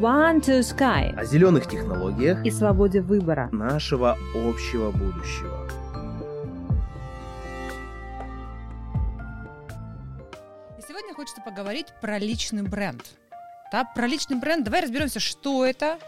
One 0.00 0.40
to 0.40 0.60
Sky 0.60 1.14
о 1.14 1.26
зеленых 1.26 1.68
технологиях 1.68 2.42
и 2.42 2.50
свободе 2.50 3.02
выбора. 3.02 3.50
нашего 3.52 4.16
общего 4.34 4.90
будущего. 4.90 5.68
И 10.78 10.82
сегодня 10.88 11.12
хочется 11.12 11.42
поговорить 11.42 11.88
про 12.00 12.18
личный 12.18 12.62
бренд. 12.62 13.02
Да, 13.70 13.84
про 13.84 14.06
личный 14.06 14.38
бренд. 14.38 14.64
Давай 14.64 14.80
разберемся, 14.80 15.20
что 15.20 15.66
это, 15.66 15.98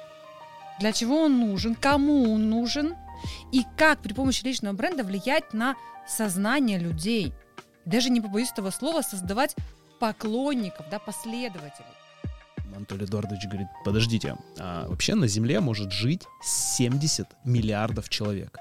для 0.81 0.93
чего 0.93 1.25
он 1.25 1.39
нужен, 1.39 1.75
кому 1.75 2.33
он 2.33 2.49
нужен 2.49 2.97
и 3.53 3.63
как 3.77 3.99
при 3.99 4.15
помощи 4.15 4.43
личного 4.43 4.73
бренда 4.73 5.05
влиять 5.05 5.53
на 5.53 5.77
сознание 6.09 6.79
людей. 6.79 7.35
Даже 7.85 8.09
не 8.09 8.23
побоюсь 8.23 8.53
этого 8.53 8.71
слова, 8.71 9.03
создавать 9.03 9.55
поклонников, 10.01 10.87
да, 10.91 10.99
последователей. 10.99 12.02
Анатолий 12.75 13.05
Эдуардович 13.05 13.47
говорит, 13.47 13.69
подождите, 13.85 14.37
а 14.59 14.87
вообще 14.89 15.15
на 15.15 15.29
Земле 15.29 15.61
может 15.61 15.93
жить 15.93 16.23
70 16.43 17.27
миллиардов 17.45 18.09
человек. 18.09 18.59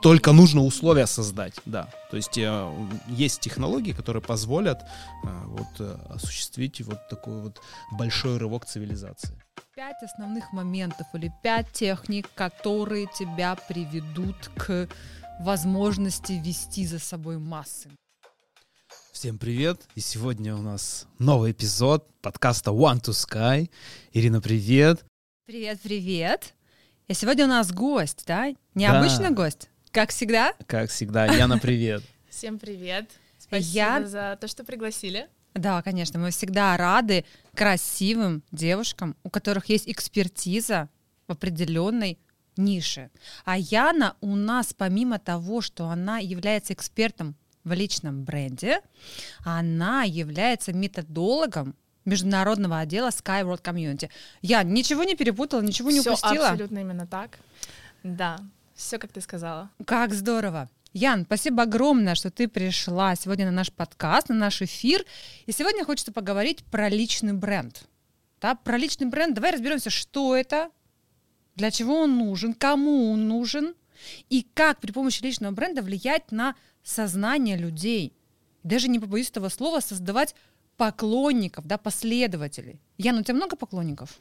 Только 0.00 0.32
нужно 0.32 0.62
условия 0.62 1.06
создать, 1.06 1.54
да. 1.66 1.88
То 2.10 2.16
есть 2.16 2.38
э, 2.38 2.88
есть 3.08 3.40
технологии, 3.40 3.92
которые 3.92 4.22
позволят 4.22 4.82
э, 4.82 5.44
вот 5.46 5.80
э, 5.80 5.98
осуществить 6.08 6.80
вот 6.82 7.08
такой 7.08 7.40
вот 7.42 7.60
большой 7.90 8.38
рывок 8.38 8.64
цивилизации. 8.64 9.42
Пять 9.74 10.02
основных 10.02 10.52
моментов 10.52 11.06
или 11.14 11.32
пять 11.42 11.72
техник, 11.72 12.28
которые 12.34 13.06
тебя 13.18 13.56
приведут 13.56 14.50
к 14.56 14.88
возможности 15.40 16.32
вести 16.32 16.86
за 16.86 17.00
собой 17.00 17.38
массы. 17.38 17.90
Всем 19.12 19.38
привет! 19.38 19.82
И 19.94 20.00
сегодня 20.00 20.54
у 20.54 20.62
нас 20.62 21.06
новый 21.18 21.52
эпизод 21.52 22.08
подкаста 22.20 22.70
One 22.70 23.00
to 23.02 23.10
Sky. 23.12 23.70
Ирина, 24.12 24.40
привет! 24.40 25.04
Привет, 25.46 25.80
привет! 25.82 26.54
И 27.08 27.14
сегодня 27.14 27.44
у 27.46 27.48
нас 27.48 27.72
гость, 27.72 28.24
да? 28.26 28.54
Необычный 28.74 29.30
Да. 29.30 29.34
гость, 29.34 29.70
как 29.90 30.10
всегда. 30.10 30.54
Как 30.66 30.90
всегда, 30.90 31.26
Яна, 31.26 31.58
привет! 31.58 32.02
Всем 32.30 32.58
привет. 32.58 33.10
Спасибо 33.38 33.72
Я- 33.74 34.06
за 34.06 34.38
то, 34.40 34.46
что 34.46 34.64
пригласили. 34.64 35.28
Да, 35.54 35.82
конечно, 35.82 36.20
мы 36.20 36.30
всегда 36.30 36.76
рады 36.76 37.24
красивым 37.54 38.42
девушкам, 38.52 39.16
у 39.24 39.30
которых 39.30 39.66
есть 39.66 39.88
экспертиза 39.88 40.88
в 41.26 41.32
определенной 41.32 42.18
нише. 42.56 43.10
А 43.44 43.58
Яна 43.58 44.16
у 44.20 44.36
нас, 44.36 44.72
помимо 44.74 45.18
того, 45.18 45.60
что 45.60 45.88
она 45.88 46.18
является 46.18 46.74
экспертом 46.74 47.34
в 47.68 47.72
личном 47.72 48.24
бренде, 48.24 48.80
она 49.44 50.02
является 50.02 50.72
методологом 50.72 51.74
международного 52.04 52.78
отдела 52.80 53.08
Sky 53.08 53.42
World 53.44 53.62
Community. 53.62 54.10
Я 54.42 54.62
ничего 54.62 55.04
не 55.04 55.14
перепутала, 55.14 55.60
ничего 55.60 55.90
не 55.90 56.00
Всё 56.00 56.12
упустила. 56.12 56.48
абсолютно 56.48 56.78
именно 56.78 57.06
так. 57.06 57.38
Да, 58.02 58.38
все 58.74 58.98
как 58.98 59.12
ты 59.12 59.20
сказала. 59.20 59.70
Как 59.84 60.14
здорово. 60.14 60.68
Ян, 60.94 61.24
спасибо 61.26 61.64
огромное, 61.64 62.14
что 62.14 62.30
ты 62.30 62.48
пришла 62.48 63.14
сегодня 63.14 63.44
на 63.44 63.52
наш 63.52 63.70
подкаст, 63.70 64.30
на 64.30 64.34
наш 64.34 64.62
эфир. 64.62 65.04
И 65.46 65.52
сегодня 65.52 65.84
хочется 65.84 66.12
поговорить 66.12 66.64
про 66.64 66.88
личный 66.88 67.34
бренд. 67.34 67.84
Да, 68.40 68.54
про 68.54 68.78
личный 68.78 69.06
бренд. 69.06 69.34
Давай 69.34 69.52
разберемся, 69.52 69.90
что 69.90 70.34
это, 70.34 70.70
для 71.56 71.70
чего 71.70 72.00
он 72.00 72.16
нужен, 72.16 72.54
кому 72.54 73.12
он 73.12 73.28
нужен, 73.28 73.74
и 74.30 74.46
как 74.54 74.80
при 74.80 74.92
помощи 74.92 75.22
личного 75.22 75.52
бренда 75.52 75.82
влиять 75.82 76.32
на 76.32 76.54
сознание 76.88 77.56
людей. 77.56 78.12
Даже 78.62 78.88
не 78.88 78.98
побоюсь 78.98 79.30
этого 79.30 79.48
слова, 79.50 79.80
создавать 79.80 80.34
поклонников, 80.76 81.66
да, 81.66 81.76
последователей. 81.76 82.80
Ян, 82.96 83.18
у 83.18 83.22
тебя 83.22 83.34
много 83.34 83.56
поклонников? 83.56 84.18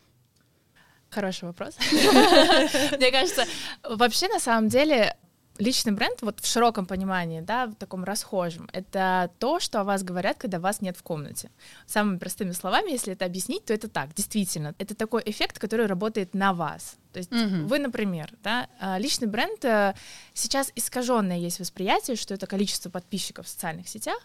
Хороший 1.09 1.45
вопрос. 1.45 1.77
Мне 1.91 3.11
кажется, 3.11 3.45
вообще 3.83 4.27
на 4.27 4.39
самом 4.39 4.67
деле 4.67 5.15
личный 5.59 5.93
бренд, 5.93 6.21
вот 6.21 6.39
в 6.41 6.45
широком 6.45 6.85
понимании, 6.85 7.41
да, 7.41 7.67
в 7.67 7.75
таком 7.75 8.03
расхожем, 8.03 8.69
это 8.73 9.31
то, 9.39 9.59
что 9.59 9.79
о 9.79 9.83
вас 9.83 10.03
говорят, 10.03 10.38
когда 10.38 10.59
вас 10.59 10.81
нет 10.81 10.97
в 10.97 11.03
комнате. 11.03 11.50
Самыми 11.85 12.17
простыми 12.17 12.51
словами, 12.51 12.91
если 12.91 13.13
это 13.13 13.25
объяснить, 13.25 13.66
то 13.66 13.73
это 13.73 13.88
так, 13.88 14.13
действительно. 14.13 14.75
Это 14.77 14.94
такой 14.94 15.23
эффект, 15.25 15.57
который 15.57 15.85
работает 15.85 16.33
на 16.33 16.53
вас. 16.53 16.97
То 17.17 17.19
есть 17.19 17.31
Мгм. 17.31 17.67
вы, 17.67 17.79
например, 17.79 18.31
да, 18.44 18.67
а, 18.79 19.00
личный 19.00 19.28
бренд, 19.28 19.66
э, 19.66 19.95
сейчас 20.35 20.72
искаженное 20.75 21.38
есть 21.39 21.59
восприятие, 21.59 22.16
что 22.16 22.35
это 22.35 22.45
количество 22.45 22.91
подписчиков 22.91 23.47
в 23.47 23.50
социальных 23.50 23.88
сетях. 23.88 24.19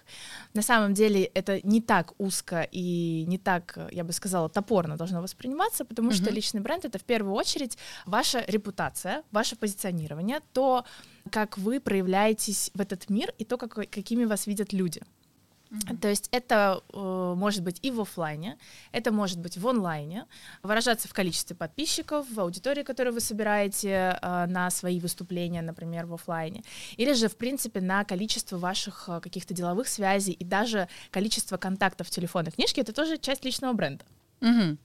На 0.52 0.60
самом 0.60 0.92
деле 0.92 1.24
это 1.24 1.66
не 1.66 1.80
так 1.80 2.12
узко 2.18 2.68
и 2.70 3.24
не 3.26 3.38
так, 3.38 3.78
я 3.90 4.04
бы 4.04 4.12
сказала, 4.12 4.50
топорно 4.50 4.98
должно 4.98 5.22
восприниматься, 5.22 5.86
потому 5.86 6.12
что 6.12 6.24
Мгм. 6.24 6.34
личный 6.34 6.60
бренд— 6.60 6.84
это 6.86 6.98
в 6.98 7.04
первую 7.04 7.34
очередь 7.34 7.78
ваша 8.04 8.44
репутация, 8.46 9.22
ваше 9.30 9.56
позиционирование, 9.56 10.40
то, 10.52 10.84
как 11.30 11.56
вы 11.56 11.80
проявляетесь 11.80 12.70
в 12.74 12.80
этот 12.82 13.08
мир 13.08 13.32
и 13.38 13.46
то, 13.46 13.56
как, 13.56 13.72
какими 13.90 14.26
вас 14.26 14.46
видят 14.46 14.74
люди. 14.74 15.00
То 16.00 16.08
есть 16.08 16.28
это 16.32 16.82
э, 16.92 17.34
может 17.36 17.62
быть 17.62 17.78
и 17.82 17.90
в 17.90 18.00
оффлайне, 18.00 18.58
это 18.92 19.10
может 19.10 19.38
быть 19.38 19.56
в 19.56 19.66
онлайне, 19.66 20.26
выражаться 20.62 21.08
в 21.08 21.14
количестве 21.14 21.56
подписчиков, 21.56 22.26
в 22.30 22.40
аудитории, 22.40 22.82
которую 22.82 23.14
вы 23.14 23.20
собираете 23.20 24.18
э, 24.20 24.46
на 24.46 24.70
свои 24.70 25.00
выступления, 25.00 25.62
например, 25.62 26.06
в 26.06 26.14
оффлайне, 26.14 26.62
или 26.96 27.14
же, 27.14 27.28
в 27.28 27.36
принципе, 27.36 27.80
на 27.80 28.04
количество 28.04 28.58
ваших 28.58 29.08
э, 29.08 29.20
каких-то 29.20 29.54
деловых 29.54 29.88
связей 29.88 30.32
и 30.32 30.44
даже 30.44 30.88
количество 31.10 31.56
контактов 31.56 32.08
в 32.08 32.10
телефонной 32.10 32.52
книжке, 32.52 32.82
это 32.82 32.92
тоже 32.92 33.16
часть 33.16 33.44
личного 33.44 33.72
бренда. 33.72 34.04
Мгм. 34.40 34.78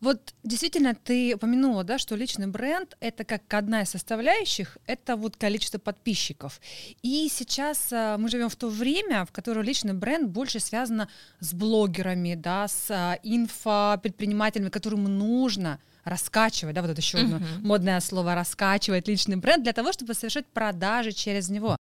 Вот 0.00 0.34
действительно 0.42 0.94
ты 0.94 1.34
упомянула, 1.34 1.84
да, 1.84 1.98
что 1.98 2.16
личный 2.16 2.46
бренд 2.46 2.96
это 3.00 3.24
как 3.24 3.42
одна 3.54 3.82
из 3.82 3.90
составляющих, 3.90 4.76
это 4.86 5.16
вот 5.16 5.36
количество 5.36 5.78
подписчиков. 5.78 6.60
И 7.02 7.28
сейчас 7.30 7.88
а, 7.92 8.18
мы 8.18 8.28
живем 8.28 8.48
в 8.48 8.56
то 8.56 8.68
время, 8.68 9.24
в 9.24 9.32
которое 9.32 9.62
личный 9.62 9.94
бренд 9.94 10.28
больше 10.28 10.60
связано 10.60 11.08
с 11.40 11.54
блогерами, 11.54 12.34
да, 12.34 12.68
с 12.68 12.90
а, 12.90 13.18
инфопредпринимателями, 13.22 14.68
которым 14.68 15.04
нужно 15.04 15.78
раскачивать, 16.04 16.74
да, 16.74 16.82
вот 16.82 16.90
это 16.90 17.00
еще 17.00 17.18
одно 17.18 17.36
Мгм. 17.38 17.66
модное 17.66 18.00
слово 18.00 18.34
раскачивать 18.34 19.08
личный 19.08 19.36
бренд 19.36 19.62
для 19.62 19.72
того, 19.72 19.92
чтобы 19.92 20.14
совершать 20.14 20.46
продажи 20.46 21.12
через 21.12 21.48
него. 21.48 21.76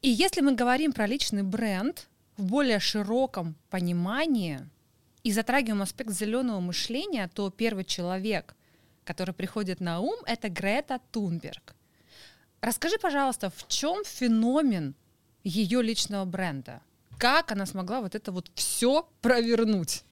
И 0.00 0.08
если 0.08 0.40
мы 0.40 0.54
говорим 0.54 0.92
про 0.92 1.06
личный 1.06 1.42
бренд 1.42 2.06
в 2.36 2.44
более 2.44 2.80
широком 2.80 3.54
понимании 3.70 4.60
и 5.26 5.32
затрагиваем 5.32 5.82
аспект 5.82 6.12
зеленого 6.12 6.60
мышления, 6.60 7.28
то 7.34 7.50
первый 7.50 7.84
человек, 7.84 8.54
который 9.02 9.34
приходит 9.34 9.80
на 9.80 9.98
ум, 9.98 10.14
это 10.24 10.48
Грета 10.48 11.00
Тунберг. 11.10 11.74
Расскажи, 12.60 12.96
пожалуйста, 12.96 13.50
в 13.50 13.66
чем 13.66 14.04
феномен 14.04 14.94
ее 15.42 15.82
личного 15.82 16.24
бренда? 16.26 16.80
Как 17.18 17.50
она 17.50 17.66
смогла 17.66 18.02
вот 18.02 18.14
это 18.14 18.30
вот 18.30 18.52
все 18.54 19.08
провернуть? 19.20 20.04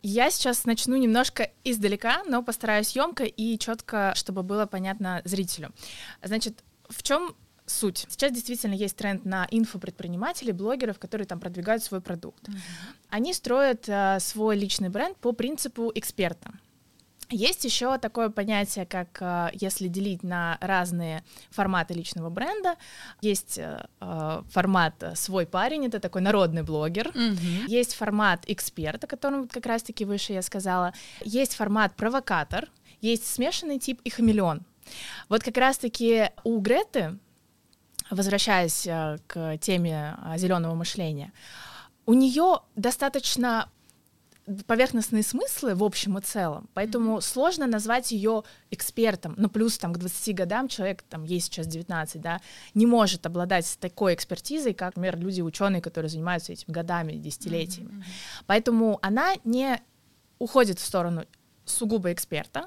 Я 0.00 0.30
сейчас 0.30 0.64
начну 0.64 0.94
немножко 0.96 1.50
издалека, 1.64 2.22
но 2.28 2.44
постараюсь 2.44 2.94
емко 2.94 3.24
и 3.24 3.58
четко, 3.58 4.12
чтобы 4.14 4.44
было 4.44 4.66
понятно 4.66 5.22
зрителю. 5.24 5.72
Значит, 6.22 6.62
в 6.88 7.02
чем 7.02 7.34
суть? 7.72 8.06
Сейчас 8.08 8.32
действительно 8.32 8.74
есть 8.74 8.96
тренд 8.96 9.24
на 9.24 9.46
инфопредпринимателей, 9.50 10.52
блогеров, 10.52 10.98
которые 10.98 11.26
там 11.26 11.40
продвигают 11.40 11.82
свой 11.82 12.00
продукт. 12.00 12.48
Они 13.08 13.32
строят 13.34 13.88
э, 13.88 14.18
свой 14.20 14.56
личный 14.56 14.88
бренд 14.88 15.16
по 15.16 15.32
принципу 15.32 15.90
эксперта. 15.94 16.52
Есть 17.32 17.64
еще 17.64 17.96
такое 17.96 18.28
понятие, 18.28 18.84
как 18.84 19.18
э, 19.20 19.50
если 19.54 19.88
делить 19.88 20.22
на 20.22 20.58
разные 20.60 21.24
форматы 21.50 21.94
личного 21.94 22.28
бренда, 22.28 22.76
есть 23.22 23.58
э, 23.58 23.86
э, 24.00 24.42
формат 24.50 25.02
свой 25.14 25.46
парень, 25.46 25.86
это 25.86 25.98
такой 25.98 26.20
народный 26.20 26.62
блогер, 26.62 27.10
есть 27.66 27.94
формат 27.94 28.44
эксперт, 28.48 29.02
о 29.04 29.06
котором 29.06 29.48
как 29.48 29.64
раз-таки 29.64 30.04
выше 30.04 30.34
я 30.34 30.42
сказала. 30.42 30.92
Есть 31.24 31.54
формат 31.54 31.96
провокатор, 31.96 32.68
есть 33.00 33.26
смешанный 33.26 33.78
тип 33.78 34.00
и 34.04 34.10
хамелеон. 34.10 34.62
Вот 35.30 35.42
как 35.42 35.56
раз-таки 35.56 36.30
у 36.44 36.60
Греты, 36.60 37.18
возвращаясь 38.12 38.86
э, 38.86 39.18
к 39.26 39.58
теме 39.58 40.16
зеленого 40.36 40.74
мышления, 40.74 41.32
у 42.06 42.14
нее 42.14 42.60
достаточно 42.76 43.68
поверхностные 44.66 45.22
смыслы 45.22 45.74
в 45.74 45.84
общем 45.84 46.18
и 46.18 46.20
целом, 46.20 46.68
поэтому 46.74 47.20
сложно 47.20 47.66
назвать 47.66 48.10
ее 48.10 48.42
экспертом. 48.70 49.34
Ну, 49.36 49.48
плюс 49.48 49.78
там 49.78 49.92
к 49.92 49.98
20 49.98 50.34
годам 50.34 50.68
человек, 50.68 51.02
там 51.02 51.22
ей 51.22 51.40
сейчас 51.40 51.66
19, 51.68 52.20
да, 52.20 52.40
не 52.74 52.86
может 52.86 53.24
обладать 53.24 53.78
такой 53.80 54.14
экспертизой, 54.14 54.74
как, 54.74 54.96
например, 54.96 55.18
люди, 55.18 55.40
ученые, 55.42 55.80
которые 55.80 56.08
занимаются 56.08 56.52
этим 56.52 56.72
годами, 56.72 57.12
десятилетиями. 57.12 58.04
Поэтому 58.46 58.98
она 59.00 59.34
не 59.44 59.80
уходит 60.38 60.80
в 60.80 60.84
сторону 60.84 61.24
сугубо 61.64 62.12
эксперта. 62.12 62.66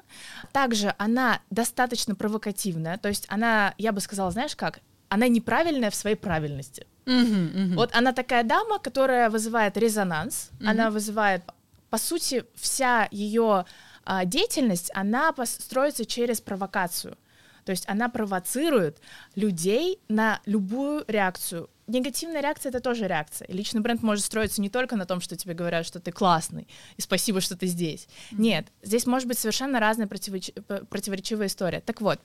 Также 0.52 0.94
она 0.96 1.40
достаточно 1.50 2.14
провокативная, 2.14 2.96
то 2.96 3.08
есть 3.08 3.26
она, 3.28 3.74
я 3.76 3.92
бы 3.92 4.00
сказала, 4.00 4.30
знаешь 4.30 4.56
как, 4.56 4.80
она 5.08 5.28
неправильная 5.28 5.90
в 5.90 5.94
своей 5.94 6.16
правильности. 6.16 6.86
Мгм. 7.06 7.74
Вот 7.76 7.94
она 7.94 8.12
такая 8.12 8.42
дама, 8.42 8.78
которая 8.78 9.30
вызывает 9.30 9.76
резонанс, 9.76 10.50
Мгм. 10.58 10.68
она 10.68 10.90
вызывает, 10.90 11.42
по 11.90 11.98
сути, 11.98 12.44
вся 12.54 13.08
ее 13.10 13.64
а, 14.04 14.24
деятельность, 14.24 14.90
она 14.94 15.34
строится 15.44 16.04
через 16.04 16.40
провокацию. 16.40 17.16
То 17.64 17.72
есть 17.72 17.84
она 17.88 18.08
провоцирует 18.08 18.98
людей 19.34 19.98
на 20.08 20.40
любую 20.46 21.04
реакцию. 21.08 21.68
Негативная 21.88 22.40
реакция— 22.40 22.70
это 22.70 22.78
тоже 22.78 23.08
реакция. 23.08 23.46
И 23.46 23.52
личный 23.52 23.80
бренд 23.80 24.02
может 24.04 24.24
строиться 24.24 24.60
не 24.60 24.70
только 24.70 24.94
на 24.94 25.04
том, 25.06 25.20
что 25.20 25.36
тебе 25.36 25.54
говорят, 25.54 25.84
что 25.86 25.98
ты 25.98 26.12
классный, 26.12 26.68
и 26.96 27.00
спасибо, 27.02 27.40
что 27.40 27.56
ты 27.56 27.66
здесь. 27.66 28.06
Нет, 28.30 28.66
здесь 28.82 29.06
может 29.06 29.26
быть 29.26 29.38
совершенно 29.38 29.80
разная 29.80 30.06
противоречивая 30.06 31.46
история. 31.48 31.80
Так 31.80 32.00
вот, 32.00 32.20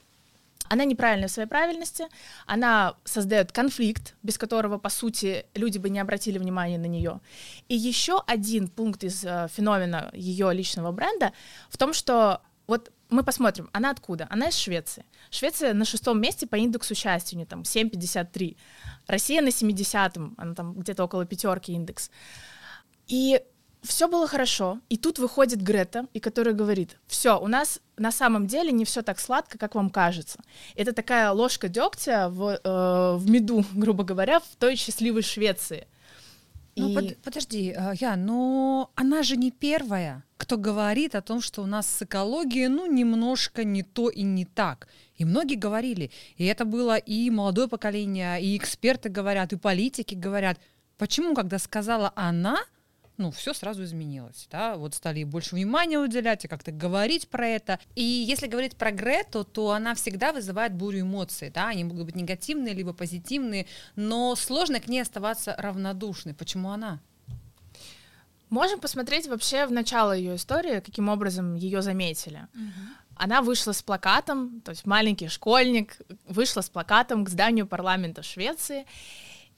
она 0.71 0.85
неправильная 0.85 1.27
в 1.27 1.31
своей 1.31 1.49
правильности, 1.49 2.05
она 2.45 2.95
создает 3.03 3.51
конфликт, 3.51 4.15
без 4.23 4.37
которого, 4.37 4.77
по 4.77 4.87
сути, 4.87 5.45
люди 5.53 5.77
бы 5.77 5.89
не 5.89 5.99
обратили 5.99 6.37
внимания 6.37 6.77
на 6.77 6.85
нее. 6.85 7.19
И 7.67 7.75
еще 7.75 8.23
один 8.25 8.69
пункт 8.69 9.03
из 9.03 9.25
э, 9.25 9.49
феномена 9.53 10.09
ее 10.13 10.53
личного 10.53 10.93
бренда 10.93 11.33
в 11.69 11.77
том, 11.77 11.91
что 11.91 12.41
вот 12.67 12.89
мы 13.09 13.23
посмотрим, 13.23 13.69
она 13.73 13.89
откуда? 13.89 14.27
Она 14.29 14.47
из 14.47 14.55
Швеции. 14.55 15.03
Швеция 15.29 15.73
на 15.73 15.83
шестом 15.83 16.21
месте 16.21 16.47
по 16.47 16.55
индексу 16.55 16.95
счастья, 16.95 17.35
у 17.35 17.39
нее 17.39 17.47
там 17.47 17.63
7,53. 17.63 18.55
Россия 19.07 19.41
на 19.41 19.49
70-м, 19.49 20.35
она 20.37 20.55
там 20.55 20.73
где-то 20.75 21.03
около 21.03 21.25
пятерки 21.25 21.73
индекс. 21.73 22.09
И 23.07 23.41
все 23.81 24.07
было 24.07 24.27
хорошо, 24.27 24.79
и 24.89 24.97
тут 24.97 25.17
выходит 25.19 25.61
Грета, 25.61 26.05
и 26.13 26.19
которая 26.19 26.53
говорит, 26.53 26.97
все, 27.07 27.39
у 27.39 27.47
нас 27.47 27.79
на 27.97 28.11
самом 28.11 28.47
деле 28.47 28.71
не 28.71 28.85
все 28.85 29.01
так 29.01 29.19
сладко, 29.19 29.57
как 29.57 29.75
вам 29.75 29.89
кажется. 29.89 30.39
Это 30.75 30.93
такая 30.93 31.31
ложка 31.31 31.67
дегтя 31.67 32.29
в, 32.29 32.59
э, 32.63 33.15
в 33.17 33.29
меду, 33.29 33.65
грубо 33.73 34.03
говоря, 34.03 34.39
в 34.39 34.55
той 34.59 34.75
счастливой 34.75 35.23
Швеции. 35.23 35.87
Ну, 36.75 36.89
И- 36.89 36.95
под- 36.95 37.17
подожди, 37.17 37.75
э, 37.75 37.93
я, 37.99 38.15
но 38.15 38.91
она 38.95 39.23
же 39.23 39.35
не 39.35 39.51
первая, 39.51 40.23
кто 40.37 40.57
говорит 40.57 41.15
о 41.15 41.21
том, 41.21 41.41
что 41.41 41.61
у 41.61 41.65
нас 41.65 41.87
с 41.87 42.03
экологией, 42.03 42.67
ну, 42.67 42.85
немножко 42.85 43.63
не 43.63 43.83
то 43.83 44.09
и 44.09 44.21
не 44.21 44.45
так. 44.45 44.87
И 45.15 45.25
многие 45.25 45.55
говорили, 45.55 46.11
и 46.37 46.45
это 46.45 46.65
было 46.65 46.97
и 46.97 47.29
молодое 47.29 47.67
поколение, 47.67 48.41
и 48.41 48.55
эксперты 48.57 49.09
говорят, 49.09 49.53
и 49.53 49.57
политики 49.57 50.15
говорят. 50.15 50.59
Почему, 50.97 51.33
когда 51.35 51.59
сказала 51.59 52.13
она, 52.15 52.57
ну, 53.21 53.31
все 53.31 53.53
сразу 53.53 53.83
изменилось, 53.83 54.47
да, 54.51 54.75
вот 54.75 54.95
стали 54.95 55.23
больше 55.23 55.55
внимания 55.55 55.99
уделять 55.99 56.43
и 56.43 56.47
как-то 56.47 56.71
говорить 56.71 57.29
про 57.29 57.47
это. 57.47 57.79
И 57.95 58.03
если 58.03 58.47
говорить 58.47 58.75
про 58.75 58.91
Грету, 58.91 59.43
то 59.43 59.71
она 59.71 59.93
всегда 59.95 60.33
вызывает 60.33 60.73
бурю 60.73 61.01
эмоций, 61.01 61.49
да, 61.49 61.67
они 61.67 61.83
могут 61.83 62.05
быть 62.05 62.15
негативные, 62.15 62.73
либо 62.73 62.93
позитивные, 62.93 63.67
но 63.95 64.35
сложно 64.35 64.79
к 64.79 64.87
ней 64.87 65.01
оставаться 65.01 65.55
равнодушной. 65.57 66.33
Почему 66.33 66.71
она? 66.71 66.99
Можем 68.49 68.79
посмотреть 68.79 69.27
вообще 69.27 69.65
в 69.65 69.71
начало 69.71 70.11
ее 70.11 70.35
истории, 70.35 70.81
каким 70.81 71.07
образом 71.07 71.55
ее 71.55 71.81
заметили. 71.81 72.47
Она 73.15 73.41
вышла 73.41 73.71
с 73.71 73.83
плакатом, 73.83 74.61
то 74.61 74.71
есть 74.71 74.85
маленький 74.85 75.27
школьник 75.27 75.97
вышла 76.27 76.61
с 76.61 76.69
плакатом 76.69 77.23
к 77.23 77.29
зданию 77.29 77.67
парламента 77.67 78.23
Швеции, 78.23 78.85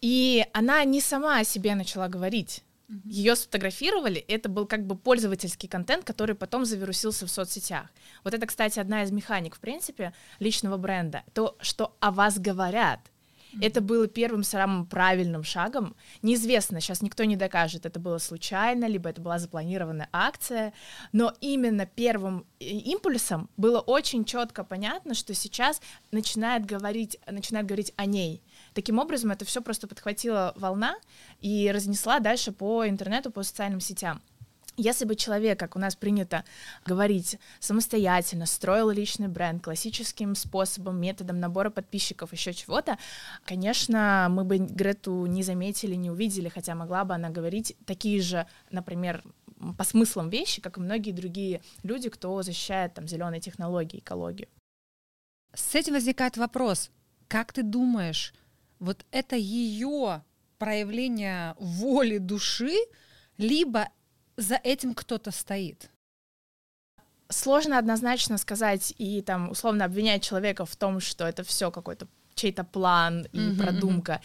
и 0.01 0.45
она 0.51 0.83
не 0.83 0.99
сама 0.99 1.39
о 1.39 1.43
себе 1.45 1.75
начала 1.75 2.09
говорить. 2.09 2.61
Ее 3.05 3.35
сфотографировали, 3.35 4.19
это 4.27 4.49
был 4.49 4.67
как 4.67 4.85
бы 4.85 4.95
пользовательский 4.95 5.69
контент, 5.69 6.03
который 6.03 6.35
потом 6.35 6.65
завирусился 6.65 7.25
в 7.25 7.31
соцсетях. 7.31 7.87
Вот 8.23 8.33
это, 8.33 8.45
кстати, 8.45 8.79
одна 8.79 9.03
из 9.03 9.11
механик, 9.11 9.55
в 9.55 9.59
принципе, 9.59 10.13
личного 10.39 10.77
бренда. 10.77 11.23
То, 11.33 11.55
что 11.61 11.95
о 11.99 12.11
вас 12.11 12.37
говорят. 12.37 12.99
Это 13.61 13.81
было 13.81 14.07
первым 14.07 14.43
самым 14.43 14.85
правильным 14.85 15.43
шагом. 15.43 15.95
Неизвестно, 16.21 16.81
сейчас 16.81 17.01
никто 17.01 17.23
не 17.23 17.35
докажет, 17.35 17.85
это 17.85 17.99
было 17.99 18.17
случайно, 18.17 18.85
либо 18.85 19.09
это 19.09 19.21
была 19.21 19.39
запланированная 19.39 20.09
акция, 20.11 20.73
но 21.11 21.33
именно 21.41 21.85
первым 21.85 22.45
э, 22.59 22.65
импульсом 22.65 23.49
было 23.57 23.79
очень 23.79 24.25
четко 24.25 24.63
понятно, 24.63 25.13
что 25.13 25.33
сейчас 25.33 25.81
начинает 26.11 26.65
говорить, 26.65 27.19
начинает 27.29 27.65
говорить 27.65 27.93
о 27.95 28.05
ней. 28.05 28.41
Таким 28.73 28.99
образом, 28.99 29.31
это 29.31 29.45
все 29.45 29.61
просто 29.61 29.87
подхватила 29.87 30.53
волна 30.55 30.95
и 31.41 31.71
разнесла 31.71 32.19
дальше 32.19 32.51
по 32.51 32.87
интернету, 32.87 33.31
по 33.31 33.43
социальным 33.43 33.79
сетям. 33.79 34.21
Если 34.75 35.05
бы 35.05 35.15
человек, 35.15 35.59
как 35.59 35.75
у 35.75 35.79
нас 35.79 35.95
принято 35.95 36.43
говорить, 36.83 37.37
самостоятельно 37.59 38.47
строил 38.47 38.89
личный 38.89 39.27
бренд 39.27 39.63
классическим 39.63 40.33
способом, 40.33 40.99
методом 40.99 41.39
набора 41.39 41.69
подписчиков, 41.69 42.31
еще 42.31 42.53
чего-то, 42.53 42.97
конечно, 43.45 44.29
мы 44.31 44.43
бы 44.43 44.57
Грету 44.57 45.27
не 45.27 45.43
заметили, 45.43 45.93
не 45.93 46.09
увидели, 46.09 46.49
хотя 46.49 46.73
могла 46.73 47.05
бы 47.05 47.13
она 47.13 47.29
говорить 47.29 47.77
такие 47.85 48.19
же, 48.19 48.47
например, 48.71 49.23
по 49.77 49.83
смыслам 49.83 50.29
вещи, 50.29 50.59
как 50.59 50.77
и 50.77 50.81
многие 50.81 51.11
другие 51.11 51.61
люди, 51.83 52.09
кто 52.09 52.41
защищает 52.41 52.95
там 52.95 53.07
зеленые 53.07 53.41
технологии, 53.41 53.99
экологию. 53.99 54.47
С 55.53 55.75
этим 55.75 55.93
возникает 55.93 56.35
вопрос, 56.35 56.89
как 57.27 57.53
ты 57.53 57.61
думаешь, 57.61 58.33
вот 58.79 59.05
это 59.11 59.35
ее 59.35 60.23
проявление 60.57 61.55
воли 61.59 62.17
души, 62.17 62.75
либо 63.37 63.89
за 64.37 64.55
этим 64.55 64.93
кто-то 64.93 65.31
стоит? 65.31 65.89
Сложно 67.29 67.77
однозначно 67.77 68.37
сказать 68.37 68.93
и 68.97 69.21
там 69.21 69.49
условно 69.49 69.85
обвинять 69.85 70.23
человека 70.23 70.65
в 70.65 70.75
том, 70.75 70.99
что 70.99 71.25
это 71.25 71.43
все 71.43 71.71
какой-то 71.71 72.07
чей-то 72.35 72.63
план 72.63 73.27
и 73.31 73.39
Мгм, 73.39 73.57
продумка. 73.57 74.21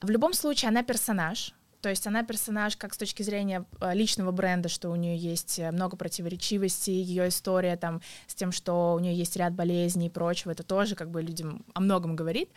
В 0.00 0.10
любом 0.10 0.32
случае 0.32 0.68
она 0.68 0.82
персонаж, 0.82 1.54
то 1.80 1.90
есть 1.90 2.06
она 2.06 2.24
персонаж 2.24 2.76
как 2.76 2.94
с 2.94 2.98
точки 2.98 3.22
зрения 3.22 3.64
э, 3.80 3.94
личного 3.94 4.32
бренда, 4.32 4.68
что 4.68 4.90
у 4.90 4.96
нее 4.96 5.16
есть 5.16 5.58
э, 5.58 5.70
много 5.70 5.96
противоречивостей, 5.96 7.02
ее 7.02 7.28
история 7.28 7.76
там 7.76 8.00
с 8.26 8.34
тем, 8.34 8.52
что 8.52 8.94
у 8.94 8.98
нее 8.98 9.14
есть 9.14 9.36
ряд 9.36 9.52
болезней 9.54 10.06
и 10.06 10.10
прочего, 10.10 10.50
это 10.50 10.62
тоже 10.62 10.96
как 10.96 11.10
бы 11.10 11.22
людям 11.22 11.64
о 11.74 11.80
многом 11.80 12.16
говорит. 12.16 12.50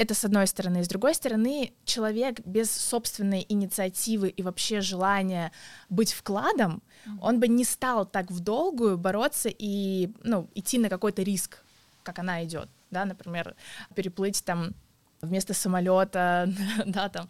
Это 0.00 0.14
с 0.14 0.24
одной 0.24 0.46
стороны. 0.46 0.82
С 0.82 0.88
другой 0.88 1.14
стороны, 1.14 1.74
человек 1.84 2.40
без 2.46 2.70
собственной 2.70 3.44
инициативы 3.46 4.30
и 4.30 4.42
вообще 4.42 4.80
желания 4.80 5.52
быть 5.90 6.14
вкладом, 6.14 6.82
он 7.20 7.38
бы 7.38 7.48
не 7.48 7.64
стал 7.64 8.06
так 8.06 8.30
в 8.30 8.40
долгую 8.40 8.96
бороться 8.96 9.50
и 9.52 10.08
ну, 10.22 10.48
идти 10.54 10.78
на 10.78 10.88
какой-то 10.88 11.20
риск, 11.20 11.62
как 12.02 12.18
она 12.18 12.42
идет. 12.44 12.70
Да, 12.90 13.04
например, 13.04 13.54
переплыть 13.94 14.42
там 14.42 14.72
вместо 15.20 15.52
самолета, 15.52 16.50
да, 16.86 17.10
там. 17.10 17.28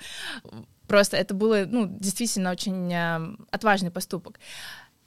Просто 0.86 1.16
это 1.16 1.34
было, 1.34 1.64
ну, 1.66 1.88
действительно 1.88 2.52
очень 2.52 2.92
э, 2.92 3.36
отважный 3.50 3.90
поступок. 3.90 4.38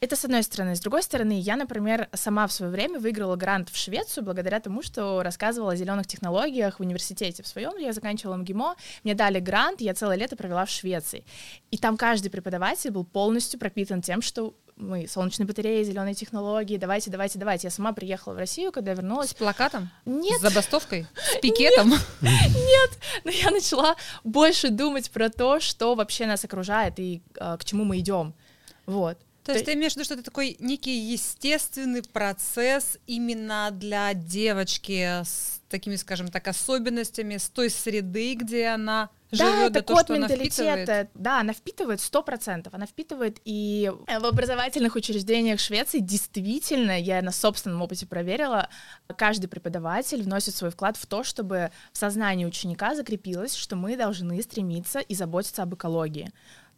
Это 0.03 0.17
с 0.17 0.25
одной 0.25 0.43
стороны. 0.43 0.75
С 0.75 0.81
другой 0.81 1.01
стороны, 1.01 1.39
я, 1.39 1.55
например, 1.55 2.09
сама 2.11 2.45
в 2.47 2.51
свое 2.51 2.69
время 2.69 2.99
выиграла 2.99 3.37
грант 3.37 3.69
в 3.69 3.77
Швецию 3.77 4.25
благодаря 4.25 4.59
тому, 4.59 4.81
что 4.81 5.23
рассказывала 5.23 5.71
о 5.71 5.75
зеленых 5.77 6.07
технологиях 6.07 6.79
в 6.79 6.81
университете 6.81 7.41
в 7.41 7.47
своем. 7.47 7.77
Я 7.77 7.93
заканчивала 7.93 8.35
МГИМО, 8.35 8.75
мне 9.05 9.13
дали 9.13 9.39
грант, 9.39 9.79
я 9.79 9.93
целое 9.93 10.17
лето 10.17 10.35
провела 10.35 10.65
в 10.65 10.69
Швеции. 10.69 11.23
И 11.71 11.77
там 11.77 11.95
каждый 11.95 12.27
преподаватель 12.27 12.91
был 12.91 13.05
полностью 13.05 13.61
пропитан 13.61 14.01
тем, 14.01 14.21
что 14.21 14.53
мы 14.75 15.07
солнечные 15.07 15.47
батареи, 15.47 15.85
зеленые 15.85 16.15
технологии, 16.15 16.75
давайте, 16.75 17.09
давайте, 17.09 17.39
давайте. 17.39 17.67
Я 17.67 17.71
сама 17.71 17.93
приехала 17.93 18.33
в 18.33 18.37
Россию, 18.37 18.73
когда 18.73 18.93
вернулась. 18.93 19.29
С 19.29 19.33
плакатом? 19.33 19.89
Нет, 20.03 20.37
С 20.39 20.41
забастовкой? 20.41 21.07
С 21.15 21.39
пикетом? 21.39 21.93
но 23.23 23.31
я 23.31 23.51
начала 23.51 23.95
больше 24.25 24.67
думать 24.67 25.09
про 25.11 25.29
то, 25.29 25.61
что 25.61 25.95
вообще 25.95 26.25
нас 26.25 26.43
окружает 26.43 26.99
и 26.99 27.23
э, 27.39 27.55
к 27.57 27.63
чему 27.63 27.85
мы 27.85 27.99
идем. 27.99 28.33
Вот. 28.85 29.17
То 29.43 29.51
есть 29.51 29.65
ты 29.65 29.73
имеешь 29.73 29.93
в 29.93 29.95
виду, 29.95 30.05
что 30.05 30.13
это 30.13 30.23
такой 30.23 30.55
некий 30.59 30.95
естественный 31.11 32.01
процесс 32.01 32.97
именно 33.07 33.69
для 33.71 34.13
девочки 34.13 35.21
с 35.23 35.61
такими, 35.69 35.95
скажем 35.95 36.27
так, 36.29 36.47
особенностями, 36.47 37.37
с 37.37 37.49
той 37.49 37.69
среды, 37.69 38.35
где 38.35 38.67
она 38.67 39.09
Да, 39.31 39.37
живет, 39.37 39.71
это 39.71 39.81
то, 39.81 39.93
код 39.95 40.05
что 40.05 40.13
она 40.13 40.27
менталитета. 40.27 40.75
впитывает? 40.75 41.09
Да, 41.15 41.39
она 41.39 41.53
впитывает 41.53 41.99
сто 41.99 42.21
процентов. 42.21 42.73
Она 42.75 42.85
впитывает 42.85 43.39
и 43.43 43.91
в 44.07 44.25
образовательных 44.25 44.95
учреждениях 44.95 45.59
Швеции 45.59 45.97
действительно, 45.99 46.97
я 46.99 47.21
на 47.23 47.31
собственном 47.31 47.81
опыте 47.81 48.05
проверила, 48.05 48.69
каждый 49.17 49.47
преподаватель 49.47 50.21
вносит 50.21 50.55
свой 50.55 50.69
вклад 50.69 50.95
в 50.95 51.05
то, 51.07 51.23
чтобы 51.23 51.71
в 51.91 51.97
сознании 51.97 52.45
ученика 52.45 52.93
закрепилось, 52.95 53.55
что 53.55 53.75
мы 53.75 53.97
должны 53.97 54.41
стремиться 54.43 54.99
и 54.99 55.15
заботиться 55.15 55.63
об 55.63 55.73
экологии. 55.73 56.31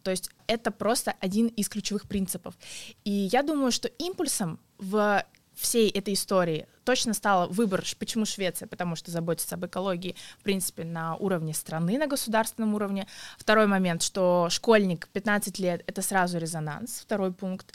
То 0.06 0.12
есть 0.12 0.30
это 0.46 0.70
просто 0.70 1.16
один 1.18 1.48
из 1.48 1.68
ключевых 1.68 2.06
принципов. 2.06 2.54
И 3.02 3.10
я 3.10 3.42
думаю, 3.42 3.72
что 3.72 3.88
импульсом 3.88 4.60
в 4.78 5.24
всей 5.56 5.90
этой 5.90 6.14
истории 6.14 6.68
точно 6.84 7.12
стал 7.12 7.48
выбор, 7.48 7.82
почему 7.98 8.24
Швеция, 8.24 8.68
потому 8.68 8.94
что 8.94 9.10
заботится 9.10 9.56
об 9.56 9.66
экологии, 9.66 10.14
в 10.38 10.44
принципе, 10.44 10.84
на 10.84 11.16
уровне 11.16 11.54
страны, 11.54 11.98
на 11.98 12.06
государственном 12.06 12.74
уровне. 12.74 13.08
Второй 13.36 13.66
момент, 13.66 14.04
что 14.04 14.46
школьник 14.48 15.08
15 15.08 15.58
лет— 15.58 15.82
это 15.88 16.02
сразу 16.02 16.38
резонанс, 16.38 17.00
второй 17.00 17.32
пункт. 17.32 17.74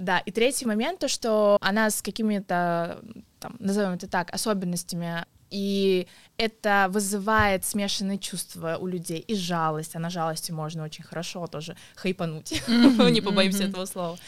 Да, 0.00 0.20
и 0.20 0.30
третий 0.30 0.64
момент, 0.64 1.00
то, 1.00 1.08
что 1.08 1.58
она 1.60 1.90
с 1.90 2.00
какими-то, 2.00 3.02
там, 3.38 3.56
назовем 3.58 3.92
это 3.92 4.08
так, 4.08 4.32
особенностями 4.32 5.26
и 5.50 6.06
это 6.36 6.86
вызывает 6.90 7.64
смешанные 7.64 8.18
чувства 8.18 8.76
у 8.80 8.86
людей 8.86 9.18
и 9.18 9.34
жалость, 9.34 9.96
а 9.96 9.98
на 9.98 10.10
жалости 10.10 10.52
можно 10.52 10.84
очень 10.84 11.04
хорошо 11.04 11.46
тоже 11.46 11.76
хайпануть, 11.94 12.62
не 12.68 13.20
побоимся 13.20 13.64
этого 13.64 13.86
слова. 13.86 14.18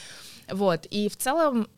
Вот, 0.50 0.86
и 0.86 1.08
в 1.08 1.16
целом 1.16 1.68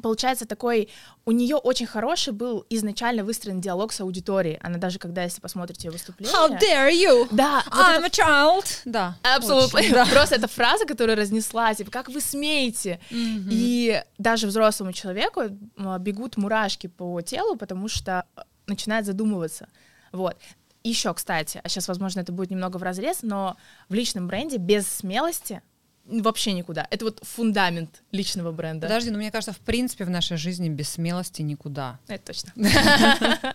получается 0.00 0.46
такой, 0.46 0.88
у 1.24 1.32
нее 1.32 1.56
очень 1.56 1.86
хороший 1.86 2.32
был 2.32 2.66
изначально 2.70 3.24
выстроен 3.24 3.60
диалог 3.60 3.92
с 3.92 4.00
аудиторией. 4.00 4.58
Она 4.62 4.78
даже, 4.78 4.98
когда, 4.98 5.22
если 5.22 5.40
посмотрите 5.40 5.88
ее 5.88 5.92
выступление... 5.92 6.34
How 6.34 6.58
dare 6.58 6.90
you? 6.92 7.28
Да, 7.30 7.62
вот 7.66 7.74
I'm 7.74 8.04
это 8.04 8.06
a 8.06 8.08
child. 8.08 8.64
Да. 8.84 9.16
Абсолютно. 9.22 9.80
да. 9.92 10.06
Просто 10.12 10.36
эта 10.36 10.48
фраза, 10.48 10.84
которая 10.84 11.16
разнесла, 11.16 11.74
типа, 11.74 11.90
как 11.90 12.08
вы 12.08 12.20
смеете? 12.20 13.00
Мгм. 13.10 13.48
И 13.50 14.02
даже 14.18 14.46
взрослому 14.46 14.92
человеку 14.92 15.42
а, 15.76 15.98
бегут 15.98 16.36
мурашки 16.36 16.88
по 16.88 17.20
телу, 17.22 17.56
потому 17.56 17.88
что 17.88 18.24
начинает 18.72 19.06
задумываться. 19.06 19.68
Вот. 20.12 20.36
Еще, 20.84 21.14
кстати, 21.14 21.60
а 21.62 21.68
сейчас, 21.68 21.88
возможно, 21.88 22.20
это 22.20 22.32
будет 22.32 22.50
немного 22.50 22.76
в 22.76 22.82
разрез, 22.82 23.18
но 23.22 23.56
в 23.88 23.94
личном 23.94 24.26
бренде 24.26 24.56
без 24.56 24.88
смелости 24.88 25.62
вообще 26.04 26.52
никуда. 26.52 26.86
Это 26.90 27.04
вот 27.04 27.20
фундамент 27.22 28.02
личного 28.10 28.50
бренда. 28.52 28.88
Подожди, 28.88 29.10
но 29.10 29.18
мне 29.18 29.30
кажется, 29.30 29.52
в 29.52 29.58
принципе, 29.58 30.04
в 30.04 30.10
нашей 30.10 30.36
жизни 30.36 30.68
без 30.68 30.88
смелости 30.88 31.42
никуда. 31.42 32.00
Это 32.08 32.26
точно. 32.26 32.52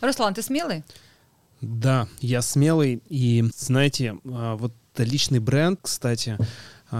Руслан, 0.00 0.34
ты 0.34 0.42
смелый? 0.42 0.84
Да, 1.60 2.06
я 2.20 2.42
смелый. 2.42 3.02
И 3.08 3.44
знаете, 3.56 4.16
а, 4.24 4.56
вот 4.56 4.72
личный 4.96 5.40
бренд, 5.40 5.80
кстати, 5.82 6.38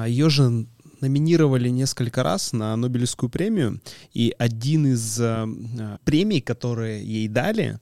ее 0.06 0.28
же 0.28 0.66
номинировали 1.00 1.68
несколько 1.68 2.22
раз 2.22 2.52
на 2.52 2.76
Нобелевскую 2.76 3.30
премию, 3.30 3.80
и 4.12 4.34
один 4.38 4.86
из 4.86 5.20
а, 5.20 5.46
а, 5.46 5.98
премий, 6.04 6.40
которые 6.40 7.04
ей 7.04 7.28
дали, 7.28 7.78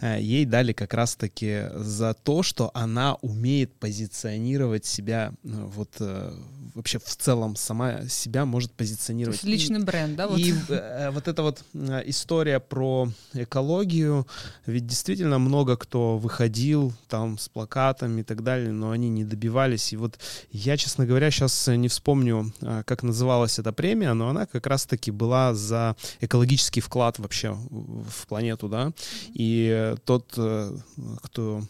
а, 0.00 0.18
ей 0.18 0.44
дали 0.44 0.72
как 0.72 0.94
раз-таки 0.94 1.64
за 1.74 2.14
то, 2.14 2.42
что 2.42 2.70
она 2.74 3.14
умеет 3.16 3.74
позиционировать 3.74 4.84
себя, 4.84 5.32
вот 5.42 5.96
э, 6.00 6.32
вообще 6.78 6.98
в 6.98 7.16
целом 7.16 7.56
сама 7.56 8.06
себя 8.08 8.44
может 8.44 8.70
То 8.70 8.78
позиционировать. 8.78 9.42
есть 9.42 9.44
личный 9.44 9.84
бренд, 9.84 10.16
да? 10.16 10.28
Вот. 10.28 10.38
И 10.38 10.54
э, 10.68 11.10
вот 11.10 11.26
эта 11.26 11.42
вот 11.42 11.64
э, 11.74 12.02
история 12.06 12.60
про 12.60 13.08
экологию, 13.34 14.26
ведь 14.64 14.86
действительно 14.86 15.38
много 15.38 15.76
кто 15.76 16.18
выходил 16.18 16.92
там 17.08 17.36
с 17.36 17.48
плакатами 17.48 18.20
и 18.20 18.24
так 18.24 18.44
далее, 18.44 18.70
но 18.70 18.92
они 18.92 19.08
не 19.08 19.24
добивались. 19.24 19.92
И 19.92 19.96
вот 19.96 20.18
я, 20.52 20.76
честно 20.76 21.04
говоря, 21.04 21.32
сейчас 21.32 21.66
не 21.68 21.88
вспомню, 21.88 22.52
э, 22.57 22.57
как 22.60 23.02
называлась 23.02 23.58
эта 23.58 23.72
премия, 23.72 24.12
но 24.14 24.28
она 24.28 24.46
как 24.46 24.66
раз-таки 24.66 25.10
была 25.10 25.54
за 25.54 25.96
экологический 26.20 26.80
вклад 26.80 27.18
вообще 27.18 27.52
в 27.52 28.26
планету, 28.26 28.68
да. 28.68 28.92
И 29.34 29.94
тот, 30.04 30.32
э, 30.36 30.76
кто 31.22 31.62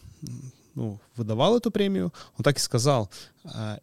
ну, 0.75 0.99
выдавал 1.15 1.57
эту 1.57 1.71
премию, 1.71 2.13
он 2.37 2.43
так 2.43 2.57
и 2.57 2.61
сказал, 2.61 3.09
а, 3.43 3.79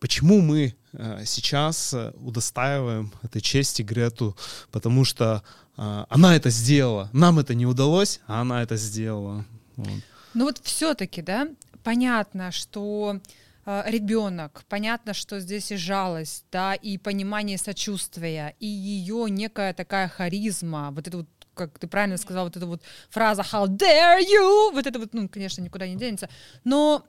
почему 0.00 0.40
мы 0.40 0.74
э, 0.92 1.22
сейчас 1.24 1.94
удостаиваем 2.14 3.12
этой 3.22 3.40
чести 3.40 3.82
Грету, 3.82 4.36
потому 4.70 5.04
что 5.04 5.42
а, 5.76 6.06
она 6.08 6.36
это 6.36 6.50
сделала, 6.50 7.08
нам 7.12 7.38
это 7.38 7.54
не 7.54 7.66
удалось, 7.66 8.20
а 8.26 8.40
она 8.40 8.62
это 8.62 8.76
сделала. 8.76 9.44
Вот. 9.76 10.02
Ну 10.34 10.44
вот 10.44 10.60
все-таки, 10.62 11.22
да, 11.22 11.48
понятно, 11.82 12.52
что 12.52 13.20
ребенок, 13.66 14.64
понятно, 14.68 15.14
что 15.14 15.40
здесь 15.40 15.72
и 15.72 15.76
жалость, 15.76 16.44
да, 16.52 16.74
и 16.74 16.98
понимание 16.98 17.58
сочувствия, 17.58 18.54
и 18.60 18.66
ее 18.66 19.26
некая 19.30 19.72
такая 19.72 20.08
харизма, 20.08 20.90
вот 20.90 21.08
это 21.08 21.18
вот 21.18 21.28
как 21.54 21.78
ты 21.78 21.86
правильно 21.86 22.16
сказал, 22.16 22.44
вот 22.44 22.56
эта 22.56 22.66
вот 22.66 22.82
фраза 23.10 23.42
«How 23.42 23.66
dare 23.66 24.20
you!» 24.20 24.72
Вот 24.72 24.86
это 24.86 24.98
вот, 24.98 25.14
ну, 25.14 25.28
конечно, 25.28 25.62
никуда 25.62 25.86
не 25.86 25.94
денется. 25.94 26.28
Но 26.64 27.04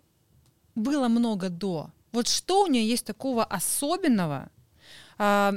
было 0.75 1.07
много 1.07 1.49
до. 1.49 1.89
Вот 2.11 2.27
что 2.27 2.63
у 2.63 2.67
нее 2.67 2.87
есть 2.87 3.05
такого 3.05 3.43
особенного, 3.43 4.49
а, 5.17 5.53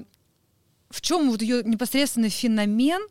в 0.90 1.00
чем 1.00 1.30
вот 1.30 1.42
ее 1.42 1.62
непосредственный 1.62 2.30
феномен, 2.30 3.06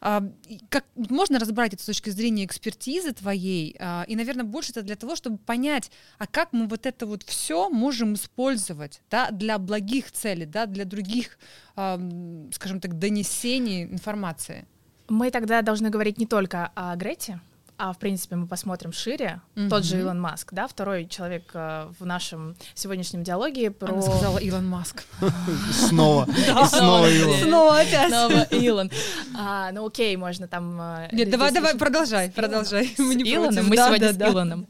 а, 0.00 0.22
как 0.68 0.84
можно 0.94 1.38
разобрать 1.38 1.74
это 1.74 1.82
с 1.82 1.86
точки 1.86 2.10
зрения 2.10 2.44
экспертизы 2.44 3.12
твоей, 3.12 3.76
а, 3.78 4.04
и, 4.06 4.16
наверное, 4.16 4.44
больше 4.44 4.72
это 4.72 4.82
для 4.82 4.96
того, 4.96 5.16
чтобы 5.16 5.38
понять, 5.38 5.90
а 6.18 6.26
как 6.26 6.52
мы 6.52 6.66
вот 6.66 6.86
это 6.86 7.06
вот 7.06 7.22
все 7.22 7.68
можем 7.68 8.14
использовать, 8.14 9.00
да, 9.10 9.30
для 9.30 9.58
благих 9.58 10.12
целей, 10.12 10.46
да, 10.46 10.66
для 10.66 10.84
других, 10.84 11.38
скажем 11.74 12.80
так, 12.80 12.98
донесений 12.98 13.84
информации. 13.84 14.66
Мы 15.08 15.30
тогда 15.30 15.62
должны 15.62 15.90
говорить 15.90 16.18
не 16.18 16.26
только 16.26 16.70
о 16.74 16.94
Грете, 16.96 17.40
а 17.78 17.92
в 17.92 17.98
принципе 17.98 18.34
мы 18.34 18.46
посмотрим 18.48 18.92
шире. 18.92 19.40
Тот 19.70 19.84
же. 19.84 20.00
Илон 20.00 20.20
Маск, 20.20 20.52
да, 20.52 20.66
второй 20.66 21.06
человек 21.06 21.50
э, 21.54 21.88
в 21.98 22.04
нашем 22.04 22.56
сегодняшнем 22.74 23.22
диалоге 23.22 23.70
про... 23.70 23.92
Она 23.92 24.02
сказала 24.02 24.38
Илон 24.38 24.66
Маск. 24.66 25.04
Снова. 25.72 26.26
Снова 26.66 27.08
Илон. 27.08 27.40
Снова 27.40 27.78
опять. 27.78 28.08
Снова 28.08 28.42
Илон. 28.50 28.90
А, 29.36 29.70
ну 29.70 29.86
окей, 29.86 30.16
можно 30.16 30.48
там... 30.48 30.80
э, 30.80 31.08
Нет, 31.12 31.30
давай, 31.30 31.52
давай, 31.52 31.76
продолжай, 31.76 32.30
продолжай. 32.30 32.86
Илоном? 32.98 33.08
Мы 33.08 33.14
не 33.14 33.34
Илоном? 33.34 33.64
сегодня 33.64 33.98
да, 33.98 34.12
с 34.12 34.16
да. 34.16 34.28
Илоном. 34.28 34.68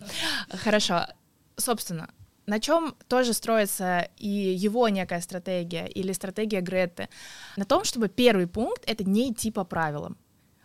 Хорошо. 0.50 1.06
Собственно, 1.56 2.10
на 2.46 2.60
чем 2.60 2.94
тоже 3.08 3.32
строится 3.32 4.08
и 4.18 4.28
его 4.28 4.88
некая 4.88 5.22
стратегия 5.22 5.86
или 5.86 6.12
стратегия 6.12 6.60
Греты? 6.60 7.08
На 7.56 7.64
том, 7.64 7.84
чтобы 7.84 8.08
первый 8.08 8.46
пункт— 8.46 8.82
это 8.86 9.02
не 9.04 9.32
идти 9.32 9.50
по 9.50 9.64
правилам. 9.64 10.18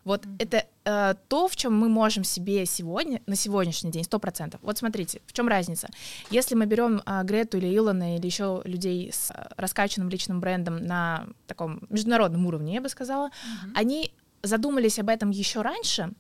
Вот 0.05 0.25
это 0.37 0.65
э, 0.85 1.15
то, 1.27 1.47
в 1.47 1.55
чем 1.55 1.77
мы 1.77 1.89
можем 1.89 2.23
себе 2.23 2.65
сегодня, 2.65 3.21
на 3.25 3.35
сегодняшний 3.35 3.91
день, 3.91 4.03
сто 4.03 4.19
процентов. 4.19 4.59
Вот 4.63 4.77
смотрите, 4.77 5.21
в 5.25 5.33
чем 5.33 5.47
разница. 5.47 5.87
Если 6.29 6.55
мы 6.55 6.65
берем 6.65 7.01
э, 7.05 7.23
Грету 7.23 7.57
или 7.57 7.75
Илона 7.75 8.17
или 8.17 8.25
еще 8.25 8.61
людей 8.65 9.11
с 9.11 9.31
э, 9.31 9.47
раскачанным 9.57 10.09
личным 10.09 10.39
брендом 10.39 10.85
на 10.85 11.27
таком 11.47 11.81
международном 11.89 12.45
уровне, 12.45 12.75
я 12.75 12.81
бы 12.81 12.89
сказала, 12.89 13.29
они 13.73 14.13
задумались 14.41 14.99
об 14.99 15.09
этом 15.09 15.31
еще 15.31 15.61
раньше, 15.61 16.11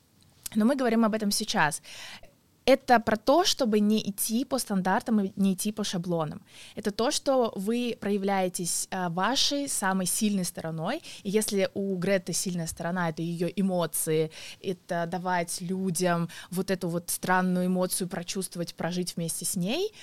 но 0.55 0.65
мы 0.65 0.75
говорим 0.75 1.03
об 1.03 1.13
этом 1.13 1.31
сейчас. 1.31 1.81
Это 2.65 2.99
про 2.99 3.17
то, 3.17 3.43
чтобы 3.43 3.79
не 3.79 3.99
идти 4.09 4.45
по 4.45 4.57
стандартам 4.57 5.19
и 5.19 5.33
не 5.35 5.53
идти 5.53 5.71
по 5.71 5.83
шаблонам. 5.83 6.41
Это 6.75 6.91
то, 6.91 7.11
что 7.11 7.51
вы 7.55 7.97
проявляетесь 7.99 8.87
а, 8.89 9.09
вашей 9.09 9.67
самой 9.67 10.05
сильной 10.05 10.45
стороной. 10.45 11.01
И 11.23 11.29
если 11.29 11.69
у 11.73 11.95
Греты 11.97 12.31
сильная 12.33 12.67
сторона— 12.67 13.09
это 13.09 13.21
ее 13.21 13.51
эмоции, 13.59 14.31
это 14.61 15.05
давать 15.07 15.59
людям 15.61 16.29
вот 16.51 16.71
эту 16.71 16.87
вот 16.87 17.09
странную 17.09 17.65
эмоцию 17.65 18.07
прочувствовать, 18.07 18.75
прожить 18.75 19.17
вместе 19.17 19.43
с 19.43 19.55
ней, 19.57 19.93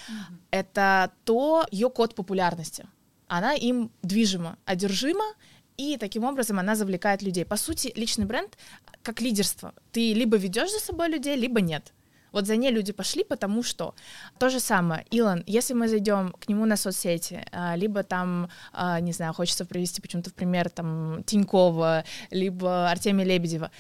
это 0.51 1.13
то 1.25 1.67
ее 1.71 1.89
код 1.89 2.15
популярности. 2.15 2.87
Она 3.27 3.55
им 3.55 3.91
движима, 4.03 4.59
одержима, 4.67 5.35
и 5.77 5.97
таким 5.97 6.25
образом 6.25 6.59
она 6.59 6.75
завлекает 6.75 7.23
людей. 7.23 7.47
По 7.47 7.57
сути, 7.57 7.93
личный 7.97 8.27
бренд 8.27 8.59
как 9.03 9.23
лидерство. 9.23 9.73
Ты 9.93 10.13
либо 10.13 10.37
ведешь 10.37 10.71
за 10.73 10.79
собой 10.79 11.09
людей, 11.09 11.37
либо 11.37 11.63
нет. 11.63 11.95
Вот 12.33 12.47
за 12.47 12.57
ней 12.57 12.71
люди 12.71 12.93
пошли, 12.93 13.25
потому 13.25 13.63
что 13.63 13.95
то 14.39 14.51
же 14.51 14.61
самое. 14.61 15.05
Илон, 15.11 15.43
если 15.47 15.75
мы 15.75 15.89
зайдем 15.89 16.33
к 16.39 16.49
нему 16.49 16.67
на 16.67 16.77
соцсети, 16.77 17.45
а, 17.53 17.77
либо 17.77 18.03
там, 18.03 18.49
а, 18.73 19.01
не 19.01 19.13
знаю, 19.13 19.33
хочется 19.33 19.65
привести 19.65 20.01
почему-то 20.01 20.31
в 20.31 20.35
пример 20.35 20.71
там 20.71 21.23
Тинькова, 21.25 22.05
либо 22.31 22.91
Артемия 22.91 23.27
Лебедева, 23.27 23.71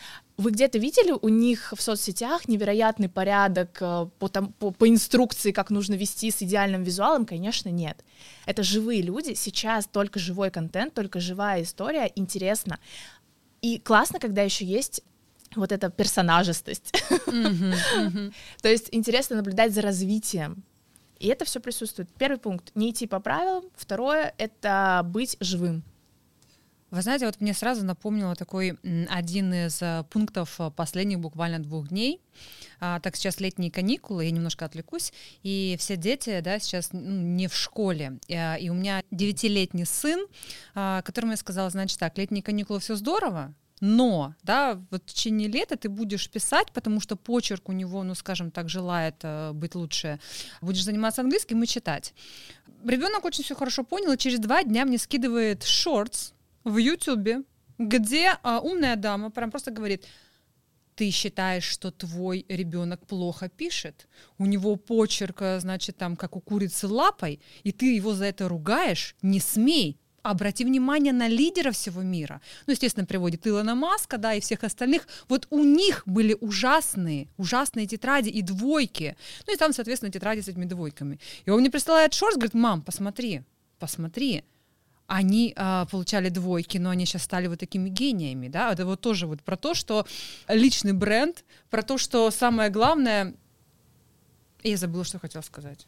вы 0.40 0.52
где-то 0.52 0.78
видели 0.78 1.12
у 1.20 1.28
них 1.28 1.74
в 1.76 1.82
соцсетях 1.82 2.48
невероятный 2.48 3.10
порядок 3.10 3.76
э, 3.82 4.08
по, 4.18 4.28
там, 4.28 4.54
по, 4.54 4.70
по 4.70 4.88
инструкции, 4.88 5.52
как 5.52 5.68
нужно 5.68 5.94
вести 5.94 6.30
с 6.30 6.42
идеальным 6.42 6.82
визуалом? 6.82 7.26
Конечно, 7.26 7.68
нет. 7.68 8.02
Это 8.46 8.62
живые 8.62 9.02
люди, 9.02 9.34
сейчас 9.34 9.86
только 9.86 10.18
живой 10.18 10.50
контент, 10.50 10.94
только 10.94 11.20
живая 11.20 11.62
история, 11.62 12.10
интересно. 12.16 12.78
И 13.60 13.78
классно, 13.78 14.18
когда 14.18 14.40
еще 14.42 14.64
есть 14.64 15.02
вот 15.56 15.72
эта 15.72 15.90
мгм. 17.26 18.32
То 18.62 18.68
есть 18.68 18.88
интересно 18.92 19.36
наблюдать 19.36 19.72
за 19.72 19.82
развитием. 19.82 20.62
И 21.18 21.28
это 21.28 21.44
все 21.44 21.60
присутствует. 21.60 22.08
Первый 22.18 22.38
пункт— 22.38 22.72
не 22.74 22.90
идти 22.90 23.06
по 23.06 23.20
правилам. 23.20 23.64
Второе— 23.76 24.34
это 24.38 25.02
быть 25.04 25.36
живым. 25.40 25.82
Вы 26.90 27.02
знаете, 27.02 27.26
вот 27.26 27.40
мне 27.40 27.54
сразу 27.54 27.84
напомнило 27.84 28.34
такой 28.34 28.76
один 29.08 29.54
из 29.54 29.80
э, 29.80 30.02
пунктов 30.10 30.56
э, 30.58 30.72
последних 30.74 31.20
буквально 31.20 31.60
двух 31.60 31.88
дней. 31.88 32.20
А, 32.80 32.98
так 32.98 33.14
сейчас 33.14 33.38
летние 33.38 33.70
каникулы, 33.70 34.24
я 34.24 34.32
немножко 34.32 34.64
отвлекусь, 34.64 35.12
и 35.44 35.76
все 35.78 35.96
дети, 35.96 36.40
да, 36.40 36.58
сейчас 36.58 36.88
ну, 36.92 37.00
не 37.00 37.46
в 37.46 37.54
школе. 37.54 38.18
Э, 38.28 38.58
И 38.58 38.70
у 38.70 38.74
меня 38.74 39.04
девятилетний 39.12 39.86
сын, 39.86 40.26
а, 40.74 41.02
которому 41.02 41.32
я 41.32 41.36
сказала, 41.36 41.70
значит 41.70 41.96
так, 42.00 42.18
летние 42.18 42.42
каникулы 42.42 42.80
все 42.80 42.96
здорово, 42.96 43.54
но, 43.80 44.34
да, 44.42 44.80
вот 44.90 45.02
в 45.02 45.06
течение 45.06 45.48
лета 45.48 45.76
ты 45.76 45.88
будешь 45.88 46.28
писать, 46.30 46.70
потому 46.72 47.00
что 47.00 47.16
почерк 47.16 47.68
у 47.70 47.72
него, 47.72 48.02
ну, 48.02 48.14
скажем 48.14 48.50
так, 48.50 48.68
желает 48.68 49.16
э, 49.22 49.52
быть 49.52 49.74
лучше. 49.74 50.20
Будешь 50.60 50.84
заниматься 50.84 51.22
английским 51.22 51.62
и 51.62 51.66
читать. 51.66 52.14
Ребенок 52.84 53.24
очень 53.24 53.42
все 53.42 53.54
хорошо 53.54 53.82
понял, 53.82 54.12
и 54.12 54.18
через 54.18 54.38
два 54.38 54.62
дня 54.64 54.84
мне 54.84 54.98
скидывает 54.98 55.64
шортс 55.64 56.32
в 56.64 56.76
Ютубе, 56.76 57.42
где 57.78 58.36
а, 58.42 58.60
умная 58.60 58.96
дама 58.96 59.30
прям 59.30 59.50
просто 59.50 59.70
говорит, 59.70 60.04
ты 60.94 61.10
считаешь, 61.10 61.64
что 61.64 61.90
твой 61.90 62.44
ребенок 62.48 63.06
плохо 63.06 63.48
пишет, 63.48 64.06
у 64.36 64.44
него 64.44 64.76
почерк, 64.76 65.40
э, 65.40 65.60
значит, 65.60 65.96
там, 65.96 66.16
как 66.16 66.36
у 66.36 66.40
курицы 66.40 66.86
лапой, 66.86 67.40
и 67.62 67.72
ты 67.72 67.94
его 67.94 68.12
за 68.12 68.26
это 68.26 68.46
ругаешь, 68.46 69.16
не 69.22 69.40
смей, 69.40 69.98
обрати 70.22 70.64
внимание 70.64 71.12
на 71.12 71.28
лидеров 71.28 71.74
всего 71.74 72.02
мира. 72.02 72.40
Ну, 72.66 72.72
естественно, 72.72 73.06
приводит 73.06 73.46
Илона 73.46 73.74
Маска, 73.74 74.18
да, 74.18 74.34
и 74.34 74.40
всех 74.40 74.64
остальных. 74.64 75.06
Вот 75.28 75.46
у 75.50 75.64
них 75.64 76.02
были 76.06 76.36
ужасные, 76.40 77.28
ужасные 77.36 77.86
тетради 77.86 78.28
и 78.28 78.42
двойки. 78.42 79.16
Ну, 79.46 79.54
и 79.54 79.56
там, 79.56 79.72
соответственно, 79.72 80.12
тетради 80.12 80.40
с 80.40 80.48
этими 80.48 80.64
двойками. 80.64 81.18
И 81.44 81.50
он 81.50 81.60
мне 81.60 81.70
присылает 81.70 82.14
шорт, 82.14 82.36
говорит, 82.36 82.54
мам, 82.54 82.82
посмотри, 82.82 83.42
посмотри. 83.78 84.44
Они 85.06 85.52
а, 85.56 85.86
получали 85.86 86.28
двойки, 86.28 86.78
но 86.78 86.90
они 86.90 87.04
сейчас 87.04 87.24
стали 87.24 87.48
вот 87.48 87.58
такими 87.58 87.88
гениями, 87.88 88.48
да. 88.48 88.72
Это 88.72 88.86
вот 88.86 89.00
тоже 89.00 89.26
вот 89.26 89.42
про 89.42 89.56
то, 89.56 89.74
что 89.74 90.06
личный 90.46 90.92
бренд, 90.92 91.44
про 91.68 91.82
то, 91.82 91.98
что 91.98 92.30
самое 92.30 92.70
главное... 92.70 93.34
Я 94.62 94.76
забыла, 94.76 95.04
что 95.04 95.18
хотела 95.18 95.42
сказать. 95.42 95.86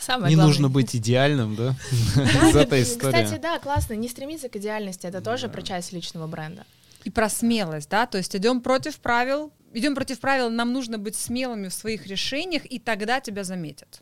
Самое 0.00 0.30
Не 0.30 0.34
главное. 0.34 0.46
нужно 0.46 0.68
быть 0.68 0.94
идеальным, 0.96 1.54
да? 1.56 1.74
Да, 2.16 2.48
Из 2.50 2.56
этой 2.56 2.82
Кстати, 2.84 3.38
да, 3.38 3.58
классно. 3.58 3.94
Не 3.94 4.08
стремиться 4.08 4.48
к 4.48 4.56
идеальности. 4.56 5.06
Это 5.06 5.20
тоже 5.20 5.48
про 5.48 5.62
часть 5.62 5.92
личного 5.92 6.26
бренда. 6.26 6.64
и 7.04 7.10
про 7.10 7.28
смелость, 7.28 7.90
да, 7.90 8.06
то 8.06 8.16
есть 8.18 8.34
идем 8.34 8.60
против 8.62 8.98
правил, 8.98 9.52
идем 9.74 9.94
против 9.94 10.20
правил, 10.20 10.48
нам 10.50 10.72
нужно 10.72 10.96
быть 10.98 11.16
смелыми 11.16 11.68
в 11.68 11.74
своих 11.74 12.06
решениях, 12.06 12.64
и 12.64 12.78
тогда 12.78 13.20
тебя 13.20 13.44
заметят. 13.44 14.00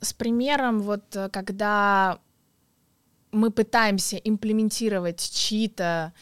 С 0.00 0.12
примером, 0.14 0.80
вот 0.80 1.14
э, 1.14 1.28
когда 1.28 2.18
мы 3.32 3.50
пытаемся 3.50 4.16
имплементировать 4.16 5.20
чьи-то 5.30 6.12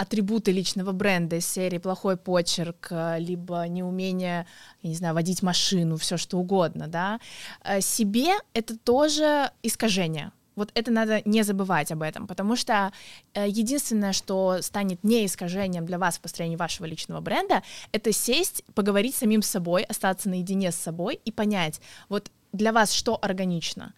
атрибуты 0.00 0.50
личного 0.50 0.92
бренда 0.92 1.36
из 1.36 1.46
серии 1.46 1.78
плохой 1.78 2.16
почерк, 2.16 2.88
э, 2.90 3.18
либо 3.18 3.68
неумение, 3.68 4.46
я 4.82 4.88
не 4.88 4.96
знаю, 4.96 5.14
водить 5.14 5.42
машину, 5.42 5.96
все 5.96 6.16
что 6.16 6.38
угодно, 6.38 6.88
да, 6.88 7.20
э, 7.62 7.82
себе 7.82 8.32
это 8.54 8.78
тоже 8.78 9.50
искажение. 9.62 10.32
Вот 10.56 10.70
это 10.74 10.90
надо 10.90 11.20
не 11.26 11.42
забывать 11.42 11.92
об 11.92 12.00
этом, 12.02 12.26
потому 12.26 12.56
что 12.56 12.92
э, 13.34 13.46
единственное, 13.46 14.14
что 14.14 14.62
станет 14.62 15.04
не 15.04 15.26
искажением 15.26 15.84
для 15.84 15.98
вас 15.98 16.16
в 16.16 16.20
построении 16.20 16.56
вашего 16.56 16.86
личного 16.86 17.20
бренда, 17.20 17.62
это 17.92 18.10
сесть, 18.12 18.64
поговорить 18.74 19.14
с 19.14 19.18
самим 19.18 19.42
собой, 19.42 19.82
остаться 19.82 20.30
наедине 20.30 20.72
с 20.72 20.76
собой 20.76 21.20
и 21.26 21.30
понять, 21.30 21.80
вот 22.08 22.30
для 22.52 22.72
вас 22.72 22.92
что 22.92 23.18
органично. 23.20 23.92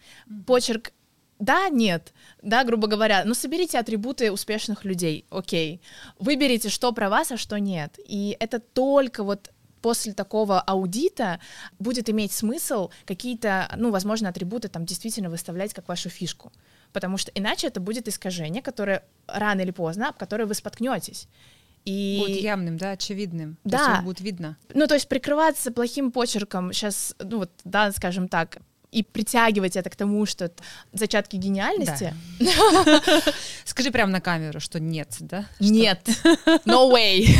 Почерк 0.45 0.91
да, 1.39 1.69
нет, 1.69 2.13
да, 2.41 2.63
грубо 2.63 2.87
говоря, 2.87 3.23
но 3.25 3.33
соберите 3.33 3.79
атрибуты 3.79 4.31
успешных 4.31 4.85
людей, 4.85 5.25
окей, 5.29 5.81
выберите, 6.19 6.69
что 6.69 6.91
про 6.93 7.09
вас, 7.09 7.31
а 7.31 7.37
что 7.37 7.57
нет, 7.57 7.99
и 8.05 8.35
это 8.39 8.59
только 8.59 9.23
вот 9.23 9.51
после 9.81 10.13
такого 10.13 10.61
аудита 10.61 11.39
будет 11.79 12.09
иметь 12.09 12.31
смысл 12.31 12.89
какие-то, 13.05 13.69
ну, 13.75 13.91
возможно, 13.91 14.29
атрибуты 14.29 14.69
там 14.69 14.85
действительно 14.85 15.29
выставлять 15.29 15.73
как 15.73 15.89
вашу 15.89 16.09
фишку, 16.09 16.53
потому 16.93 17.17
что 17.17 17.31
иначе 17.35 17.67
это 17.67 17.81
будет 17.81 18.07
искажение, 18.07 18.61
которое 18.61 19.03
рано 19.27 19.59
или 19.61 19.71
поздно, 19.71 20.09
об 20.09 20.17
которое 20.17 20.45
вы 20.45 20.53
споткнетесь. 20.53 21.27
И 21.83 22.17
Будет 22.25 22.41
явным, 22.41 22.77
да, 22.77 22.91
очевидным. 22.91 23.55
То 23.63 23.69
Да. 23.71 23.77
есть 23.79 23.89
его 23.89 24.03
будет 24.05 24.21
видно. 24.21 24.57
ну, 24.73 24.87
то 24.87 24.93
есть 24.93 25.09
прикрываться 25.09 25.69
плохим 25.69 26.13
почерком 26.13 26.71
сейчас, 26.71 27.13
ну 27.19 27.39
вот, 27.39 27.51
да, 27.65 27.91
скажем 27.91 28.29
так, 28.29 28.59
и 28.93 29.03
притягивать 29.03 29.75
это 29.75 29.89
к 29.89 29.95
тому, 29.95 30.25
что 30.25 30.51
зачатки 30.93 31.35
гениальности. 31.35 32.13
Скажи 33.65 33.91
прямо 33.91 34.11
на 34.11 34.21
камеру, 34.21 34.59
что 34.59 34.79
нет, 34.79 35.15
да? 35.19 35.45
Нет, 35.59 36.07
no 36.65 36.91
way, 36.91 37.25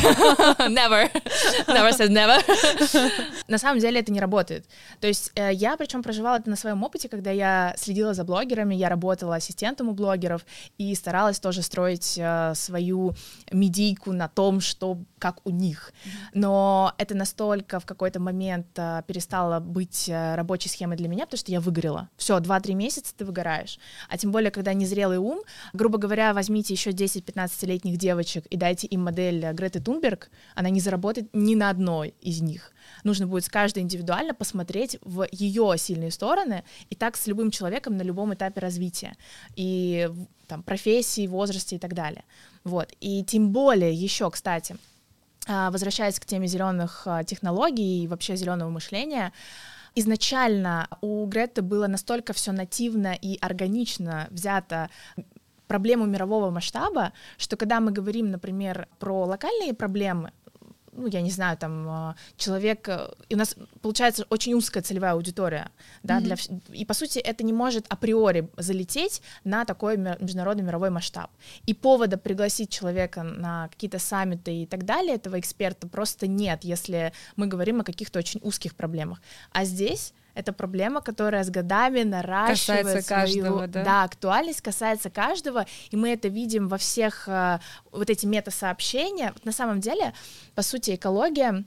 never, 0.67 1.11
never 1.67 1.91
says 1.91 2.09
never. 2.09 2.41
На 3.47 3.57
самом 3.57 3.79
деле 3.79 3.99
это 3.99 4.11
не 4.11 4.19
работает. 4.19 4.65
То 4.99 5.07
есть 5.07 5.31
э, 5.35 5.53
я 5.53 5.77
причем 5.77 6.01
проживала 6.01 6.37
это 6.37 6.49
на 6.49 6.55
своем 6.55 6.81
опыте, 6.83 7.07
когда 7.07 7.31
я 7.31 7.75
следила 7.77 8.13
за 8.13 8.23
блогерами, 8.23 8.73
я 8.73 8.89
работала 8.89 9.35
ассистентом 9.35 9.89
у 9.89 9.93
блогеров 9.93 10.45
и 10.77 10.95
старалась 10.95 11.39
тоже 11.39 11.61
строить 11.61 12.17
э, 12.17 12.53
свою 12.55 13.13
медийку 13.51 14.11
на 14.11 14.27
том, 14.27 14.59
что 14.59 14.97
как 15.23 15.39
у 15.45 15.51
них. 15.51 15.93
Но 16.33 16.93
это 16.97 17.15
настолько 17.15 17.79
в 17.79 17.85
какой-то 17.85 18.19
момент 18.19 18.67
э, 18.75 19.03
перестало 19.07 19.61
быть 19.61 20.09
э, 20.09 20.35
рабочей 20.35 20.67
схемой 20.67 20.97
для 20.97 21.07
меня, 21.07 21.23
потому 21.23 21.37
что 21.37 21.49
я 21.49 21.61
выгорела. 21.61 22.09
Все, 22.17 22.39
2-3 22.39 22.73
месяца 22.73 23.13
ты 23.15 23.23
выгораешь. 23.23 23.79
А 24.09 24.17
тем 24.17 24.33
более, 24.33 24.51
когда 24.51 24.73
незрелый 24.73 25.19
ум, 25.19 25.39
грубо 25.71 25.97
говоря, 25.97 26.33
возьмите 26.33 26.73
еще 26.73 26.89
10-15-летних 26.89 27.95
девочек 27.95 28.45
и 28.47 28.57
дайте 28.57 28.85
им 28.87 29.05
модель 29.05 29.53
Греты 29.53 29.79
Тунберг, 29.79 30.29
она 30.55 30.69
не 30.69 30.81
заработает 30.81 31.29
ни 31.31 31.55
на 31.55 31.69
одной 31.69 32.15
из 32.19 32.41
них. 32.41 32.73
Нужно 33.05 33.25
будет 33.25 33.45
с 33.45 33.49
каждой 33.49 33.83
индивидуально 33.83 34.33
посмотреть 34.33 34.97
в 35.03 35.25
ее 35.31 35.75
сильные 35.77 36.11
стороны, 36.11 36.65
и 36.89 36.95
так 36.95 37.15
с 37.15 37.27
любым 37.27 37.49
человеком 37.49 37.95
на 37.95 38.01
любом 38.01 38.33
этапе 38.33 38.59
развития. 38.59 39.15
И 39.55 40.09
там, 40.47 40.63
профессии, 40.63 41.27
возрасте 41.27 41.77
и 41.77 41.79
так 41.79 41.93
далее. 41.93 42.25
Вот. 42.65 42.91
И 42.99 43.23
тем 43.23 43.51
более 43.51 43.93
еще, 43.93 44.29
кстати, 44.29 44.75
возвращаясь 45.47 46.19
к 46.19 46.25
теме 46.25 46.47
зеленых 46.47 47.03
а, 47.05 47.23
технологий 47.23 48.03
и 48.03 48.07
вообще 48.07 48.35
зеленого 48.35 48.69
мышления, 48.69 49.33
изначально 49.95 50.87
у 51.01 51.25
Греты 51.25 51.61
было 51.61 51.87
настолько 51.87 52.33
все 52.33 52.51
нативно 52.51 53.13
и 53.13 53.37
органично 53.41 54.27
взято 54.31 54.89
проблему 55.67 56.05
мирового 56.05 56.49
масштаба, 56.49 57.13
что 57.37 57.57
когда 57.57 57.79
мы 57.79 57.91
говорим, 57.91 58.31
например, 58.31 58.87
про 58.99 59.25
локальные 59.25 59.73
проблемы, 59.73 60.31
ну, 60.95 61.07
я 61.07 61.21
не 61.21 61.31
знаю, 61.31 61.57
там, 61.57 61.87
а, 61.89 62.15
человек, 62.37 62.87
э, 62.87 63.09
и 63.29 63.35
у 63.35 63.37
нас 63.37 63.55
получается 63.81 64.25
очень 64.29 64.53
узкая 64.53 64.83
целевая 64.83 65.13
аудитория, 65.13 65.69
да, 66.03 66.19
для, 66.19 66.35
вс- 66.35 66.61
и, 66.71 66.85
по 66.85 66.93
сути, 66.93 67.19
это 67.19 67.43
не 67.43 67.53
может 67.53 67.85
априори 67.89 68.49
залететь 68.57 69.21
на 69.43 69.65
такой 69.65 69.97
ме- 69.97 70.17
международный 70.19 70.63
мировой 70.63 70.89
масштаб. 70.89 71.29
И 71.65 71.73
повода 71.73 72.17
пригласить 72.17 72.69
человека 72.69 73.23
на 73.23 73.67
какие-то 73.69 73.99
саммиты 73.99 74.63
и 74.63 74.65
так 74.65 74.85
далее, 74.85 75.15
этого 75.15 75.39
эксперта 75.39 75.87
просто 75.87 76.27
нет, 76.27 76.63
если 76.63 77.11
мы 77.35 77.47
говорим 77.47 77.81
о 77.81 77.83
каких-то 77.83 78.19
очень 78.19 78.39
узких 78.43 78.75
проблемах. 78.75 79.21
А 79.51 79.65
здесь 79.65 80.13
это 80.33 80.53
проблема, 80.53 81.01
которая 81.01 81.43
с 81.43 81.49
годами 81.49 82.03
наращивает 82.03 82.85
Касается 82.85 83.01
свою, 83.07 83.43
каждого, 83.43 83.67
да? 83.67 84.03
актуальность 84.03 84.61
касается 84.61 85.09
каждого, 85.09 85.65
и 85.91 85.95
мы 85.95 86.09
это 86.09 86.27
видим 86.27 86.67
во 86.67 86.77
всех 86.77 87.27
э, 87.27 87.59
вот 87.91 88.09
эти 88.09 88.25
мета-сообщения. 88.25 89.33
На 89.43 89.51
самом 89.51 89.79
деле, 89.79 90.13
по 90.55 90.61
сути, 90.61 90.95
экология 90.95 91.65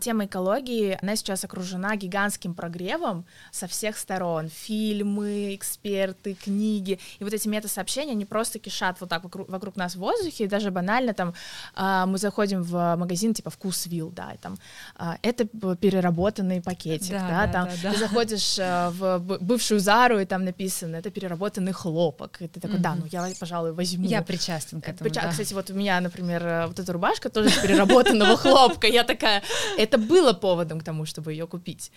Тема 0.00 0.24
экологии, 0.26 0.98
она 1.00 1.14
сейчас 1.16 1.44
окружена 1.44 1.94
гигантским 1.96 2.54
прогревом 2.54 3.24
со 3.52 3.66
всех 3.68 3.96
сторон. 3.96 4.48
Фильмы, 4.48 5.54
эксперты, 5.54 6.34
книги. 6.34 6.98
И 7.20 7.24
вот 7.24 7.32
эти 7.32 7.46
мета-сообщения, 7.48 8.12
они 8.12 8.24
просто 8.24 8.58
кишат 8.58 9.00
вот 9.00 9.08
так 9.08 9.22
вокруг, 9.24 9.48
вокруг 9.48 9.76
нас 9.76 9.94
в 9.94 9.98
воздухе. 10.00 10.44
И 10.44 10.46
даже 10.48 10.70
банально 10.72 11.14
там 11.14 11.32
а, 11.74 12.06
мы 12.06 12.18
заходим 12.18 12.62
в 12.62 12.96
магазин 12.96 13.34
типа 13.34 13.50
«Вкусвилл», 13.50 14.10
да, 14.10 14.32
и 14.32 14.38
там 14.38 14.58
а, 14.96 15.16
это 15.22 15.44
переработанный 15.76 16.60
пакетик, 16.60 17.12
Да, 17.12 17.28
да, 17.28 17.46
да, 17.46 17.52
там 17.52 17.64
да, 17.66 17.72
да. 17.82 17.92
ты 17.92 17.98
заходишь 17.98 18.56
а, 18.60 18.90
в 18.90 19.18
бывшую 19.40 19.78
Зару, 19.80 20.18
и 20.18 20.24
там 20.24 20.44
написано 20.44 20.96
«это 20.96 21.10
переработанный 21.10 21.72
хлопок». 21.72 22.42
И 22.42 22.48
ты 22.48 22.58
такой, 22.60 22.78
да, 22.78 22.94
ну 22.96 23.04
я, 23.12 23.28
пожалуй, 23.38 23.72
возьму. 23.72 24.06
Я 24.08 24.22
причастен 24.22 24.80
к 24.80 24.88
Э, 24.88 24.92
этому, 24.92 25.08
прича- 25.08 25.22
да. 25.22 25.30
Кстати, 25.30 25.54
вот 25.54 25.70
у 25.70 25.74
меня, 25.74 26.00
например, 26.00 26.44
э, 26.46 26.66
вот 26.66 26.78
эта 26.80 26.92
рубашка 26.92 27.30
тоже 27.30 27.50
переработанного 27.62 28.36
хлопка. 28.44 28.86
Я 28.88 29.04
такая, 29.04 29.42
это 29.84 29.98
было 29.98 30.32
поводом 30.32 30.80
к 30.80 30.84
тому, 30.84 31.04
чтобы 31.06 31.32
ее 31.32 31.46
купить. 31.46 31.92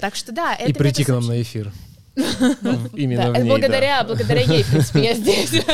Так 0.00 0.14
что 0.16 0.32
да, 0.32 0.54
это 0.54 0.70
И 0.70 0.72
прийти 0.72 1.04
к 1.04 1.08
нам 1.08 1.26
на 1.26 1.40
эфир. 1.40 1.72
Именно 2.14 3.32
Да, 3.32 3.38
ней, 3.40 3.48
благодаря, 3.48 4.04
благодаря 4.04 4.42
ей, 4.42 4.62
в 4.62 4.70
принципе, 4.70 5.02
я 5.02 5.14
здесь. 5.14 5.50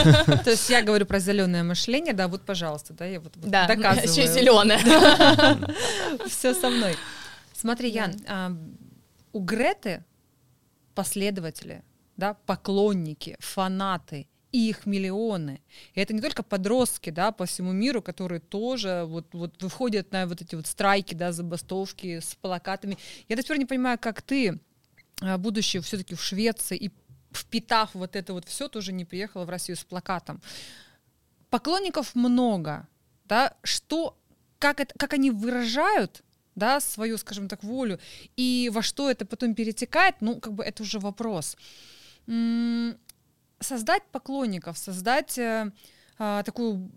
То 0.44 0.50
есть 0.50 0.70
я 0.70 0.82
говорю 0.82 1.04
про 1.04 1.18
зеленое 1.18 1.64
мышление, 1.64 2.14
да, 2.14 2.28
вот, 2.28 2.42
пожалуйста, 2.42 2.94
да, 2.94 3.06
я 3.06 3.18
вот, 3.20 3.32
вот 3.36 3.50
Да, 3.50 3.66
доказываю. 3.66 4.08
еще 4.08 4.26
зеленая. 4.32 4.78
Все 6.28 6.54
со 6.54 6.70
мной. 6.70 6.96
Смотри, 7.54 7.90
Ян, 7.90 8.14
а, 8.28 8.56
у 9.32 9.40
Греты 9.40 10.04
последователи, 10.94 11.82
да, 12.16 12.34
поклонники, 12.46 13.36
фанаты, 13.40 14.28
и 14.52 14.68
их 14.70 14.86
миллионы. 14.86 15.60
И 15.94 16.00
это 16.00 16.14
не 16.14 16.20
только 16.20 16.42
подростки, 16.42 17.10
да, 17.10 17.32
по 17.32 17.44
всему 17.44 17.72
миру, 17.72 18.02
которые 18.02 18.40
тоже 18.40 19.04
вот, 19.06 19.26
вот 19.32 19.62
выходят 19.62 20.10
на 20.12 20.26
вот 20.26 20.40
эти 20.40 20.54
вот 20.54 20.66
страйки, 20.66 21.14
да, 21.14 21.32
забастовки 21.32 22.20
с 22.20 22.34
плакатами. 22.34 22.96
Я 23.28 23.36
до 23.36 23.42
сих 23.42 23.48
пор 23.48 23.58
не 23.58 23.66
понимаю, 23.66 23.98
как 23.98 24.22
ты, 24.22 24.58
а, 25.20 25.36
будучи 25.38 25.80
все-таки 25.80 26.14
в 26.14 26.22
Швеции 26.22 26.76
и 26.76 26.90
впитав 27.32 27.94
вот 27.94 28.16
это 28.16 28.32
вот 28.32 28.46
все, 28.46 28.68
тоже 28.68 28.92
не 28.92 29.04
приехала 29.04 29.44
в 29.44 29.50
Россию 29.50 29.76
с 29.76 29.84
плакатом. 29.84 30.40
Поклонников 31.50 32.14
много, 32.14 32.88
да, 33.24 33.54
что, 33.62 34.18
как, 34.58 34.80
это, 34.80 34.94
как 34.98 35.12
они 35.12 35.30
выражают 35.30 36.22
да, 36.54 36.80
свою, 36.80 37.18
скажем 37.18 37.48
так, 37.48 37.62
волю, 37.62 38.00
и 38.36 38.70
во 38.72 38.82
что 38.82 39.10
это 39.10 39.24
потом 39.24 39.54
перетекает, 39.54 40.16
ну, 40.20 40.40
как 40.40 40.54
бы 40.54 40.64
это 40.64 40.82
уже 40.82 40.98
вопрос. 40.98 41.56
М, 42.26 42.98
Создать 43.60 44.02
поклонников, 44.12 44.78
создать 44.78 45.38
э, 45.38 45.72
а, 46.18 46.42
такую 46.42 46.90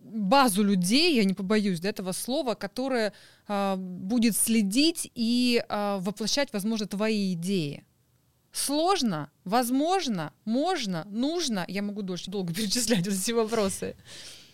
базу 0.00 0.62
людей, 0.62 1.16
я 1.16 1.24
не 1.24 1.34
побоюсь 1.34 1.80
да, 1.80 1.88
этого 1.88 2.12
слова, 2.12 2.54
которая 2.54 3.12
а, 3.48 3.76
будет 3.76 4.36
следить 4.36 5.10
и 5.14 5.64
а, 5.68 5.98
воплощать, 5.98 6.52
возможно, 6.52 6.86
твои 6.86 7.32
идеи. 7.32 7.84
Сложно, 8.52 9.30
возможно, 9.44 10.32
можно, 10.44 11.04
нужно. 11.10 11.64
Я 11.66 11.82
могу 11.82 12.02
дольше 12.02 12.30
долго 12.30 12.54
перечислять 12.54 13.06
эти 13.06 13.32
вопросы. 13.32 13.96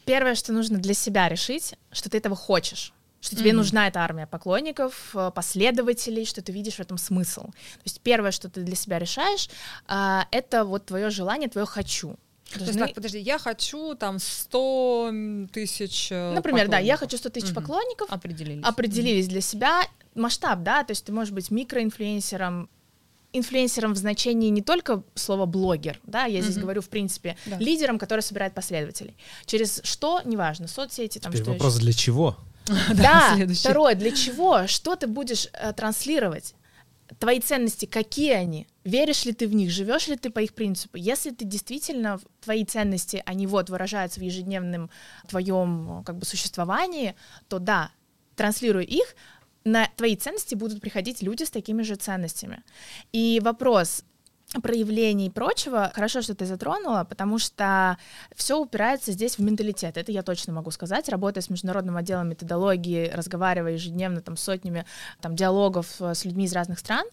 Первое, 0.07 0.35
что 0.35 0.53
нужно 0.53 0.79
для 0.79 0.95
себя 0.95 1.29
решить, 1.29 1.75
что 1.93 2.09
ты 2.09 2.19
этого 2.19 2.37
хочешь 2.37 2.95
что 3.21 3.37
тебе 3.37 3.51
Мгм. 3.51 3.59
нужна 3.59 3.87
эта 3.89 4.01
армия 4.01 4.27
поклонников, 4.27 5.11
э, 5.15 5.31
последователей, 5.35 6.25
что 6.25 6.41
ты 6.43 6.53
видишь 6.53 6.77
в 6.77 6.81
этом 6.81 6.99
смысл. 6.99 7.43
То 7.43 7.85
есть 7.85 8.01
первое, 8.01 8.31
что 8.31 8.49
ты 8.49 8.63
для 8.63 8.75
себя 8.77 8.99
решаешь, 8.99 9.49
а, 9.87 10.27
это 10.31 10.65
вот 10.65 10.87
твое 10.87 11.11
желание, 11.11 11.49
твое 11.49 11.67
хочу. 11.67 12.17
То 12.53 12.55
есть, 12.55 12.65
Должны- 12.67 12.87
так, 12.87 12.95
подожди, 12.95 13.19
я 13.21 13.39
хочу 13.39 13.95
там 13.95 14.19
100 14.19 15.13
тысяч 15.53 16.09
э, 16.11 16.33
Например, 16.35 16.67
да, 16.69 16.79
я 16.79 16.95
поклонников. 16.95 17.01
хочу 17.01 17.17
100 17.19 17.29
тысяч 17.31 17.47
Мгм. 17.49 17.55
поклонников, 17.55 18.11
Определились. 18.11 18.65
определились 18.65 19.29
для 19.29 19.41
себя 19.41 19.83
масштаб, 20.17 20.63
да, 20.63 20.83
то 20.83 20.91
есть 20.91 21.05
ты 21.05 21.13
можешь 21.13 21.33
быть 21.33 21.51
микроинфлюенсером, 21.51 22.69
инфлюенсером 23.33 23.93
в 23.93 23.97
значении 23.97 24.49
не 24.49 24.63
только 24.63 25.05
слова 25.15 25.47
блогер, 25.47 26.01
да, 26.03 26.25
я 26.25 26.41
здесь 26.41 26.57
Мгм. 26.57 26.63
говорю 26.63 26.81
в 26.83 26.89
принципе 26.89 27.37
Да. 27.47 27.59
лидером, 27.59 27.99
который 27.99 28.21
собирает 28.23 28.55
последователей. 28.55 29.15
Через 29.47 29.81
что, 29.85 30.21
неважно, 30.25 30.67
соцсети, 30.67 31.19
там 31.21 31.31
Теперь 31.31 31.45
что 31.45 31.53
вопрос, 31.53 31.75
ещё. 31.75 31.83
для 31.85 31.93
чего? 31.93 32.37
Да, 32.95 33.37
второе, 33.55 33.95
для 33.95 34.13
чего? 34.13 34.67
Что 34.67 34.97
ты 34.97 35.07
будешь 35.07 35.49
э, 35.53 35.73
транслировать? 35.73 36.55
Твои 37.19 37.41
ценности, 37.41 37.87
какие 37.87 38.33
они? 38.33 38.69
Веришь 38.85 39.25
ли 39.25 39.33
ты 39.33 39.49
в 39.49 39.55
них? 39.55 39.71
Живешь 39.71 40.07
ли 40.07 40.17
ты 40.17 40.31
по 40.31 40.39
их 40.39 40.55
принципу? 40.55 40.97
Если 40.97 41.31
ты 41.31 41.45
действительно 41.45 42.21
твои 42.41 42.65
ценности, 42.65 43.23
они 43.27 43.47
вот 43.47 43.69
выражаются 43.69 44.21
в 44.21 44.23
ежедневном 44.23 44.91
твоем 45.29 46.05
как 46.07 46.17
бы 46.17 46.25
существовании, 46.25 47.17
то 47.49 47.59
да, 47.59 47.91
транслируй 48.37 48.85
их. 48.85 49.17
На 49.65 49.89
твои 49.97 50.17
ценности 50.17 50.55
будут 50.55 50.81
приходить 50.81 51.21
люди 51.21 51.43
с 51.43 51.51
такими 51.51 51.83
же 51.83 51.97
ценностями. 51.97 52.63
И 53.13 53.41
вопрос 53.43 54.05
проявлений 54.63 55.27
и 55.27 55.31
прочего, 55.31 55.93
хорошо, 55.95 56.23
что 56.23 56.35
ты 56.35 56.45
затронула, 56.45 57.05
потому 57.05 57.39
что 57.39 57.97
все 58.35 58.59
упирается 58.59 59.13
здесь 59.13 59.39
в 59.39 59.43
менталитет. 59.43 59.97
Это 59.97 60.11
я 60.11 60.23
точно 60.23 60.53
могу 60.53 60.73
сказать, 60.73 61.09
работая 61.09 61.41
с 61.41 61.51
международным 61.51 61.97
отделом 61.97 62.29
методологии, 62.29 63.09
разговаривая 63.09 63.75
ежедневно 63.75 64.21
там 64.21 64.37
сотнями 64.37 64.87
там, 65.21 65.37
диалогов 65.37 66.01
э, 66.01 66.15
с 66.15 66.25
людьми 66.25 66.47
из 66.47 66.53
разных 66.53 66.81
стран, 66.81 67.07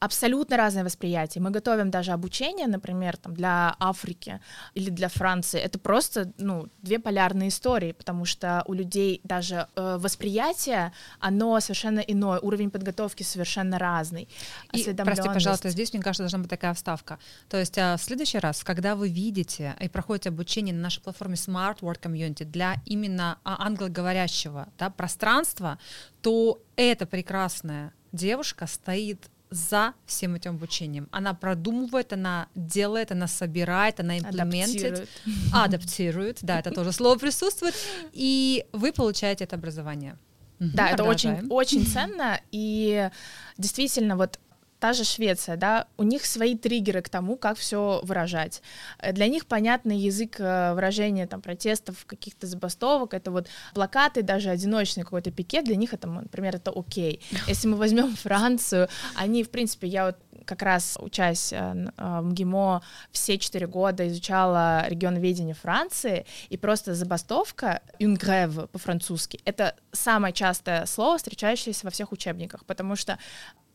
абсолютно 0.00 0.56
разное 0.56 0.84
восприятие. 0.84 1.42
Мы 1.42 1.50
готовим 1.50 1.90
даже 1.90 2.12
обучение, 2.12 2.66
например, 2.66 3.16
там, 3.16 3.34
для 3.34 3.74
Африки 3.78 4.40
или 4.74 4.90
для 4.90 5.08
Франции. 5.08 5.60
Это 5.60 5.78
просто 5.78 6.32
ну, 6.38 6.68
две 6.82 6.98
полярные 6.98 7.48
истории, 7.48 7.92
потому 7.92 8.24
что 8.24 8.62
у 8.66 8.74
людей 8.74 9.20
даже 9.24 9.68
э, 9.74 9.98
восприятие, 9.98 10.92
оно 11.20 11.58
совершенно 11.60 12.00
иное, 12.00 12.38
уровень 12.38 12.70
подготовки 12.70 13.22
совершенно 13.22 13.78
разный. 13.78 14.28
И, 14.72 14.84
прости, 14.94 15.28
пожалуйста, 15.28 15.70
здесь, 15.70 15.92
мне 15.92 16.02
кажется, 16.02 16.22
должна 16.22 16.38
быть 16.38 16.50
такая 16.50 16.74
вставка. 16.74 17.18
То 17.48 17.56
есть 17.58 17.76
а, 17.78 17.96
в 17.96 18.02
следующий 18.02 18.38
раз, 18.38 18.62
когда 18.62 18.94
вы 18.94 19.08
видите 19.08 19.74
и 19.80 19.88
проходите 19.88 20.28
обучение 20.28 20.74
на 20.74 20.82
нашей 20.82 21.02
платформе 21.02 21.34
Smart 21.34 21.80
Work 21.80 22.00
Community 22.00 22.44
для 22.44 22.76
именно 22.84 23.38
а, 23.44 23.66
англоговорящего 23.66 24.68
да, 24.78 24.90
пространства, 24.90 25.78
то 26.22 26.60
эта 26.76 27.06
прекрасная 27.06 27.92
девушка 28.12 28.66
стоит 28.66 29.30
за 29.50 29.94
всем 30.06 30.34
этим 30.34 30.52
обучением. 30.52 31.08
Она 31.10 31.34
продумывает, 31.34 32.12
она 32.12 32.48
делает, 32.54 33.12
она 33.12 33.26
собирает, 33.26 34.00
она 34.00 34.18
имплементирует, 34.18 35.08
Адаптирует. 35.08 35.54
адаптирует, 35.54 36.38
да, 36.42 36.58
это 36.60 36.70
тоже 36.70 36.92
слово 36.92 37.18
присутствует, 37.18 37.74
и 38.12 38.66
вы 38.72 38.92
получаете 38.92 39.44
это 39.44 39.56
образование. 39.56 40.18
Да, 40.58 40.90
это 40.90 41.04
очень, 41.04 41.30
продолжаем. 41.30 41.52
очень 41.52 41.86
ценно, 41.86 42.40
и 42.50 43.10
действительно, 43.58 44.16
вот 44.16 44.38
та 44.78 44.92
же 44.92 45.04
Швеция, 45.04 45.56
да, 45.56 45.86
у 45.96 46.02
них 46.02 46.24
свои 46.24 46.56
триггеры 46.56 47.02
к 47.02 47.08
тому, 47.08 47.36
как 47.36 47.56
все 47.58 48.00
выражать. 48.02 48.62
Э, 48.98 49.12
Для 49.12 49.28
них 49.28 49.46
понятный 49.46 49.98
язык 49.98 50.36
э, 50.38 50.74
выражения 50.74 51.26
там 51.26 51.40
протестов, 51.40 52.04
каких-то 52.06 52.46
забастовок, 52.46 53.14
это 53.14 53.30
вот 53.30 53.48
плакаты, 53.74 54.22
даже 54.22 54.50
одиночный 54.50 55.04
какой-то 55.04 55.30
пикет, 55.30 55.64
для 55.64 55.76
них 55.76 55.94
это, 55.94 56.08
например, 56.08 56.56
это 56.56 56.72
окей. 56.74 57.20
Если 57.48 57.68
мы 57.68 57.76
возьмем 57.76 58.14
Францию, 58.16 58.88
они, 59.16 59.42
в 59.42 59.50
принципе, 59.50 59.88
я 59.88 60.06
вот 60.06 60.16
как 60.44 60.62
раз 60.62 60.96
учась 61.00 61.52
э, 61.52 61.90
в 61.96 62.22
МГИМО 62.22 62.82
все 63.12 63.38
четыре 63.38 63.66
года 63.66 64.06
изучала 64.08 64.86
регионоведение 64.88 65.54
Франции, 65.54 66.24
и 66.48 66.56
просто 66.56 66.94
забастовка, 66.94 67.82
une 67.98 68.16
по-французски, 68.68 69.40
это 69.44 69.74
самое 69.92 70.32
частое 70.32 70.86
слово, 70.86 71.18
встречающееся 71.18 71.80
во 71.84 71.90
всех 71.90 72.12
учебниках, 72.12 72.64
потому 72.64 72.96
что 72.96 73.18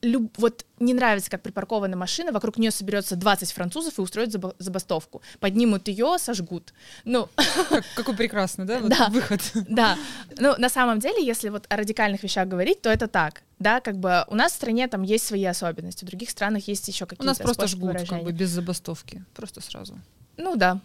люб- 0.03 0.37
вот 0.37 0.65
не 0.79 0.93
нравится, 0.93 1.31
как 1.31 1.41
припаркована 1.41 1.95
машина, 1.97 2.31
вокруг 2.31 2.57
нее 2.57 2.69
соберется 2.71 3.15
20 3.15 3.51
французов 3.51 3.97
и 3.97 4.01
устроят 4.01 4.29
забо- 4.29 4.53
забастовку. 4.59 5.21
Поднимут 5.39 5.87
ее, 5.87 6.17
сожгут. 6.19 6.73
Ну, 7.05 7.29
Как- 7.69 7.85
какой 7.95 8.15
прекрасный, 8.15 8.65
да, 8.65 8.79
вот 8.79 8.89
Да. 8.89 9.09
выход. 9.09 9.41
да. 9.69 9.97
Ну, 10.37 10.53
на 10.57 10.69
самом 10.69 10.99
деле, 10.99 11.25
если 11.25 11.49
вот 11.49 11.65
о 11.69 11.77
радикальных 11.77 12.21
вещах 12.23 12.47
говорить, 12.47 12.81
то 12.81 12.89
это 12.89 13.07
так. 13.07 13.41
Да, 13.59 13.79
как 13.79 13.97
бы 13.97 14.25
у 14.27 14.35
нас 14.35 14.51
в 14.51 14.55
стране 14.55 14.87
там 14.87 15.03
есть 15.03 15.25
свои 15.25 15.45
особенности, 15.45 16.03
в 16.03 16.07
других 16.07 16.29
странах 16.29 16.67
есть 16.67 16.87
еще 16.87 17.05
У 17.05 17.07
какие-то 17.07 17.25
нас 17.25 17.37
просто 17.37 17.67
жгут, 17.67 17.93
как 17.93 18.01
выражения. 18.01 18.23
бы 18.23 18.31
без 18.33 18.49
забастовки, 18.49 19.23
просто 19.33 19.61
сразу. 19.61 19.97
Ну 20.37 20.55
да. 20.55 20.79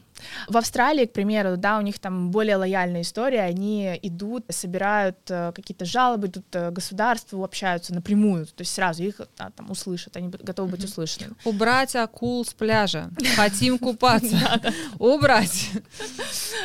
В 0.49 0.57
Австралии, 0.57 1.07
к 1.07 1.13
примеру, 1.13 1.57
да, 1.57 1.79
у 1.79 1.81
них 1.81 1.99
там 2.01 2.31
более 2.33 2.57
лояльная 2.57 3.03
история, 3.03 3.43
они 3.43 3.99
идут, 4.03 4.45
собирают 4.49 5.17
э, 5.29 5.53
какие-то 5.55 5.85
жалобы, 5.85 6.27
идут 6.27 6.45
э, 6.55 6.71
к 6.71 6.73
государству, 6.73 7.45
общаются 7.45 7.95
напрямую, 7.95 8.47
то 8.47 8.63
есть 8.63 8.75
сразу 8.75 9.05
их 9.05 9.21
а, 9.39 9.51
там 9.53 9.71
услышат, 9.71 10.17
они 10.17 10.29
готовы 10.29 10.71
быть 10.71 10.81
Мгм. 10.81 10.89
услышанными. 10.89 11.35
Убрать 11.45 11.95
акул 11.95 12.45
с 12.45 12.53
пляжа. 12.53 13.11
Хотим 13.37 13.79
купаться. 13.79 14.61
Убрать. 14.99 15.71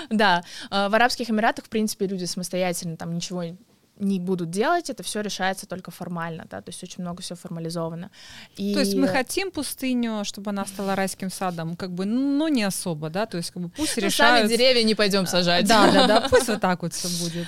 Да, 0.10 0.44
э, 0.72 0.90
в 0.90 0.96
Арабских 0.96 1.30
Эмиратах, 1.30 1.66
в 1.66 1.70
принципе, 1.70 2.08
люди 2.08 2.26
самостоятельно 2.26 2.98
там 2.98 3.14
ничего 3.14 3.44
не 4.04 4.20
будут 4.20 4.50
делать, 4.50 4.90
это 4.90 5.04
все 5.04 5.22
решается 5.22 5.66
только 5.66 5.92
формально, 5.92 6.46
да, 6.50 6.62
то 6.62 6.70
есть 6.70 6.84
очень 6.84 7.04
много 7.04 7.22
все 7.22 7.36
формализовано. 7.36 8.10
И... 8.58 8.74
То 8.74 8.80
есть 8.82 8.96
мы 8.96 9.08
хотим 9.08 9.52
пустыню, 9.52 10.24
чтобы 10.26 10.52
она 10.52 10.66
стала 10.66 10.96
райским 10.96 11.30
садом, 11.30 11.76
как 11.76 11.92
бы, 11.92 12.06
но 12.06 12.50
не 12.50 12.64
особо, 12.64 13.10
да, 13.10 13.26
то 13.26 13.38
есть 13.38 13.52
как 13.52 13.64
бы 13.64 13.70
пусть 13.70 13.96
Ну, 13.98 14.02
сами 14.02 14.06
решают. 14.06 14.50
деревья 14.50 14.84
не 14.84 14.96
пойдем 14.96 15.26
сажать. 15.28 15.68
Да, 15.68 15.92
да, 15.92 16.08
да, 16.08 16.22
пусть 16.30 16.48
вот 16.48 16.62
так 16.62 16.82
вот 16.82 16.94
все 16.94 17.08
будет. 17.24 17.48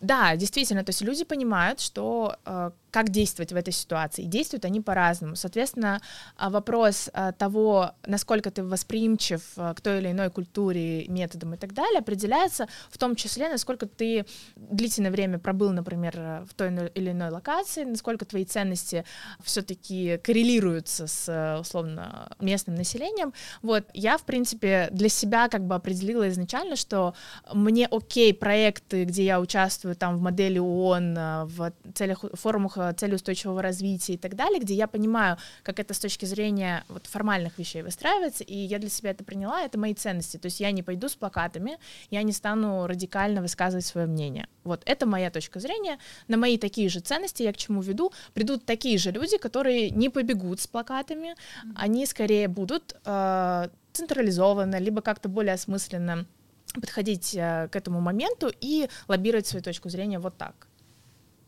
Да, 0.00 0.36
действительно, 0.36 0.84
то 0.84 0.90
есть 0.90 1.00
люди 1.00 1.24
понимают, 1.24 1.80
что 1.80 2.36
э, 2.44 2.70
как 2.90 3.10
действовать 3.10 3.52
в 3.52 3.56
этой 3.56 3.72
ситуации. 3.72 4.22
Действуют 4.22 4.64
они 4.64 4.80
по-разному. 4.80 5.36
Соответственно, 5.36 6.00
а, 6.36 6.50
вопрос 6.50 7.10
а, 7.12 7.32
того, 7.32 7.92
насколько 8.06 8.50
ты 8.50 8.62
восприимчив 8.62 9.42
а, 9.56 9.74
к 9.74 9.80
той 9.80 9.98
или 9.98 10.12
иной 10.12 10.30
культуре, 10.30 11.06
методам 11.08 11.54
и 11.54 11.56
так 11.56 11.74
далее, 11.74 11.98
определяется 11.98 12.68
в 12.90 12.98
том 12.98 13.14
числе, 13.16 13.48
насколько 13.48 13.86
ты 13.86 14.24
длительное 14.56 15.10
время 15.10 15.38
пробыл, 15.38 15.72
например, 15.72 16.44
в 16.48 16.54
той 16.54 16.70
или 16.94 17.10
иной 17.10 17.30
локации, 17.30 17.84
насколько 17.84 18.24
твои 18.24 18.44
ценности 18.44 19.04
все-таки 19.42 20.18
коррелируются 20.18 21.06
с, 21.06 21.58
условно, 21.60 22.30
местным 22.40 22.76
населением. 22.76 23.32
Вот, 23.62 23.84
я, 23.92 24.16
в 24.16 24.22
принципе, 24.22 24.88
для 24.90 25.08
себя 25.08 25.48
как 25.48 25.66
бы 25.66 25.74
определила 25.74 26.28
изначально, 26.28 26.76
что 26.76 27.14
мне 27.52 27.86
окей 27.86 28.32
проекты, 28.32 29.04
где 29.04 29.24
я 29.24 29.40
участвую 29.40 29.96
там 29.96 30.16
в 30.16 30.22
модели 30.22 30.58
ООН, 30.58 31.14
в 31.46 31.72
целях, 31.94 32.24
форумах 32.34 32.76
э, 32.90 32.92
цели 32.94 33.14
устойчивого 33.14 33.62
развития 33.62 34.14
и 34.14 34.16
так 34.16 34.34
далее, 34.36 34.60
где 34.60 34.74
я 34.74 34.86
понимаю, 34.86 35.36
как 35.62 35.80
это 35.80 35.94
с 35.94 35.98
точки 35.98 36.24
зрения 36.24 36.84
вот, 36.88 37.06
формальных 37.06 37.58
вещей 37.58 37.82
выстраивается, 37.82 38.44
и 38.44 38.56
я 38.56 38.78
для 38.78 38.88
себя 38.88 39.10
это 39.10 39.24
приняла, 39.24 39.62
это 39.62 39.78
мои 39.78 39.94
ценности. 39.94 40.36
То 40.36 40.46
есть 40.46 40.60
я 40.60 40.70
не 40.70 40.82
пойду 40.82 41.08
с 41.08 41.16
плакатами, 41.16 41.78
я 42.10 42.22
не 42.22 42.32
стану 42.32 42.86
радикально 42.86 43.42
высказывать 43.42 43.84
свое 43.84 44.06
мнение. 44.06 44.48
Вот 44.64 44.82
это 44.86 45.06
моя 45.06 45.30
точка 45.30 45.60
зрения. 45.60 45.98
На 46.28 46.36
мои 46.36 46.58
такие 46.58 46.88
же 46.88 47.00
ценности 47.00 47.42
я 47.42 47.52
к 47.52 47.56
чему 47.56 47.80
веду. 47.82 48.12
Придут 48.34 48.64
такие 48.64 48.98
же 48.98 49.10
люди, 49.10 49.38
которые 49.38 49.90
не 49.90 50.08
побегут 50.08 50.60
с 50.60 50.66
плакатами, 50.66 51.34
они 51.74 52.06
скорее 52.06 52.48
будут 52.48 52.96
э, 53.04 53.68
централизованно, 53.92 54.78
либо 54.78 55.00
как-то 55.02 55.28
более 55.28 55.54
осмысленно 55.54 56.26
подходить 56.74 57.34
э, 57.34 57.68
к 57.70 57.76
этому 57.76 58.00
моменту 58.00 58.52
и 58.60 58.88
лоббировать 59.08 59.46
свою 59.46 59.62
точку 59.62 59.88
зрения 59.88 60.18
вот 60.18 60.36
так. 60.36 60.66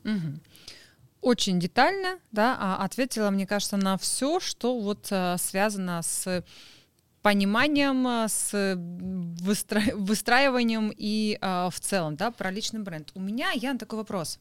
Мгм. 0.04 0.40
Очень 1.20 1.58
детально, 1.58 2.18
да, 2.30 2.56
а, 2.60 2.84
ответила, 2.84 3.30
мне 3.30 3.46
кажется, 3.46 3.76
на 3.76 3.98
все, 3.98 4.38
что 4.38 4.78
вот 4.78 5.08
а, 5.10 5.36
связано 5.36 6.00
с 6.02 6.44
пониманием, 7.22 8.06
а, 8.06 8.28
с 8.28 8.54
выстра- 8.54 9.94
выстраиванием 9.94 10.92
и 10.96 11.36
а, 11.40 11.70
в 11.70 11.80
целом, 11.80 12.16
да, 12.16 12.30
про 12.30 12.50
личный 12.50 12.80
бренд. 12.80 13.10
У 13.14 13.20
меня, 13.20 13.50
Ян, 13.50 13.78
такой 13.78 13.98
вопрос. 13.98 14.38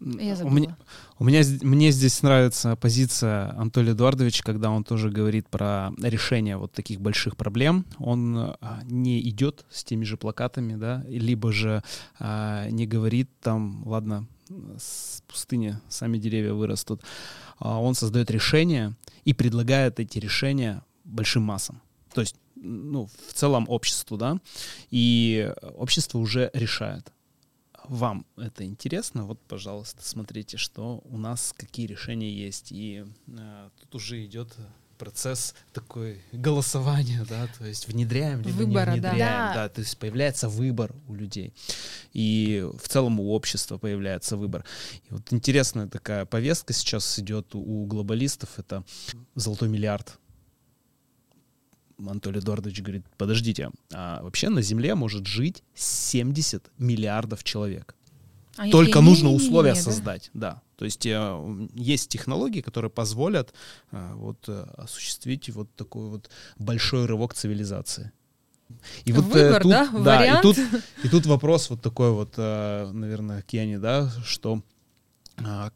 Я 0.00 0.36
У 0.44 0.50
меня, 0.50 0.76
у 1.18 1.24
меня 1.24 1.42
мне 1.62 1.90
здесь 1.90 2.22
нравится 2.22 2.76
позиция 2.76 3.50
Анатолия 3.58 3.92
Эдуардовича, 3.92 4.44
когда 4.44 4.70
он 4.70 4.84
тоже 4.84 5.10
говорит 5.10 5.48
про 5.48 5.92
решение 6.00 6.56
вот 6.56 6.72
таких 6.72 7.00
больших 7.00 7.36
проблем. 7.36 7.84
Он 7.98 8.36
а, 8.38 8.80
не 8.84 9.20
идет 9.28 9.64
с 9.70 9.82
теми 9.82 10.04
же 10.04 10.16
плакатами, 10.16 10.76
да, 10.76 11.04
либо 11.08 11.52
же 11.52 11.82
а, 12.20 12.68
не 12.70 12.86
говорит 12.86 13.28
там, 13.40 13.82
ладно, 13.86 14.26
с 14.78 15.22
пустыни 15.26 15.80
сами 15.88 16.18
деревья 16.18 16.52
вырастут. 16.52 17.02
А, 17.58 17.80
Он 17.80 17.94
создает 17.94 18.30
решения 18.30 18.96
и 19.24 19.34
предлагает 19.34 19.98
эти 19.98 20.18
решения 20.18 20.84
большим 21.04 21.42
массам. 21.42 21.82
То 22.12 22.20
есть, 22.20 22.36
ну, 22.54 23.08
в 23.28 23.32
целом 23.32 23.64
обществу, 23.68 24.16
да, 24.16 24.38
и 24.90 25.52
общество 25.76 26.18
уже 26.18 26.50
решает. 26.54 27.12
Вам 27.88 28.26
это 28.36 28.64
интересно? 28.64 29.24
Вот, 29.24 29.40
пожалуйста, 29.48 30.00
смотрите, 30.02 30.56
что 30.56 31.00
у 31.04 31.16
нас, 31.16 31.54
какие 31.56 31.86
решения 31.86 32.30
есть. 32.30 32.70
И 32.70 33.04
э, 33.28 33.70
тут 33.80 33.94
уже 33.94 34.24
идет 34.24 34.54
процесс 34.98 35.54
такой 35.72 36.20
голосования, 36.32 37.24
да, 37.28 37.46
то 37.56 37.64
есть 37.64 37.86
внедряем 37.86 38.42
либо 38.42 38.56
Выбора, 38.56 38.90
не 38.90 39.00
внедряем, 39.00 39.18
Да. 39.18 39.54
да, 39.54 39.68
то 39.68 39.80
есть 39.80 39.96
появляется 39.96 40.48
выбор 40.48 40.92
у 41.06 41.14
людей. 41.14 41.54
И 42.12 42.66
в 42.82 42.88
целом 42.88 43.20
у 43.20 43.30
общества 43.32 43.78
появляется 43.78 44.36
выбор. 44.36 44.64
И 45.08 45.14
вот 45.14 45.32
интересная 45.32 45.86
такая 45.86 46.24
повестка 46.26 46.72
сейчас 46.72 47.16
идет 47.20 47.54
у- 47.54 47.60
у 47.60 47.86
глобалистов, 47.86 48.58
это 48.58 48.82
золотой 49.36 49.68
миллиард. 49.68 50.18
Анатолий 51.98 52.40
Эдуардович 52.40 52.80
говорит, 52.80 53.04
подождите, 53.16 53.70
а 53.92 54.22
вообще 54.22 54.48
на 54.48 54.62
Земле 54.62 54.94
может 54.94 55.26
жить 55.26 55.62
70 55.74 56.70
миллиардов 56.78 57.44
человек. 57.44 57.94
Они 58.56 58.72
Только 58.72 59.00
нужно 59.00 59.30
условия 59.30 59.74
да? 59.74 59.80
создать, 59.80 60.30
да. 60.34 60.62
То 60.76 60.84
есть 60.84 61.06
э, 61.06 61.68
есть 61.74 62.08
технологии, 62.08 62.60
которые 62.60 62.90
позволят 62.90 63.54
э, 63.92 64.12
вот 64.14 64.48
э, 64.48 64.66
осуществить 64.76 65.48
вот 65.50 65.72
такой 65.76 66.08
вот 66.08 66.28
большой 66.58 67.06
рывок 67.06 67.34
цивилизации. 67.34 68.12
И 69.04 69.12
вот 69.12 69.24
Выбор, 69.26 69.62
тут, 69.62 69.70
да? 69.70 69.84
и 69.84 69.96
Вариант? 69.96 70.42
тут, 70.42 70.58
и 71.04 71.08
тут 71.08 71.26
вопрос 71.26 71.70
вот 71.70 71.80
такой 71.80 72.10
вот, 72.12 72.36
наверное, 72.36 73.42
к 73.42 73.50
Яне, 73.54 73.78
да, 73.78 74.10
что 74.24 74.62
а, 75.38 75.70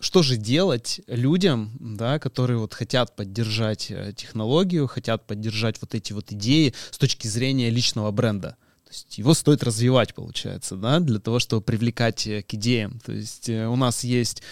что 0.00 0.22
же 0.22 0.36
делать 0.36 1.00
людям, 1.06 1.70
да, 1.80 2.18
которые 2.18 2.58
вот 2.58 2.74
хотят 2.74 3.16
поддержать 3.16 3.90
э, 3.90 4.12
технологию, 4.16 4.86
хотят 4.86 5.26
поддержать 5.26 5.80
вот 5.80 5.94
эти 5.94 6.12
вот 6.12 6.32
идеи 6.32 6.74
с 6.90 6.98
точки 6.98 7.26
зрения 7.26 7.70
личного 7.70 8.10
бренда? 8.10 8.56
То 8.84 8.92
есть 8.92 9.18
его 9.18 9.34
стоит 9.34 9.64
развивать, 9.64 10.14
получается, 10.14 10.76
да, 10.76 11.00
для 11.00 11.18
того, 11.18 11.38
чтобы 11.38 11.62
привлекать 11.62 12.26
э, 12.26 12.42
к 12.42 12.54
идеям. 12.54 13.00
То 13.04 13.12
есть 13.12 13.48
э, 13.48 13.66
у 13.66 13.76
нас 13.76 14.04
есть 14.04 14.42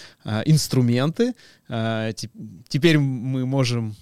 инструменты, 0.45 1.35
теп- 1.69 2.63
теперь 2.67 2.97
мы 2.97 3.45
можем 3.45 3.95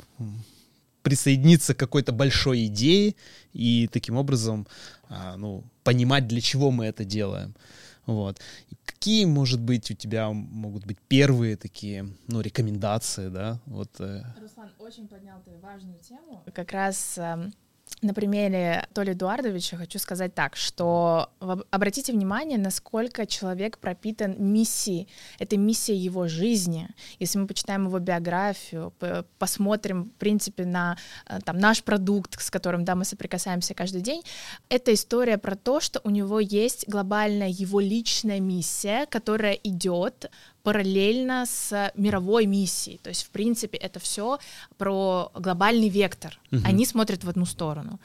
присоединиться 1.04 1.76
к 1.76 1.80
какой-то 1.80 2.14
большой 2.14 2.66
идее 2.66 3.16
и 3.52 3.88
таким 3.92 4.16
образом 4.16 4.66
а, 5.10 5.36
ну, 5.38 5.64
понимать, 5.84 6.28
для 6.28 6.42
чего 6.42 6.72
мы 6.72 6.86
это 6.86 7.06
делаем. 7.06 7.54
Вот. 8.06 8.40
Какие, 8.86 9.26
может 9.26 9.62
быть, 9.62 9.92
у 9.92 9.94
тебя 9.94 10.30
могут 10.32 10.86
быть 10.86 10.98
первые 11.08 11.56
такие, 11.56 12.10
ну, 12.28 12.42
рекомендации, 12.42 13.30
да? 13.30 13.60
Вот, 13.66 14.00
э, 14.00 14.24
Руслан 14.42 14.72
очень 14.80 15.08
поднял 15.08 15.42
ты 15.44 15.58
важную 15.58 16.00
тему. 16.00 16.44
Как 16.54 16.72
раз 16.72 17.18
эм, 17.18 17.54
на 18.02 18.14
примере 18.14 18.88
Толи 18.94 19.14
Эдуардовича 19.14 19.78
хочу 19.78 20.00
сказать 20.00 20.34
так, 20.34 20.56
что 20.56 21.30
обратите 21.72 22.12
внимание, 22.12 22.58
насколько 22.58 23.26
человек 23.26 23.78
пропитан 23.78 24.36
миссией. 24.38 25.08
Это 25.40 25.58
миссия 25.58 25.96
его 25.96 26.28
жизни. 26.28 26.90
Если 27.20 27.40
мы 27.40 27.48
почитаем 27.48 27.88
его 27.88 28.00
биографию, 28.00 28.94
посмотрим, 29.40 30.12
в 30.16 30.20
принципе, 30.20 30.66
на 30.66 30.98
э, 31.28 31.40
там, 31.46 31.58
наш 31.58 31.84
продукт, 31.84 32.42
с 32.42 32.52
которым 32.52 32.86
да, 32.86 32.96
мы 32.96 33.06
соприкасаемся 33.06 33.74
каждый 33.74 34.02
день, 34.02 34.24
это 34.70 34.94
история 34.94 35.38
про 35.38 35.56
то, 35.56 35.80
что 35.80 36.02
у 36.04 36.10
него 36.10 36.40
есть 36.40 36.88
глобальная 36.88 37.50
его 37.50 37.80
личная 37.80 38.40
миссия, 38.40 39.06
которая 39.06 39.54
идет 39.54 40.30
параллельно 40.64 41.46
с 41.46 41.92
мировой 41.96 42.46
миссией. 42.46 42.98
То 42.98 43.10
есть, 43.10 43.24
в 43.24 43.30
принципе, 43.30 43.78
это 43.78 44.00
все 44.00 44.40
про 44.78 45.32
глобальный 45.36 45.90
вектор. 45.90 46.40
Мгм. 46.52 46.64
Они 46.66 46.86
смотрят 46.86 47.24
в 47.24 47.30
одну 47.30 47.46
сторону. 47.46 48.00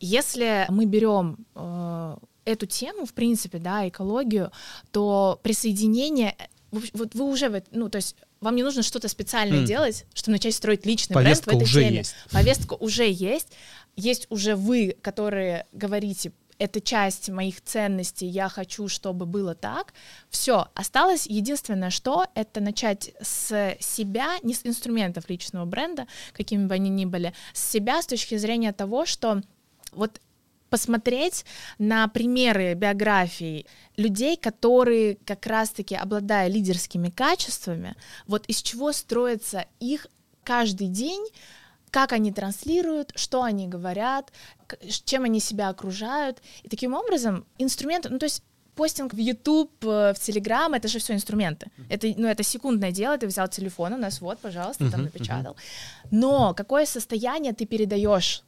Если 0.00 0.66
мы 0.68 0.84
берем 0.84 1.38
э, 1.54 2.16
эту 2.44 2.66
тему, 2.66 3.06
в 3.06 3.14
принципе, 3.14 3.58
да, 3.58 3.88
экологию, 3.88 4.50
то 4.90 5.38
присоединение, 5.42 6.34
э, 6.38 6.78
вот 6.92 7.14
вы 7.14 7.24
уже, 7.24 7.62
ну, 7.70 7.88
то 7.88 7.96
есть 7.96 8.16
вам 8.40 8.56
не 8.56 8.64
нужно 8.64 8.82
что-то 8.82 9.06
специальное 9.08 9.60
М. 9.60 9.64
делать, 9.64 10.04
чтобы 10.12 10.32
начать 10.32 10.54
строить 10.54 10.84
личный 10.84 11.14
повестка 11.14 11.50
бренд 11.50 11.62
в 11.62 11.64
этой 11.64 11.70
уже 11.70 11.84
теме. 11.84 11.96
есть. 11.98 12.14
Повестка 12.32 12.74
уже 12.74 13.08
есть. 13.08 13.48
Есть 13.94 14.26
уже 14.30 14.56
вы, 14.56 14.96
которые 15.00 15.66
говорите, 15.72 16.32
это 16.62 16.80
часть 16.80 17.28
моих 17.28 17.60
ценностей, 17.60 18.26
я 18.26 18.48
хочу, 18.48 18.86
чтобы 18.86 19.26
было 19.26 19.56
так. 19.56 19.92
Все, 20.30 20.68
осталось 20.74 21.26
единственное, 21.26 21.90
что 21.90 22.26
это 22.36 22.60
начать 22.60 23.12
с 23.20 23.76
себя, 23.80 24.36
не 24.44 24.54
с 24.54 24.64
инструментов 24.64 25.28
личного 25.28 25.64
бренда, 25.64 26.06
какими 26.32 26.66
бы 26.66 26.74
они 26.74 26.88
ни 26.88 27.04
были, 27.04 27.34
с 27.52 27.68
себя 27.68 28.00
с 28.00 28.06
точки 28.06 28.36
зрения 28.36 28.72
того, 28.72 29.06
что 29.06 29.42
вот 29.90 30.20
посмотреть 30.70 31.44
на 31.78 32.06
примеры 32.06 32.74
биографий 32.74 33.66
людей, 33.96 34.36
которые 34.36 35.16
как 35.26 35.46
раз-таки, 35.46 35.96
обладая 35.96 36.48
лидерскими 36.48 37.10
качествами, 37.10 37.96
вот 38.28 38.46
из 38.46 38.62
чего 38.62 38.92
строится 38.92 39.66
их 39.80 40.06
каждый 40.44 40.86
день, 40.86 41.26
как 41.92 42.12
они 42.12 42.32
транслируют, 42.32 43.12
что 43.14 43.42
они 43.42 43.68
говорят, 43.68 44.32
чем 45.04 45.24
они 45.24 45.40
себя 45.40 45.68
окружают. 45.68 46.42
И 46.64 46.68
таким 46.68 46.94
образом 46.94 47.44
инструмент, 47.58 48.06
ну 48.10 48.18
то 48.18 48.26
есть 48.26 48.42
постинг 48.74 49.12
в 49.12 49.18
YouTube, 49.18 49.70
э, 49.84 50.12
в 50.14 50.16
Telegram, 50.16 50.74
это 50.74 50.88
же 50.88 50.98
все 50.98 51.12
инструменты. 51.12 51.70
Это, 51.90 52.06
ну, 52.16 52.26
это 52.28 52.42
секундное 52.42 52.92
дело, 52.92 53.18
ты 53.18 53.26
взял 53.26 53.46
телефон, 53.48 53.92
у 53.92 53.98
нас 53.98 54.20
вот, 54.20 54.38
пожалуйста, 54.38 54.90
там 54.90 55.02
напечатал. 55.02 55.56
Но 56.10 56.54
какое 56.54 56.86
состояние 56.86 57.52
ты 57.52 57.66
передаешь 57.66 58.42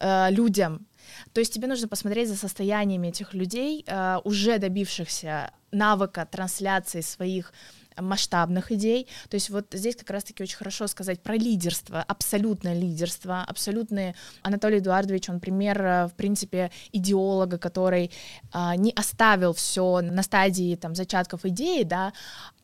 э, 0.00 0.30
людям? 0.30 0.86
То 1.34 1.40
есть 1.40 1.52
тебе 1.52 1.68
нужно 1.68 1.88
посмотреть 1.88 2.28
за 2.28 2.36
состояниями 2.36 3.08
этих 3.08 3.34
людей, 3.34 3.84
э, 3.86 4.20
уже 4.24 4.58
добившихся 4.58 5.50
навыка 5.70 6.24
трансляции 6.24 7.02
своих 7.02 7.52
масштабных 7.98 8.72
идей. 8.72 9.08
То 9.28 9.34
есть 9.36 9.50
вот 9.50 9.66
здесь 9.72 9.96
как 9.96 10.10
раз-таки 10.10 10.42
очень 10.42 10.56
хорошо 10.56 10.86
сказать 10.86 11.20
про 11.22 11.36
лидерство, 11.36 12.02
абсолютное 12.02 12.74
лидерство, 12.74 13.42
абсолютный 13.42 14.14
Анатолий 14.42 14.78
Эдуардович, 14.78 15.28
он 15.28 15.40
пример, 15.40 15.82
э, 15.82 16.06
в 16.06 16.14
принципе, 16.14 16.70
идеолога, 16.92 17.58
который 17.58 18.10
а, 18.52 18.76
не 18.76 18.92
оставил 18.92 19.52
все 19.52 20.00
на 20.00 20.22
стадии 20.22 20.76
там 20.76 20.94
зачатков 20.94 21.44
идеи, 21.44 21.82
да, 21.82 22.12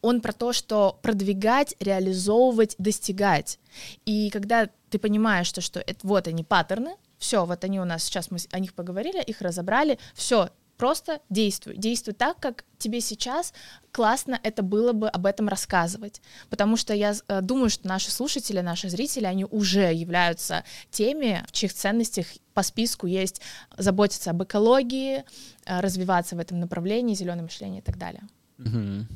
он 0.01 0.21
про 0.21 0.33
то, 0.33 0.53
что 0.53 0.99
продвигать, 1.03 1.75
реализовывать, 1.81 2.75
достигать. 2.79 3.59
И 4.05 4.31
когда 4.31 4.69
ты 4.91 4.99
понимаешь, 4.99 5.47
что, 5.47 5.61
что 5.61 5.81
это, 5.81 6.07
вот 6.07 6.29
они 6.29 6.45
паттерны, 6.45 6.97
все, 7.19 7.47
вот 7.47 7.63
они 7.65 7.81
у 7.81 7.85
нас, 7.85 8.03
сейчас 8.03 8.31
мы 8.31 8.39
о 8.51 8.59
них 8.59 8.75
поговорили, 8.75 9.23
их 9.23 9.41
разобрали, 9.41 9.99
все, 10.15 10.51
просто 10.83 11.21
действуй. 11.31 11.77
Действуй 11.77 12.13
так, 12.13 12.41
как 12.41 12.65
тебе 12.77 13.01
сейчас 13.01 13.55
классно 13.93 14.41
это 14.43 14.65
было 14.65 14.93
бы 14.93 15.09
об 15.09 15.27
этом 15.27 15.47
рассказывать. 15.49 16.21
Потому 16.51 16.77
что 16.77 16.93
я 16.93 17.15
э, 17.29 17.41
думаю, 17.41 17.71
что 17.71 17.87
наши 17.87 18.11
слушатели, 18.11 18.59
наши 18.63 18.89
зрители, 18.89 19.27
они 19.27 19.45
уже 19.45 19.95
являются 19.95 20.65
теми, 20.91 21.45
в 21.47 21.53
чьих 21.53 21.73
ценностях 21.73 22.27
по 22.53 22.65
списку 22.65 23.07
есть 23.07 23.41
заботиться 23.79 24.31
об 24.33 24.43
экологии, 24.43 25.23
э, 25.67 25.81
развиваться 25.81 26.35
в 26.35 26.41
этом 26.41 26.59
направлении, 26.59 27.15
зеленое 27.15 27.45
мышление 27.45 27.79
и 27.79 27.85
так 27.85 27.97
далее. 27.97 28.25
Мгм. 28.59 29.07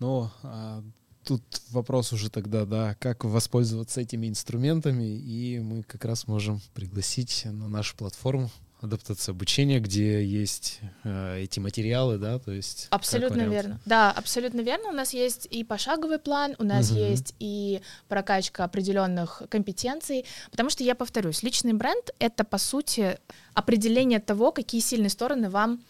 Ну, 0.00 0.30
а, 0.42 0.82
тут 1.22 1.42
вопрос 1.70 2.12
уже 2.12 2.28
тогда, 2.28 2.64
да, 2.64 2.96
как 2.96 3.22
воспользоваться 3.22 4.00
этими 4.00 4.26
инструментами, 4.26 5.16
и 5.16 5.60
мы 5.60 5.84
как 5.84 6.04
раз 6.04 6.26
можем 6.26 6.60
пригласить 6.74 7.44
на 7.44 7.68
нашу 7.68 7.96
платформу 7.96 8.50
адаптация 8.84 9.32
обучения, 9.32 9.80
где 9.80 10.24
есть 10.24 10.80
э, 11.04 11.40
эти 11.42 11.58
материалы, 11.58 12.18
да, 12.18 12.38
то 12.38 12.52
есть... 12.52 12.86
Абсолютно 12.90 13.42
верно. 13.42 13.80
Да, 13.86 14.10
абсолютно 14.12 14.60
верно. 14.60 14.90
У 14.90 14.92
нас 14.92 15.14
есть 15.14 15.48
и 15.50 15.64
пошаговый 15.64 16.18
план, 16.18 16.54
у 16.58 16.64
нас 16.64 16.90
Мгм. 16.90 16.98
есть 17.00 17.34
и 17.38 17.80
прокачка 18.08 18.64
определенных 18.64 19.42
компетенций, 19.48 20.26
потому 20.50 20.70
что 20.70 20.84
я 20.84 20.94
повторюсь, 20.94 21.42
личный 21.42 21.72
бренд 21.72 22.10
это 22.18 22.44
по 22.44 22.58
сути 22.58 23.18
определение 23.54 24.20
того, 24.20 24.52
какие 24.52 24.80
сильные 24.80 25.10
стороны 25.10 25.48
вам 25.48 25.82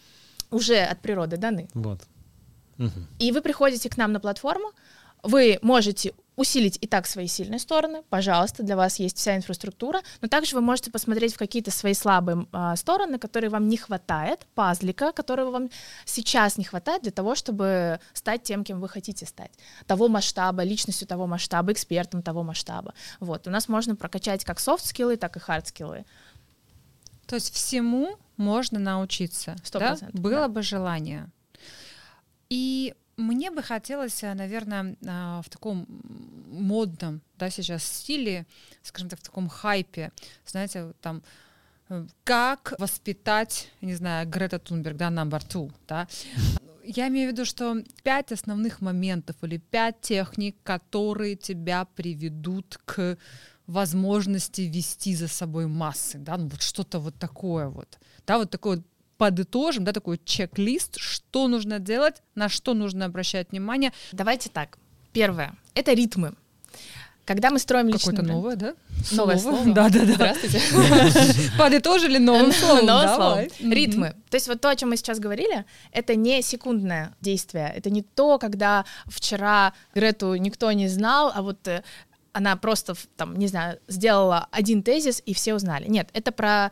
уже 0.49 0.77
от 0.77 1.01
природы 1.01 1.37
даны. 1.37 1.67
Вот. 1.73 1.99
Мгм. 2.77 3.07
И 3.19 3.31
вы 3.31 3.41
приходите 3.41 3.89
к 3.89 3.97
нам 3.97 4.13
на 4.13 4.19
платформу, 4.19 4.71
вы 5.23 5.59
можете 5.61 6.13
усилить 6.35 6.77
и 6.81 6.87
так 6.87 7.07
свои 7.07 7.27
сильные 7.27 7.59
стороны, 7.59 8.03
пожалуйста, 8.09 8.63
для 8.63 8.75
вас 8.75 8.99
есть 8.99 9.17
вся 9.17 9.35
инфраструктура, 9.35 10.01
но 10.21 10.27
также 10.27 10.55
вы 10.55 10.61
можете 10.61 10.91
посмотреть 10.91 11.33
в 11.33 11.37
какие-то 11.37 11.71
свои 11.71 11.93
слабые 11.93 12.45
а, 12.51 12.75
стороны, 12.75 13.17
которые 13.17 13.49
вам 13.49 13.67
не 13.67 13.77
хватает, 13.77 14.45
пазлика, 14.55 15.11
которого 15.11 15.51
вам 15.51 15.69
сейчас 16.05 16.57
не 16.57 16.63
хватает 16.63 17.03
для 17.03 17.11
того, 17.11 17.35
чтобы 17.35 17.99
стать 18.13 18.43
тем, 18.43 18.63
кем 18.63 18.81
вы 18.81 18.89
хотите 18.89 19.25
стать, 19.25 19.51
того 19.87 20.07
масштаба, 20.07 20.63
личностью 20.63 21.07
того 21.07 21.27
масштаба, 21.27 21.71
экспертом 21.71 22.21
того 22.21 22.43
масштаба. 22.43 22.93
Вот, 23.19 23.47
у 23.47 23.49
нас 23.49 23.69
можно 23.69 23.95
прокачать 23.95 24.43
как 24.43 24.59
софт-скиллы, 24.59 25.17
так 25.17 25.37
и 25.37 25.39
хард-скиллы. 25.39 26.05
То 27.27 27.35
есть 27.35 27.53
всему 27.53 28.17
можно 28.37 28.79
научиться. 28.79 29.55
Сто 29.63 29.79
да? 29.79 29.89
процентов, 29.89 30.19
Было 30.19 30.41
да. 30.41 30.47
бы 30.47 30.61
желание. 30.61 31.29
И 32.49 32.93
мне 33.17 33.51
бы 33.51 33.63
хотелось, 33.63 34.21
наверное, 34.21 34.95
в 35.01 35.49
таком 35.49 35.87
модном, 36.47 37.21
да, 37.37 37.49
сейчас 37.49 37.83
стиле, 37.83 38.45
скажем 38.81 39.09
так, 39.09 39.19
в 39.19 39.23
таком 39.23 39.47
хайпе, 39.47 40.11
знаете, 40.45 40.93
там 41.01 41.23
э, 41.89 42.05
как 42.23 42.73
воспитать, 42.79 43.69
не 43.81 43.95
знаю, 43.95 44.27
Грета 44.27 44.59
Тунберг, 44.59 44.97
да, 44.97 45.09
number 45.09 45.41
two, 45.47 45.71
да. 45.87 46.07
Я 46.83 47.07
имею 47.07 47.29
в 47.29 47.33
виду, 47.33 47.45
что 47.45 47.83
пять 48.03 48.31
основных 48.31 48.81
моментов 48.81 49.35
или 49.41 49.57
пять 49.57 50.01
техник, 50.01 50.55
которые 50.63 51.35
тебя 51.35 51.85
приведут 51.85 52.79
к 52.85 53.17
возможности 53.65 54.61
вести 54.61 55.15
за 55.15 55.27
собой 55.27 55.67
массы, 55.67 56.19
да, 56.19 56.37
ну 56.37 56.47
вот 56.47 56.61
что-то 56.61 56.99
вот 56.99 57.15
такое 57.15 57.67
вот, 57.69 57.97
да, 58.27 58.37
вот 58.37 58.51
такое 58.51 58.77
вот 58.77 58.85
подытожим, 59.17 59.83
да, 59.83 59.91
такой 59.91 60.19
чек-лист, 60.23 60.97
что 60.97 61.47
нужно 61.47 61.79
делать, 61.79 62.21
на 62.35 62.49
что 62.49 62.73
нужно 62.73 63.05
обращать 63.05 63.51
внимание. 63.51 63.93
Давайте 64.11 64.49
так. 64.49 64.77
Первое— 65.13 65.55
это 65.73 65.93
ритмы. 65.93 66.33
Когда 67.25 67.49
мы 67.49 67.57
строим 67.57 67.87
личный 67.87 68.11
Какое-то 68.11 68.31
новое, 68.31 68.55
да? 68.55 68.75
Новое 69.11 69.37
слово? 69.37 69.63
Да, 69.73 69.89
да, 69.89 70.05
да. 70.05 70.13
Здравствуйте. 70.13 70.61
Подытожили 71.57 72.19
новым 72.19 72.51
словом. 72.53 72.85
Новое 72.85 73.07
Давай. 73.07 73.49
слово. 73.49 73.73
Ритмы. 73.73 74.15
То 74.29 74.35
есть 74.35 74.47
вот 74.47 74.61
то, 74.61 74.69
о 74.69 74.75
чем 74.75 74.89
мы 74.89 74.97
сейчас 74.97 75.19
говорили, 75.19 75.65
это 75.91 76.15
не 76.15 76.43
секундное 76.43 77.15
действие. 77.21 77.73
Это 77.75 77.89
не 77.89 78.03
то, 78.03 78.37
когда 78.37 78.85
вчера 79.07 79.73
Грету 79.95 80.35
никто 80.35 80.71
не 80.71 80.87
знал, 80.87 81.31
а 81.33 81.41
вот 81.41 81.67
э, 81.67 81.83
она 82.31 82.57
просто, 82.57 82.95
там, 83.15 83.37
не 83.37 83.47
знаю, 83.47 83.79
сделала 83.87 84.47
один 84.51 84.83
тезис, 84.83 85.23
и 85.25 85.33
все 85.33 85.55
узнали. 85.55 85.87
Нет, 85.87 86.09
это 86.13 86.31
про 86.31 86.69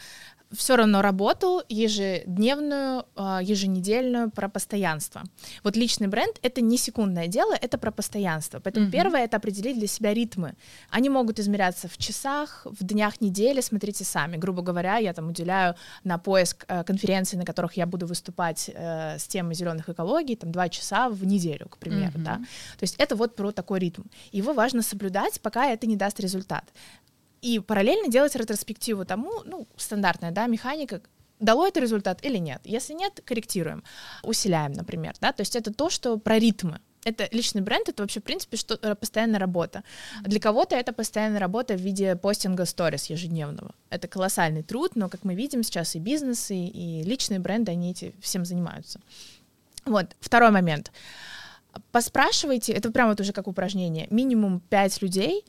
все 0.55 0.75
равно 0.75 1.01
работу 1.01 1.61
ежедневную, 1.69 3.05
а, 3.15 3.41
еженедельную, 3.41 4.31
про 4.31 4.49
постоянство. 4.49 5.23
Вот 5.63 5.75
личный 5.75 6.07
бренд— 6.07 6.37
это 6.41 6.61
не 6.61 6.77
секундное 6.77 7.27
дело, 7.27 7.53
это 7.53 7.77
про 7.77 7.91
постоянство. 7.91 8.59
Поэтому 8.59 8.85
Мгм. 8.85 8.91
первое— 8.91 9.23
это 9.25 9.37
определить 9.37 9.77
для 9.77 9.87
себя 9.87 10.13
ритмы. 10.13 10.53
Они 10.89 11.09
могут 11.09 11.39
измеряться 11.39 11.87
в 11.87 11.97
часах, 11.97 12.65
в 12.65 12.83
днях 12.83 13.21
недели, 13.21 13.61
смотрите 13.61 14.03
сами. 14.03 14.37
Грубо 14.37 14.61
говоря, 14.61 14.97
я 14.97 15.13
там 15.13 15.29
уделяю 15.29 15.75
на 16.03 16.17
поиск 16.17 16.65
э, 16.67 16.83
конференций, 16.83 17.37
на 17.37 17.45
которых 17.45 17.77
я 17.77 17.85
буду 17.85 18.05
выступать 18.07 18.69
э, 18.73 19.17
с 19.17 19.27
темой 19.27 19.55
зеленых 19.55 19.89
экологий, 19.89 20.35
там 20.35 20.51
два 20.51 20.69
часа 20.69 21.09
в 21.09 21.25
неделю, 21.25 21.67
к 21.69 21.77
примеру, 21.77 22.13
Мгм. 22.15 22.23
да. 22.23 22.35
То 22.79 22.83
есть 22.83 22.95
это 22.97 23.15
вот 23.15 23.35
про 23.35 23.51
такой 23.51 23.79
ритм. 23.79 24.03
Его 24.31 24.53
важно 24.53 24.81
соблюдать, 24.81 25.41
пока 25.41 25.67
это 25.67 25.87
не 25.87 25.95
даст 25.95 26.19
результат. 26.19 26.63
И 27.43 27.60
параллельно 27.60 28.08
делать 28.08 28.36
ретроспективу 28.36 29.06
тому, 29.06 29.43
ну, 29.43 29.67
стандартная, 29.75 30.32
да, 30.32 30.47
механика, 30.47 31.01
дало 31.41 31.67
это 31.67 31.82
результат 31.82 32.23
или 32.23 32.38
нет. 32.38 32.62
Если 32.63 32.93
нет, 32.93 33.21
корректируем, 33.25 33.84
усиляем, 34.23 34.71
например, 34.71 35.13
да, 35.19 35.34
то 35.34 35.41
есть 35.41 35.58
это 35.58 35.73
то, 35.73 35.89
что 35.89 36.17
про 36.17 36.39
ритмы. 36.39 36.79
Это 37.03 37.27
личный 37.32 37.62
бренд, 37.62 37.89
это 37.89 38.01
вообще, 38.03 38.21
в 38.21 38.23
принципе, 38.23 38.56
что, 38.56 38.79
э, 38.82 38.95
постоянная 38.95 39.39
работа. 39.39 39.84
Для 40.21 40.39
кого-то 40.39 40.77
это 40.77 40.93
постоянная 40.93 41.41
работа 41.41 41.73
в 41.73 41.82
виде 41.82 42.15
постинга 42.15 42.63
сторис 42.63 43.08
ежедневного. 43.08 43.75
Это 43.89 44.08
колоссальный 44.08 44.63
труд, 44.63 44.95
но, 44.95 45.10
как 45.10 45.25
мы 45.25 45.36
видим, 45.36 45.63
сейчас 45.63 45.95
и 45.97 45.99
бизнесы, 45.99 46.56
и 46.56 47.03
личные 47.03 47.41
бренды, 47.41 47.73
они 47.73 47.91
эти 47.91 48.15
всем 48.21 48.45
занимаются. 48.45 49.01
Вот, 49.84 50.15
второй 50.21 50.51
момент. 50.51 50.93
Поспрашивайте, 51.91 52.71
это 52.71 52.89
прямо 52.91 53.10
вот 53.10 53.19
уже 53.19 53.34
как 53.34 53.47
упражнение, 53.47 54.08
минимум 54.10 54.62
пять 54.62 55.01
людей, 55.01 55.43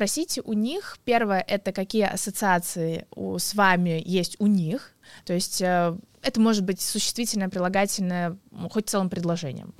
просите 0.00 0.40
у 0.40 0.54
них, 0.54 0.96
первое, 1.04 1.44
это 1.46 1.72
какие 1.72 2.04
ассоциации 2.04 3.04
у, 3.14 3.38
с 3.38 3.54
вами 3.54 4.02
есть 4.06 4.36
у 4.38 4.46
них, 4.46 4.94
то 5.26 5.34
есть 5.34 5.60
э, 5.60 5.94
это 6.22 6.40
может 6.40 6.64
быть 6.64 6.80
существительное, 6.80 7.50
прилагательное, 7.50 8.38
хоть 8.70 8.88
целым 8.88 9.10
предложением. 9.10 9.74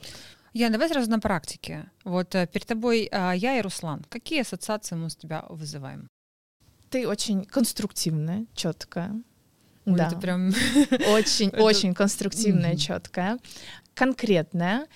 Ян, 0.52 0.72
давай 0.72 0.90
сразу 0.90 1.10
на 1.10 1.20
практике. 1.20 1.90
Вот 2.04 2.34
э, 2.34 2.46
перед 2.46 2.66
тобой 2.66 3.08
а, 3.10 3.32
я 3.32 3.56
и 3.56 3.62
Руслан. 3.62 4.04
Какие 4.10 4.42
ассоциации 4.42 4.94
мы 4.94 5.08
с 5.08 5.16
тебя 5.16 5.46
вызываем? 5.48 6.06
Ты 6.90 7.08
очень 7.08 7.46
конструктивная, 7.46 8.44
четкая. 8.54 9.12
Ой, 9.86 9.96
да. 9.96 10.08
Это 10.08 10.16
прям... 10.16 10.48
Очень, 11.14 11.48
Это- 11.48 11.62
очень 11.62 11.94
конструктивная, 11.94 12.76
четкая, 12.76 13.38
конкретная. 13.94 14.86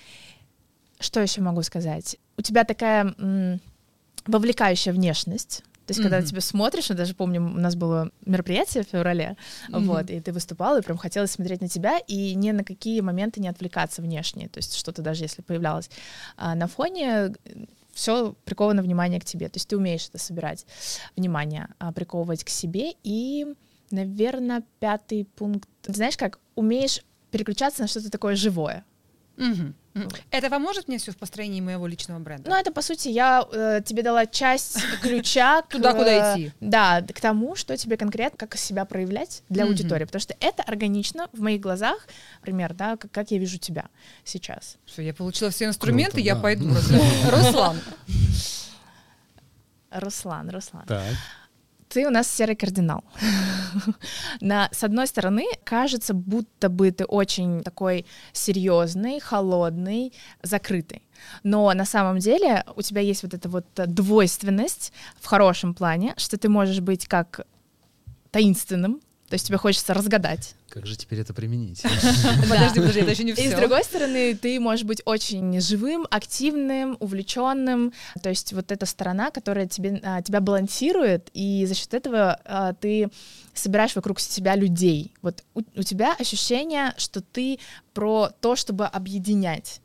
Что 0.99 1.19
еще 1.19 1.41
могу 1.41 1.63
сказать? 1.63 2.17
У 2.37 2.43
тебя 2.43 2.63
такая 2.63 3.59
вовлекающая 4.27 4.93
внешность. 4.93 5.63
То 5.85 5.91
есть, 5.91 6.01
когда 6.01 6.19
ты 6.19 6.25
тебя 6.25 6.41
смотришь, 6.41 6.89
я 6.89 6.95
даже 6.95 7.13
помню, 7.13 7.41
у 7.41 7.59
нас 7.59 7.75
было 7.75 8.09
мероприятие 8.25 8.83
в 8.83 8.87
феврале, 8.87 9.37
Мгм. 9.69 9.85
вот, 9.85 10.09
и 10.09 10.19
ты 10.19 10.31
выступала, 10.33 10.79
и 10.79 10.81
прям 10.81 10.97
хотелось 10.97 11.31
смотреть 11.31 11.61
на 11.61 11.69
тебя, 11.69 11.99
и 11.99 12.33
ни 12.33 12.49
на 12.49 12.63
какие 12.63 13.01
моменты 13.01 13.39
не 13.39 13.47
отвлекаться 13.49 14.01
внешне. 14.01 14.49
То 14.49 14.57
есть, 14.57 14.75
что-то 14.75 15.03
даже 15.03 15.25
если 15.25 15.43
появлялось 15.43 15.91
а, 16.37 16.55
на 16.55 16.67
фоне, 16.67 17.35
все 17.93 18.33
приковано 18.45 18.81
внимание 18.81 19.21
к 19.21 19.25
тебе. 19.25 19.47
То 19.47 19.57
есть, 19.57 19.67
ты 19.67 19.77
умеешь 19.77 20.07
это 20.09 20.17
собирать, 20.17 20.65
внимание 21.15 21.67
а, 21.77 21.91
приковывать 21.91 22.43
к 22.43 22.49
себе. 22.49 22.93
И, 23.03 23.45
наверное, 23.91 24.63
пятый 24.79 25.25
пункт. 25.35 25.69
Знаешь 25.85 26.17
как, 26.17 26.39
умеешь 26.55 27.01
переключаться 27.29 27.83
на 27.83 27.87
что-то 27.87 28.09
такое 28.09 28.35
живое. 28.35 28.83
Это 30.29 30.49
поможет 30.49 30.87
мне 30.87 30.97
все 30.97 31.11
в 31.11 31.17
построении 31.17 31.61
моего 31.61 31.87
личного 31.87 32.19
бренда? 32.19 32.49
Ну, 32.49 32.55
это, 32.55 32.71
по 32.71 32.81
сути, 32.81 33.07
я 33.07 33.47
э, 33.51 33.81
тебе 33.85 34.03
дала 34.03 34.25
часть 34.25 34.77
ключа 35.01 35.61
к, 35.61 35.69
Туда, 35.69 35.93
куда 35.93 36.35
э, 36.35 36.39
идти. 36.39 36.51
Да, 36.59 37.01
к 37.01 37.21
тому, 37.21 37.55
что 37.55 37.77
тебе 37.77 37.95
конкретно, 37.95 38.37
как 38.37 38.57
себя 38.57 38.83
проявлять 38.83 39.43
для 39.47 39.63
аудитории. 39.63 40.03
Потому 40.03 40.21
что 40.21 40.35
это 40.41 40.63
органично 40.63 41.29
в 41.31 41.41
моих 41.41 41.61
глазах, 41.61 42.07
например, 42.39 42.73
да, 42.73 42.97
как, 42.97 43.11
как 43.11 43.31
я 43.31 43.37
вижу 43.37 43.57
тебя 43.57 43.85
сейчас. 44.25 44.77
Всё, 44.85 45.01
я 45.01 45.13
получила 45.13 45.49
все 45.49 45.65
инструменты, 45.65 46.15
Круто, 46.15 46.25
я 46.25 46.35
да. 46.35 46.41
пойду. 46.41 46.67
Руслан. 47.29 47.79
Руслан, 49.91 50.49
Руслан. 50.49 50.85
Так. 50.87 51.03
Ты 51.95 52.05
у 52.05 52.09
нас 52.09 52.27
серый 52.27 52.57
кардинал. 52.57 53.05
На, 54.41 54.67
с 54.73 54.83
одной 54.83 55.07
стороны, 55.07 55.45
кажется, 55.63 56.13
будто 56.13 56.67
бы 56.67 56.91
ты 56.91 57.05
очень 57.05 57.63
такой 57.63 58.05
серьезный, 58.33 59.21
холодный, 59.21 60.11
закрытый. 60.43 61.03
Но 61.43 61.71
на 61.73 61.85
самом 61.85 62.19
деле 62.19 62.65
у 62.75 62.81
тебя 62.81 62.99
есть 62.99 63.23
вот 63.23 63.33
эта 63.33 63.47
вот 63.47 63.65
двойственность 63.75 64.91
в 65.21 65.25
хорошем 65.25 65.73
плане, 65.73 66.13
что 66.17 66.37
ты 66.37 66.49
можешь 66.49 66.81
быть 66.81 67.07
как 67.07 67.47
таинственным, 68.31 68.99
то 69.29 69.33
есть 69.33 69.47
тебе 69.47 69.57
хочется 69.57 69.93
разгадать. 69.93 70.53
Как 70.69 70.85
же 70.85 70.95
теперь 70.95 71.19
это 71.19 71.33
применить? 71.33 71.81
Подожди, 72.49 72.79
подожди, 72.79 72.99
это 72.99 73.11
еще 73.11 73.23
не 73.23 73.31
И 73.31 73.35
все. 73.35 73.51
с 73.51 73.55
другой 73.55 73.83
стороны, 73.83 74.35
ты 74.35 74.59
можешь 74.59 74.85
быть 74.85 75.01
очень 75.05 75.59
живым, 75.61 76.05
активным, 76.11 76.97
увлеченным. 76.99 77.93
То 78.21 78.29
есть 78.29 78.53
вот 78.53 78.71
эта 78.71 78.85
сторона, 78.85 79.31
которая 79.31 79.67
тебе, 79.67 79.99
а, 80.03 80.21
тебя 80.21 80.41
балансирует, 80.41 81.29
и 81.33 81.65
за 81.65 81.73
счет 81.73 81.93
этого 81.93 82.39
а, 82.45 82.73
ты 82.73 83.09
собираешь 83.53 83.95
вокруг 83.95 84.19
себя 84.19 84.55
людей. 84.55 85.13
Вот 85.21 85.43
у, 85.55 85.61
у 85.75 85.83
тебя 85.83 86.13
ощущение, 86.19 86.93
что 86.97 87.21
ты 87.21 87.59
про 87.93 88.29
то, 88.41 88.55
чтобы 88.55 88.85
объединять. 88.85 89.81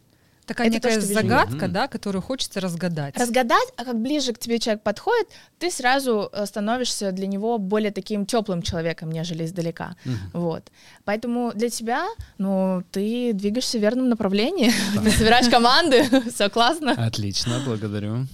Такая 0.50 0.66
Это 0.66 0.80
то, 0.80 0.88
некая 0.90 1.00
я. 1.08 1.14
загадка, 1.14 1.66
Мгм. 1.66 1.72
да, 1.72 1.86
которую 1.86 2.22
хочется 2.22 2.58
разгадать. 2.60 3.16
Разгадать, 3.16 3.68
а 3.76 3.84
как 3.84 4.00
ближе 4.02 4.32
к 4.32 4.38
тебе 4.40 4.58
человек 4.58 4.82
подходит, 4.82 5.28
ты 5.60 5.70
сразу 5.70 6.28
э, 6.32 6.44
становишься 6.44 7.12
для 7.12 7.28
него 7.28 7.58
более 7.58 7.92
таким 7.92 8.26
теплым 8.26 8.60
человеком, 8.62 9.12
нежели 9.12 9.44
издалека. 9.44 9.94
Мгм. 10.04 10.18
Вот. 10.32 10.64
Поэтому 11.04 11.52
для 11.54 11.70
тебя, 11.70 12.04
ну, 12.38 12.82
ты 12.90 13.32
двигаешься 13.32 13.78
в 13.78 13.80
верном 13.80 14.08
направлении. 14.08 14.72
Ты 15.04 15.10
собираешь 15.12 15.48
команды, 15.48 16.02
все 16.34 16.48
классно. 16.50 16.92
Отлично, 17.06 17.62
благодарю. 17.64 18.26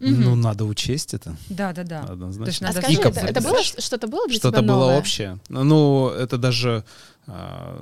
Мгм. 0.00 0.20
Ну, 0.22 0.34
надо 0.34 0.64
учесть 0.64 1.12
это. 1.12 1.36
Да, 1.50 1.72
да, 1.74 1.82
да. 1.82 2.00
Однозначно. 2.08 2.44
То 2.44 2.50
есть 2.50 2.62
А 2.62 2.64
надо 2.66 2.80
скажи, 2.80 2.94
Ика 3.00 3.08
это, 3.08 3.20
это 3.20 3.40
было 3.42 3.62
что-то 3.62 4.06
было 4.08 4.26
для 4.28 4.36
Что-то 4.38 4.58
тебя 4.58 4.66
было 4.66 4.80
новое? 4.80 4.98
общее. 4.98 5.38
Ну, 5.50 6.08
это 6.08 6.38
даже... 6.38 6.84
а, 7.30 7.76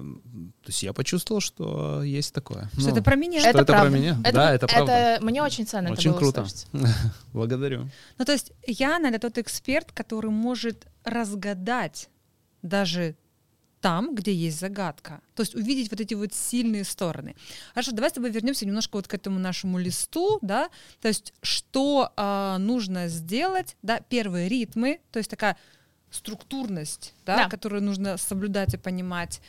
то 0.63 0.69
есть 0.69 0.83
я 0.83 0.93
почувствовал, 0.93 1.41
что 1.41 2.03
есть 2.03 2.35
такое. 2.35 2.69
Что 2.73 2.81
Ну, 2.83 2.89
это 2.89 3.03
про 3.03 3.15
меня. 3.15 3.39
что 3.41 3.49
Это 3.49 3.59
это 3.61 3.73
про 3.75 3.89
меня. 3.89 4.19
Это, 4.25 4.33
Да, 4.33 4.53
это 4.55 4.67
правда. 4.67 5.19
мне 5.23 5.41
очень 5.43 5.67
ценно 5.67 5.93
Очень 5.93 6.11
это 6.11 6.21
было 6.21 6.33
круто. 6.33 6.43
услышать. 6.43 6.67
Благодарю. 7.33 7.89
Ну, 8.19 8.25
то 8.25 8.33
есть 8.33 8.53
Яна— 8.67 9.07
это 9.09 9.21
тот 9.21 9.39
эксперт, 9.39 9.93
который 9.93 10.31
может 10.33 10.87
разгадать 11.05 12.09
даже 12.63 13.15
там, 13.81 14.17
где 14.17 14.35
есть 14.35 14.59
загадка. 14.59 15.21
То 15.37 15.43
есть 15.43 15.55
увидеть 15.55 15.93
вот 15.93 16.01
эти 16.01 16.15
вот 16.15 16.35
сильные 16.35 16.83
стороны. 16.83 17.37
Хорошо, 17.73 17.93
давай 17.93 18.11
с 18.11 18.15
тобой 18.15 18.31
вернемся 18.31 18.67
немножко 18.67 18.97
вот 18.97 19.07
к 19.07 19.15
этому 19.15 19.39
нашему 19.39 19.79
листу, 19.79 20.39
да, 20.43 20.71
то 21.01 21.07
есть 21.07 21.33
что 21.43 22.11
а, 22.17 22.59
нужно 22.59 23.07
сделать, 23.07 23.77
да, 23.83 24.01
первые 24.01 24.49
ритмы, 24.49 24.99
то 25.13 25.19
есть 25.19 25.31
такая 25.31 25.57
структурность, 26.17 27.15
да, 27.25 27.37
Да. 27.45 27.49
которую 27.49 27.83
нужно 27.83 28.17
соблюдать 28.17 28.75
и 28.75 28.77
понимать. 28.77 29.41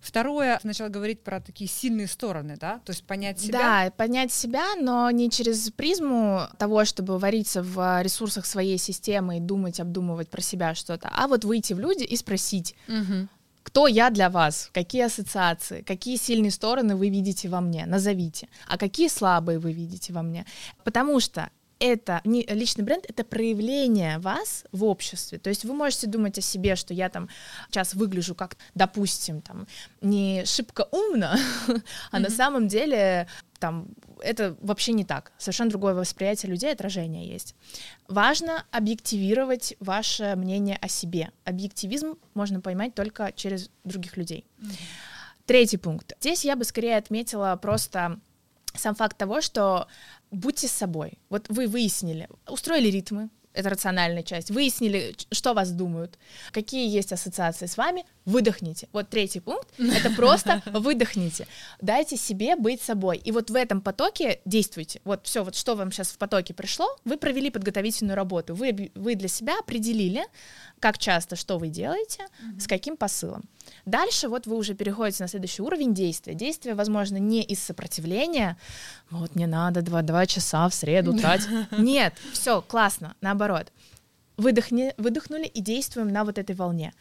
Второе, 0.00 0.58
сначала 0.60 0.88
говорить 0.88 1.22
про 1.24 1.40
такие 1.40 1.68
сильные 1.68 2.06
стороны, 2.06 2.56
да, 2.60 2.80
то 2.84 2.92
есть 2.92 3.02
понять 3.04 3.40
себя. 3.40 3.58
Да, 3.58 3.90
понять 3.96 4.30
себя, 4.32 4.76
но 4.80 5.10
не 5.10 5.30
через 5.30 5.70
призму 5.70 6.42
того, 6.58 6.84
чтобы 6.84 7.18
вариться 7.18 7.62
в 7.62 8.02
ресурсах 8.02 8.46
своей 8.46 8.78
системы 8.78 9.38
и 9.38 9.40
думать, 9.40 9.80
обдумывать 9.80 10.28
про 10.28 10.42
себя 10.42 10.74
что-то, 10.76 11.10
а 11.12 11.26
вот 11.26 11.44
выйти 11.44 11.72
в 11.72 11.80
люди 11.80 12.04
и 12.04 12.16
спросить, 12.16 12.74
Мгм. 12.88 13.28
Кто 13.62 13.88
я 13.88 14.10
для 14.10 14.30
вас? 14.30 14.70
Какие 14.72 15.02
ассоциации? 15.06 15.82
Какие 15.82 16.16
сильные 16.18 16.52
стороны 16.52 16.94
вы 16.94 17.08
видите 17.08 17.48
во 17.48 17.60
мне? 17.60 17.84
Назовите. 17.84 18.48
А 18.68 18.78
какие 18.78 19.08
слабые 19.08 19.58
вы 19.58 19.72
видите 19.72 20.12
во 20.12 20.22
мне? 20.22 20.46
Потому 20.84 21.18
что 21.18 21.50
это 21.78 22.20
не 22.24 22.44
личный 22.46 22.84
бренд, 22.84 23.04
это 23.08 23.24
проявление 23.24 24.18
вас 24.18 24.64
в 24.72 24.84
обществе. 24.84 25.38
То 25.38 25.50
есть 25.50 25.64
вы 25.64 25.74
можете 25.74 26.06
думать 26.06 26.38
о 26.38 26.40
себе, 26.40 26.76
что 26.76 26.94
я 26.94 27.08
там 27.08 27.28
сейчас 27.68 27.94
выгляжу 27.94 28.34
как, 28.34 28.56
допустим, 28.74 29.42
там 29.42 29.66
не 30.00 30.44
шибко 30.44 30.88
умно, 30.90 31.36
а 32.10 32.18
на 32.18 32.30
самом 32.30 32.68
деле 32.68 33.28
там 33.58 33.88
это 34.20 34.56
вообще 34.60 34.92
не 34.92 35.04
так. 35.04 35.32
Совершенно 35.38 35.70
другое 35.70 35.94
восприятие 35.94 36.50
людей, 36.50 36.72
отражение 36.72 37.26
есть. 37.26 37.54
Важно 38.08 38.64
объективировать 38.70 39.74
ваше 39.80 40.34
мнение 40.36 40.76
о 40.80 40.88
себе. 40.88 41.30
Объективизм 41.44 42.18
можно 42.34 42.60
поймать 42.60 42.94
только 42.94 43.32
через 43.32 43.70
других 43.84 44.16
людей. 44.16 44.46
Третий 45.46 45.76
пункт. 45.76 46.14
Здесь 46.20 46.44
я 46.44 46.56
бы 46.56 46.64
скорее 46.64 46.96
отметила 46.96 47.56
просто 47.60 48.18
сам 48.74 48.94
факт 48.94 49.16
того, 49.16 49.40
что 49.40 49.88
будьте 50.30 50.68
собой. 50.68 51.18
Вот 51.28 51.46
вы 51.48 51.66
выяснили, 51.66 52.28
устроили 52.48 52.88
ритмы, 52.88 53.30
это 53.56 53.70
рациональная 53.70 54.22
часть, 54.22 54.50
выяснили, 54.50 55.16
что 55.32 55.54
вас 55.54 55.70
думают, 55.72 56.18
какие 56.52 56.88
есть 56.88 57.12
ассоциации 57.12 57.66
с 57.66 57.76
вами, 57.76 58.04
выдохните. 58.26 58.88
Вот 58.92 59.08
третий 59.08 59.40
пункт— 59.40 59.68
это 59.78 60.10
просто 60.10 60.62
выдохните. 60.66 61.46
Дайте 61.80 62.16
себе 62.16 62.56
быть 62.56 62.82
собой. 62.82 63.16
И 63.16 63.32
вот 63.32 63.50
в 63.50 63.54
этом 63.54 63.80
потоке 63.80 64.40
действуйте. 64.44 65.00
Вот 65.04 65.26
все, 65.26 65.42
вот 65.42 65.54
что 65.56 65.74
вам 65.74 65.90
сейчас 65.90 66.08
в 66.08 66.18
потоке 66.18 66.52
пришло, 66.52 66.86
вы 67.04 67.16
провели 67.16 67.50
подготовительную 67.50 68.16
работу, 68.16 68.54
вы, 68.54 68.90
вы 68.94 69.14
для 69.14 69.28
себя 69.28 69.58
определили, 69.58 70.24
как 70.78 70.98
часто, 70.98 71.36
что 71.36 71.58
вы 71.58 71.68
делаете, 71.68 72.22
mm-hmm. 72.22 72.60
с 72.60 72.66
каким 72.66 72.96
посылом. 72.96 73.44
Дальше 73.84 74.28
вот 74.28 74.46
вы 74.46 74.56
уже 74.56 74.74
переходите 74.74 75.22
на 75.24 75.28
следующий 75.28 75.62
уровень 75.62 75.94
действия. 75.94 76.34
Действие, 76.34 76.74
возможно, 76.74 77.16
не 77.16 77.42
из 77.42 77.60
сопротивления, 77.60 78.56
вот 79.10 79.34
мне 79.34 79.46
надо 79.46 79.82
два, 79.82 80.02
два 80.02 80.26
часа 80.26 80.68
в 80.68 80.74
среду 80.74 81.12
тратить. 81.18 81.48
Нет, 81.72 82.14
все, 82.32 82.62
классно, 82.62 83.14
наоборот. 83.20 83.45
Выдохни, 84.36 84.92
выдохнули 84.98 85.46
и 85.46 85.60
действуем 85.60 86.08
на 86.08 86.24
вот 86.24 86.38
этой 86.38 86.54
волне 86.54 86.92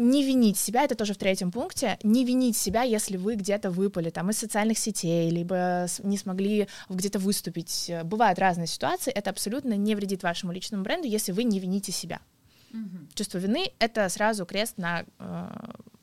не 0.00 0.24
винить 0.24 0.58
себя, 0.58 0.84
это 0.84 0.94
тоже 0.94 1.12
в 1.12 1.18
третьем 1.18 1.52
пункте, 1.52 1.98
не 2.02 2.24
винить 2.24 2.56
себя, 2.56 2.82
если 2.82 3.18
вы 3.18 3.34
где-то 3.34 3.70
выпали 3.70 4.08
там 4.08 4.30
из 4.30 4.38
социальных 4.38 4.78
сетей, 4.78 5.30
либо 5.30 5.86
не 6.02 6.16
смогли 6.16 6.68
где-то 6.88 7.18
выступить. 7.18 7.92
Бывают 8.04 8.38
разные 8.38 8.66
ситуации, 8.66 9.12
это 9.12 9.30
абсолютно 9.30 9.74
не 9.76 9.94
вредит 9.94 10.22
вашему 10.22 10.52
личному 10.52 10.82
бренду, 10.82 11.06
если 11.06 11.32
вы 11.32 11.44
не 11.44 11.60
вините 11.60 11.92
себя. 11.92 12.20
Угу. 12.72 13.08
Чувство 13.14 13.38
вины— 13.38 13.72
это 13.78 14.08
сразу 14.08 14.46
крест 14.46 14.78
на 14.78 15.04
э, 15.18 15.48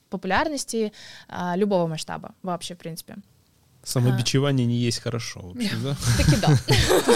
популярности 0.10 0.94
э, 1.28 1.52
любого 1.56 1.88
масштаба 1.88 2.36
вообще, 2.44 2.76
в 2.76 2.78
принципе. 2.78 3.18
Самобичевание 3.88 4.68
не 4.68 4.76
есть 4.76 5.00
хорошо 5.00 5.40
вообще, 5.42 5.72
да? 5.82 5.96
Таки 6.18 6.36
да. 6.42 6.50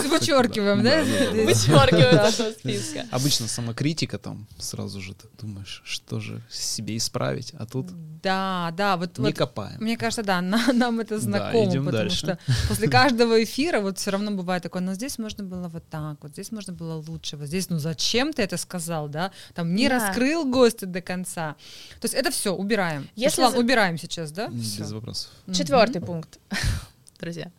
Вычеркиваем, 0.09 0.82
да? 0.82 1.03
Вычеркиваем 1.03 2.15
этого 2.15 2.51
списка. 2.51 3.05
Обычно 3.11 3.49
самокритика 3.49 4.17
там 4.17 4.47
сразу 4.57 5.01
же 5.01 5.13
ты 5.13 5.28
думаешь, 5.41 5.82
что 5.84 6.22
же 6.22 6.41
себе 6.49 6.95
исправить, 6.95 7.53
а 7.59 7.65
тут 7.65 7.88
да, 8.24 8.72
да, 8.78 8.97
вот 8.97 9.17
не 9.17 9.34
копаем. 9.34 9.82
Мне 9.82 9.97
кажется, 9.97 10.24
да, 10.24 10.41
нам 10.41 10.99
это 11.01 11.19
знакомо, 11.19 11.84
потому 11.84 12.09
что 12.09 12.38
после 12.69 12.88
каждого 12.88 13.43
эфира 13.43 13.82
вот 13.82 13.97
все 13.97 14.11
равно 14.11 14.32
бывает 14.32 14.63
такое, 14.63 14.82
но 14.82 14.93
здесь 14.93 15.17
можно 15.17 15.43
было 15.43 15.67
вот 15.67 15.84
так, 15.89 16.17
вот 16.22 16.32
здесь 16.32 16.51
можно 16.51 16.72
было 16.72 17.03
лучше, 17.05 17.36
вот 17.36 17.47
здесь, 17.47 17.69
ну 17.69 17.80
зачем 17.80 18.32
ты 18.32 18.43
это 18.43 18.55
сказал, 18.55 19.09
да? 19.09 19.32
Там 19.55 19.76
не 19.76 19.89
раскрыл 19.89 20.45
гостя 20.45 20.86
до 20.86 21.01
конца. 21.01 21.55
То 21.99 22.05
есть 22.05 22.13
это 22.13 22.32
все 22.32 22.53
убираем. 22.53 23.09
Если 23.15 23.43
убираем 23.57 23.97
сейчас, 23.97 24.32
да? 24.32 24.47
Без 24.47 24.91
вопросов. 24.91 25.32
Четвертый 25.51 26.01
пункт 26.01 26.39
друзья. 27.20 27.51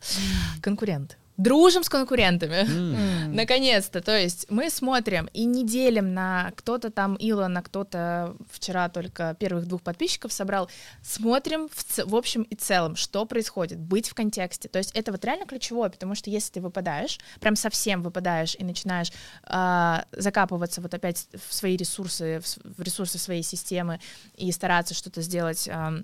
Конкуренты. 0.61 1.15
Дружим 1.37 1.83
с 1.83 1.89
конкурентами. 1.89 2.63
Mm. 2.63 3.33
Наконец-то. 3.33 4.01
То 4.01 4.15
есть 4.15 4.45
мы 4.49 4.69
смотрим 4.69 5.27
и 5.33 5.45
не 5.45 5.65
делим 5.65 6.13
на 6.13 6.51
кто-то 6.55 6.91
там 6.91 7.17
Илона, 7.19 7.63
кто-то 7.63 8.35
вчера 8.51 8.87
только 8.89 9.35
первых 9.39 9.65
двух 9.65 9.81
подписчиков 9.81 10.31
собрал. 10.31 10.69
Смотрим 11.01 11.69
в, 11.73 11.83
ц- 11.83 12.05
в 12.05 12.15
общем 12.15 12.43
и 12.43 12.55
целом, 12.55 12.95
что 12.95 13.25
происходит, 13.25 13.79
быть 13.79 14.07
в 14.07 14.13
контексте. 14.13 14.69
То 14.69 14.77
есть 14.77 14.91
это 14.93 15.11
вот 15.11 15.25
реально 15.25 15.47
ключевое, 15.47 15.89
потому 15.89 16.13
что 16.13 16.29
если 16.29 16.53
ты 16.53 16.61
выпадаешь, 16.61 17.19
прям 17.39 17.55
совсем 17.55 18.03
выпадаешь 18.03 18.55
и 18.59 18.63
начинаешь 18.63 19.11
э, 19.47 20.03
закапываться 20.11 20.81
вот 20.81 20.93
опять 20.93 21.27
в 21.49 21.51
свои 21.51 21.75
ресурсы, 21.75 22.41
в, 22.41 22.77
в 22.77 22.81
ресурсы 22.83 23.17
своей 23.17 23.43
системы 23.43 23.99
и 24.35 24.51
стараться 24.51 24.93
что-то 24.93 25.23
сделать 25.23 25.67
э, 25.67 26.03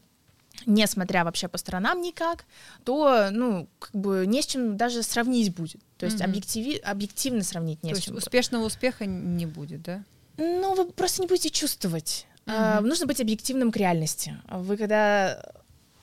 не 0.65 0.85
смотря 0.87 1.23
вообще 1.23 1.47
по 1.47 1.57
сторонам 1.57 2.01
никак, 2.01 2.45
то, 2.83 3.29
ну, 3.31 3.67
как 3.79 3.93
бы 3.93 4.25
не 4.27 4.41
с 4.41 4.45
чем 4.45 4.77
даже 4.77 5.03
сравнить 5.03 5.53
будет. 5.55 5.81
То 5.97 6.05
есть 6.05 6.19
mm-hmm. 6.19 6.31
объективи- 6.31 6.79
объективно 6.79 7.43
сравнить 7.43 7.83
не 7.83 7.93
то 7.93 7.99
с 7.99 8.03
чем. 8.03 8.15
успешного 8.15 8.65
успеха 8.65 9.05
не 9.05 9.45
будет, 9.45 9.81
да? 9.81 10.03
Ну, 10.37 10.75
вы 10.75 10.85
просто 10.85 11.21
не 11.21 11.27
будете 11.27 11.49
чувствовать. 11.49 12.25
Mm-hmm. 12.45 12.53
А, 12.55 12.81
нужно 12.81 13.05
быть 13.05 13.19
объективным 13.19 13.71
к 13.71 13.77
реальности. 13.77 14.37
Вы 14.49 14.77
когда 14.77 15.43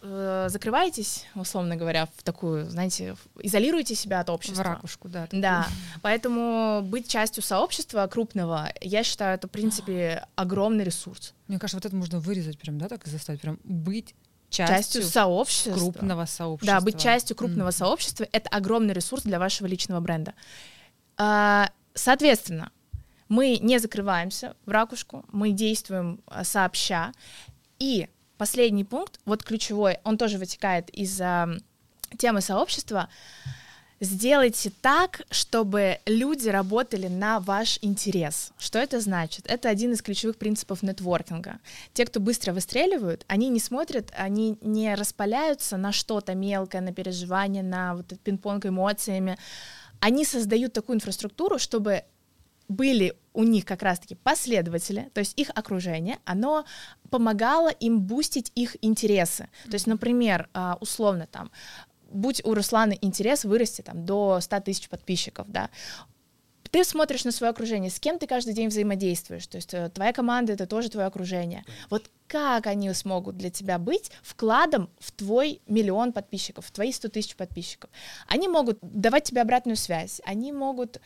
э, 0.02 0.46
закрываетесь, 0.48 1.24
условно 1.34 1.76
говоря, 1.76 2.06
в 2.16 2.22
такую, 2.22 2.68
знаете, 2.70 3.16
изолируете 3.40 3.94
себя 3.94 4.20
от 4.20 4.30
общества. 4.30 4.62
В 4.62 4.66
ракушку, 4.66 5.08
да. 5.08 5.24
Такую. 5.24 5.42
Да, 5.42 5.66
поэтому 6.02 6.82
быть 6.82 7.08
частью 7.08 7.42
сообщества 7.42 8.06
крупного, 8.06 8.70
я 8.80 9.02
считаю, 9.02 9.34
это, 9.34 9.48
в 9.48 9.50
принципе, 9.50 10.26
огромный 10.36 10.84
ресурс. 10.84 11.34
Мне 11.48 11.58
кажется, 11.58 11.76
вот 11.78 11.86
это 11.86 11.96
можно 11.96 12.20
вырезать 12.20 12.58
прям, 12.58 12.78
да, 12.78 12.88
так 12.88 13.06
и 13.06 13.10
заставить, 13.10 13.40
прям 13.40 13.58
быть 13.64 14.14
частью, 14.48 14.76
частью 14.76 15.02
сообщества. 15.02 15.72
Крупного 15.72 16.24
сообщества. 16.24 16.78
Да, 16.78 16.84
быть 16.84 17.00
частью 17.00 17.36
крупного 17.36 17.68
mm-hmm. 17.68 17.78
сообщества— 17.78 18.26
это 18.32 18.48
огромный 18.50 18.94
ресурс 18.94 19.22
для 19.22 19.38
вашего 19.38 19.66
личного 19.66 20.00
бренда. 20.00 20.34
А, 21.16 21.70
соответственно, 21.94 22.70
мы 23.28 23.58
не 23.58 23.78
закрываемся 23.78 24.56
в 24.66 24.70
ракушку, 24.70 25.24
мы 25.32 25.50
действуем 25.50 26.20
а, 26.26 26.44
сообща. 26.44 27.12
И 27.78 28.08
последний 28.38 28.84
пункт, 28.84 29.20
вот 29.24 29.42
ключевой, 29.42 29.98
он 30.04 30.18
тоже 30.18 30.38
вытекает 30.38 30.90
из 30.90 31.20
а, 31.20 31.48
темы 32.18 32.40
сообщества— 32.40 33.08
Сделайте 34.00 34.70
так, 34.82 35.22
чтобы 35.30 36.00
люди 36.04 36.50
работали 36.50 37.08
на 37.08 37.40
ваш 37.40 37.78
интерес. 37.80 38.52
Что 38.58 38.78
это 38.78 39.00
значит? 39.00 39.46
Это 39.48 39.70
один 39.70 39.92
из 39.92 40.02
ключевых 40.02 40.36
принципов 40.36 40.82
нетворкинга. 40.82 41.60
Те, 41.94 42.04
кто 42.04 42.20
быстро 42.20 42.52
выстреливают, 42.52 43.24
они 43.26 43.48
не 43.48 43.58
смотрят, 43.58 44.12
они 44.14 44.58
не 44.60 44.94
распаляются 44.94 45.78
на 45.78 45.92
что-то 45.92 46.34
мелкое, 46.34 46.82
на 46.82 46.92
переживание, 46.92 47.62
на 47.62 47.94
вот 47.94 48.12
пинг-понг 48.22 48.66
эмоциями. 48.66 49.38
Они 50.00 50.26
создают 50.26 50.74
такую 50.74 50.96
инфраструктуру, 50.96 51.58
чтобы 51.58 52.04
были 52.68 53.16
у 53.32 53.44
них 53.44 53.64
как 53.64 53.82
раз-таки 53.82 54.14
последователи, 54.14 55.10
то 55.14 55.20
есть 55.20 55.38
их 55.38 55.50
окружение, 55.54 56.18
оно 56.24 56.64
помогало 57.10 57.68
им 57.68 58.00
бустить 58.00 58.50
их 58.54 58.76
интересы. 58.82 59.48
То 59.64 59.74
есть, 59.74 59.86
например, 59.86 60.48
а, 60.52 60.78
условно 60.80 61.28
там 61.30 61.50
будь 62.16 62.44
у 62.44 62.54
Руслана 62.54 62.92
интерес 62.92 63.44
вырасти 63.44 63.82
там 63.82 64.04
до 64.04 64.40
100 64.40 64.60
тысяч 64.60 64.88
подписчиков, 64.88 65.46
да, 65.48 65.70
ты 66.70 66.84
смотришь 66.84 67.24
на 67.24 67.32
свое 67.32 67.50
окружение, 67.50 67.90
с 67.90 68.00
кем 68.00 68.18
ты 68.18 68.26
каждый 68.26 68.54
день 68.54 68.68
взаимодействуешь, 68.68 69.46
то 69.46 69.56
есть 69.56 69.72
э, 69.72 69.88
твоя 69.90 70.12
команда— 70.12 70.52
это 70.54 70.66
тоже 70.66 70.90
твое 70.90 71.06
окружение. 71.06 71.64
Вот 71.90 72.10
как 72.26 72.66
они 72.66 72.92
смогут 72.92 73.36
для 73.36 73.50
тебя 73.50 73.78
быть 73.78 74.10
вкладом 74.22 74.90
в 74.98 75.12
твой 75.12 75.60
миллион 75.66 76.12
подписчиков, 76.12 76.66
в 76.66 76.70
твои 76.72 76.92
100 76.92 77.08
тысяч 77.08 77.36
подписчиков? 77.36 77.90
Они 78.26 78.48
могут 78.48 78.78
давать 78.82 79.24
тебе 79.24 79.42
обратную 79.42 79.76
связь, 79.76 80.20
они 80.24 80.52
могут... 80.52 81.00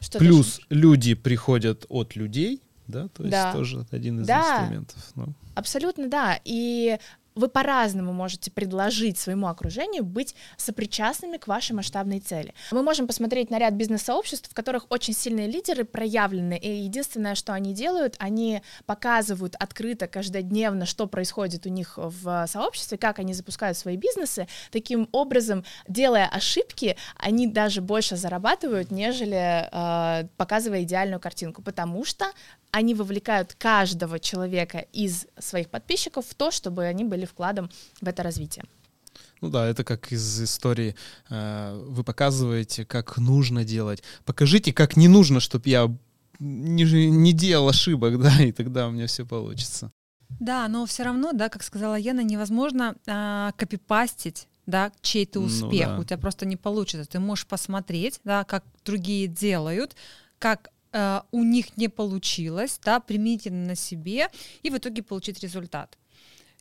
Что 0.00 0.18
Плюс 0.18 0.60
люди 0.68 1.14
приходят 1.14 1.86
от 1.88 2.16
людей, 2.16 2.62
да, 2.88 3.08
то 3.08 3.22
есть 3.22 3.32
да. 3.32 3.52
тоже 3.52 3.86
один 3.90 4.20
из 4.20 4.26
да. 4.26 4.58
инструментов. 4.60 5.12
Ну. 5.14 5.34
Абсолютно, 5.54 6.08
да. 6.08 6.40
И 6.44 6.98
вы 7.34 7.48
по-разному 7.48 8.12
можете 8.12 8.50
предложить 8.50 9.18
своему 9.18 9.46
окружению 9.46 10.04
быть 10.04 10.34
сопричастными 10.56 11.36
к 11.36 11.46
вашей 11.46 11.72
масштабной 11.72 12.20
цели. 12.20 12.54
Мы 12.70 12.82
можем 12.82 13.06
посмотреть 13.06 13.50
на 13.50 13.58
ряд 13.58 13.74
бизнес-сообществ, 13.74 14.50
в 14.50 14.54
которых 14.54 14.86
очень 14.90 15.14
сильные 15.14 15.46
лидеры 15.46 15.84
проявлены, 15.84 16.58
и 16.58 16.68
единственное, 16.68 17.34
что 17.34 17.52
они 17.52 17.74
делают, 17.74 18.16
они 18.18 18.62
показывают 18.86 19.54
открыто, 19.56 20.06
каждодневно, 20.06 20.86
что 20.86 21.06
происходит 21.06 21.66
у 21.66 21.68
них 21.68 21.94
в 21.96 22.46
сообществе, 22.46 22.98
как 22.98 23.18
они 23.18 23.34
запускают 23.34 23.76
свои 23.76 23.96
бизнесы. 23.96 24.46
Таким 24.70 25.08
образом, 25.12 25.64
делая 25.88 26.26
ошибки, 26.26 26.96
они 27.16 27.46
даже 27.46 27.80
больше 27.80 28.16
зарабатывают, 28.16 28.90
нежели 28.90 29.68
э, 29.70 30.26
показывая 30.36 30.82
идеальную 30.82 31.20
картинку, 31.20 31.62
потому 31.62 32.04
что 32.04 32.26
они 32.72 32.94
вовлекают 32.94 33.54
каждого 33.54 34.18
человека 34.18 34.78
из 34.92 35.26
своих 35.38 35.68
подписчиков 35.68 36.26
в 36.26 36.34
то, 36.34 36.50
чтобы 36.50 36.84
они 36.84 37.04
были 37.04 37.26
вкладом 37.26 37.70
в 38.00 38.08
это 38.08 38.22
развитие. 38.22 38.64
Ну 39.40 39.50
да, 39.50 39.66
это 39.68 39.84
как 39.84 40.10
из 40.12 40.42
истории. 40.42 40.96
Э, 41.28 41.74
вы 41.88 42.02
показываете, 42.02 42.84
как 42.84 43.18
нужно 43.18 43.64
делать. 43.64 44.02
Покажите, 44.24 44.72
как 44.72 44.96
не 44.96 45.08
нужно, 45.08 45.40
чтобы 45.40 45.68
я 45.68 45.94
не, 46.38 46.84
не 46.84 47.32
делал 47.32 47.68
ошибок, 47.68 48.18
да, 48.22 48.42
и 48.42 48.52
тогда 48.52 48.88
у 48.88 48.90
меня 48.90 49.06
все 49.06 49.26
получится. 49.26 49.92
Да, 50.40 50.66
но 50.68 50.86
все 50.86 51.02
равно, 51.02 51.32
да, 51.32 51.50
как 51.50 51.62
сказала 51.62 51.94
Яна, 51.96 52.22
невозможно 52.22 52.96
а, 53.06 53.52
копипастить 53.52 54.48
да, 54.66 54.92
чей-то 55.02 55.40
Ну 55.40 55.46
успех. 55.46 55.88
да. 55.88 55.98
У 55.98 56.04
тебя 56.04 56.18
просто 56.18 56.46
не 56.46 56.56
получится. 56.56 57.10
Ты 57.10 57.18
можешь 57.18 57.46
посмотреть, 57.46 58.20
да, 58.24 58.44
как 58.44 58.64
другие 58.84 59.26
делают, 59.26 59.94
как 60.38 60.70
э, 60.92 61.20
у 61.30 61.42
них 61.42 61.76
не 61.76 61.88
получилось, 61.88 62.78
да, 62.84 63.00
применительно 63.00 63.66
на 63.66 63.74
себе, 63.74 64.28
и 64.62 64.70
в 64.70 64.76
итоге 64.76 65.02
получить 65.02 65.42
результат. 65.42 65.98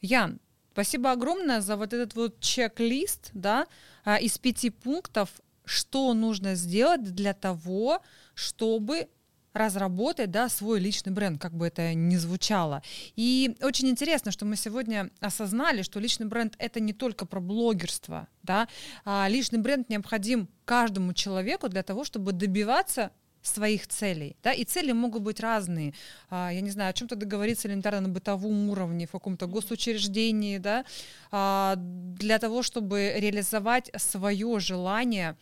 Ян, 0.01 0.39
спасибо 0.71 1.11
огромное 1.11 1.61
за 1.61 1.77
вот 1.77 1.93
этот 1.93 2.15
вот 2.15 2.39
чек-лист, 2.39 3.29
да, 3.33 3.67
а, 4.03 4.17
из 4.17 4.37
пяти 4.37 4.69
пунктов, 4.69 5.29
что 5.65 6.13
нужно 6.13 6.55
сделать 6.55 7.03
для 7.03 7.33
того, 7.33 8.01
чтобы 8.33 9.07
разработать 9.53 10.31
да, 10.31 10.49
свой 10.49 10.79
личный 10.79 11.11
бренд, 11.11 11.41
как 11.41 11.53
бы 11.53 11.67
это 11.67 11.93
ни 11.93 12.15
звучало. 12.15 12.81
И 13.15 13.57
очень 13.61 13.89
интересно, 13.89 14.31
что 14.31 14.45
мы 14.45 14.55
сегодня 14.55 15.11
осознали, 15.19 15.81
что 15.81 15.99
личный 15.99 16.25
бренд 16.25 16.55
это 16.57 16.79
не 16.79 16.93
только 16.93 17.25
про 17.25 17.39
блогерство, 17.39 18.27
да, 18.43 18.67
а 19.03 19.27
личный 19.29 19.59
бренд 19.59 19.89
необходим 19.89 20.47
каждому 20.65 21.13
человеку 21.13 21.67
для 21.67 21.83
того, 21.83 22.03
чтобы 22.05 22.31
добиваться 22.31 23.11
своих 23.41 23.87
целей, 23.87 24.35
да, 24.43 24.53
и 24.53 24.63
цели 24.63 24.91
могут 24.91 25.23
быть 25.23 25.39
разные. 25.39 25.93
А, 26.29 26.51
я 26.51 26.61
не 26.61 26.69
знаю, 26.69 26.91
о 26.91 26.93
чем-то 26.93 27.15
договориться 27.15 27.67
элементарно 27.67 28.01
на 28.01 28.09
бытовом 28.09 28.69
уровне, 28.69 29.07
в 29.07 29.11
каком-то 29.11 29.47
госучреждении, 29.47 30.57
да, 30.57 30.85
а, 31.31 31.75
для 31.77 32.39
того, 32.39 32.61
чтобы 32.63 33.13
реализовать 33.17 33.91
свое 33.97 34.59
желание 34.59 35.35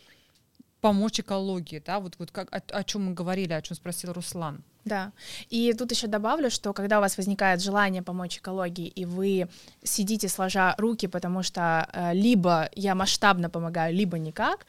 помочь 0.81 1.19
экологии, 1.19 1.81
да, 1.85 1.99
вот, 1.99 2.15
вот 2.19 2.31
как, 2.31 2.53
о, 2.55 2.61
о 2.79 2.83
чем 2.83 3.05
мы 3.05 3.13
говорили, 3.13 3.53
о 3.53 3.61
чем 3.61 3.75
спросил 3.75 4.13
Руслан. 4.13 4.63
Да. 4.85 5.11
И 5.49 5.73
тут 5.73 5.91
еще 5.91 6.07
добавлю, 6.07 6.49
что 6.49 6.73
когда 6.73 6.97
у 6.97 7.01
вас 7.01 7.17
возникает 7.17 7.61
желание 7.61 8.01
помочь 8.01 8.37
экологии, 8.37 8.87
и 8.87 9.05
вы 9.05 9.47
сидите 9.83 10.29
сложа 10.29 10.73
руки, 10.77 11.07
потому 11.07 11.43
что 11.43 11.87
э, 11.93 12.13
либо 12.13 12.69
я 12.75 12.95
масштабно 12.95 13.49
помогаю, 13.49 13.93
либо 13.93 14.17
никак, 14.17 14.65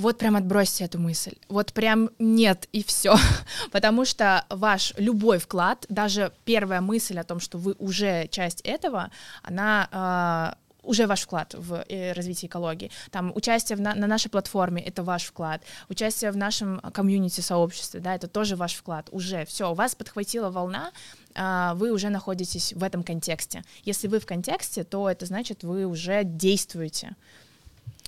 вот 0.00 0.18
прям 0.18 0.36
отбросьте 0.36 0.84
эту 0.84 0.98
мысль. 0.98 1.36
Вот 1.48 1.72
прям 1.72 2.10
нет 2.18 2.68
и 2.72 2.82
все. 2.82 3.16
Потому 3.72 4.04
что 4.04 4.44
ваш 4.48 4.94
любой 4.96 5.38
вклад, 5.38 5.86
даже 5.88 6.32
первая 6.44 6.80
мысль 6.80 7.18
о 7.18 7.24
том, 7.24 7.40
что 7.40 7.58
вы 7.58 7.74
уже 7.78 8.26
часть 8.28 8.60
этого, 8.62 9.10
она 9.42 10.56
э, 10.56 10.60
уже 10.82 11.06
ваш 11.06 11.22
вклад 11.22 11.54
в 11.54 11.84
э, 11.88 12.12
развитие 12.12 12.48
экологии. 12.48 12.90
Там 13.10 13.32
участие 13.34 13.76
в 13.76 13.80
на, 13.80 13.94
на 13.94 14.06
нашей 14.06 14.30
платформе 14.30 14.82
это 14.82 15.02
ваш 15.02 15.24
вклад, 15.24 15.62
участие 15.88 16.30
в 16.30 16.36
нашем 16.36 16.80
комьюнити 16.80 17.40
сообществе, 17.40 18.00
да, 18.00 18.14
это 18.14 18.28
тоже 18.28 18.56
ваш 18.56 18.74
вклад. 18.74 19.08
Уже 19.12 19.44
все, 19.44 19.70
у 19.70 19.74
вас 19.74 19.94
подхватила 19.94 20.50
волна, 20.50 20.92
а, 21.34 21.74
вы 21.74 21.92
уже 21.92 22.08
находитесь 22.08 22.72
в 22.72 22.82
этом 22.82 23.02
контексте. 23.02 23.62
Если 23.84 24.08
вы 24.08 24.18
в 24.18 24.26
контексте, 24.26 24.84
то 24.84 25.08
это 25.08 25.26
значит 25.26 25.62
вы 25.62 25.84
уже 25.84 26.24
действуете. 26.24 27.16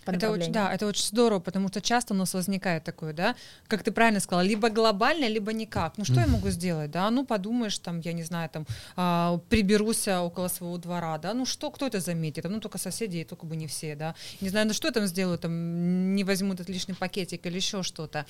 Это 0.04 0.30
очень, 0.30 0.52
да, 0.52 0.72
это 0.72 0.86
очень 0.86 1.04
здорово, 1.04 1.38
потому 1.40 1.68
что 1.68 1.80
часто 1.80 2.14
у 2.14 2.16
нас 2.16 2.34
возникает 2.34 2.84
такое, 2.84 3.12
да, 3.12 3.36
как 3.68 3.82
ты 3.82 3.92
правильно 3.92 4.20
сказала, 4.20 4.44
либо 4.44 4.68
глобально, 4.68 5.28
либо 5.28 5.52
никак. 5.52 5.98
Ну 5.98 6.04
что 6.04 6.20
я 6.20 6.26
могу 6.26 6.50
сделать, 6.50 6.90
да? 6.90 7.10
Ну 7.10 7.24
подумаешь, 7.24 7.78
там, 7.78 8.00
я 8.00 8.12
не 8.12 8.22
знаю, 8.22 8.50
там, 8.50 8.66
а, 8.96 9.38
приберусь 9.48 10.08
а, 10.08 10.22
около 10.22 10.48
своего 10.48 10.76
двора, 10.78 11.18
да? 11.18 11.34
Ну 11.34 11.46
что, 11.46 11.70
кто 11.70 11.86
это 11.86 12.00
заметит? 12.00 12.44
Ну 12.44 12.60
только 12.60 12.78
соседи, 12.78 13.18
и 13.18 13.24
только 13.24 13.46
бы 13.46 13.56
не 13.56 13.66
все, 13.66 13.94
да? 13.94 14.14
Не 14.40 14.48
знаю, 14.48 14.66
ну 14.66 14.72
что 14.72 14.88
я 14.88 14.92
там 14.92 15.06
сделаю, 15.06 15.38
там, 15.38 16.14
не 16.14 16.24
возьму 16.24 16.54
этот 16.54 16.68
лишний 16.68 16.94
пакетик 16.94 17.46
или 17.46 17.56
еще 17.56 17.82
что-то. 17.82 18.26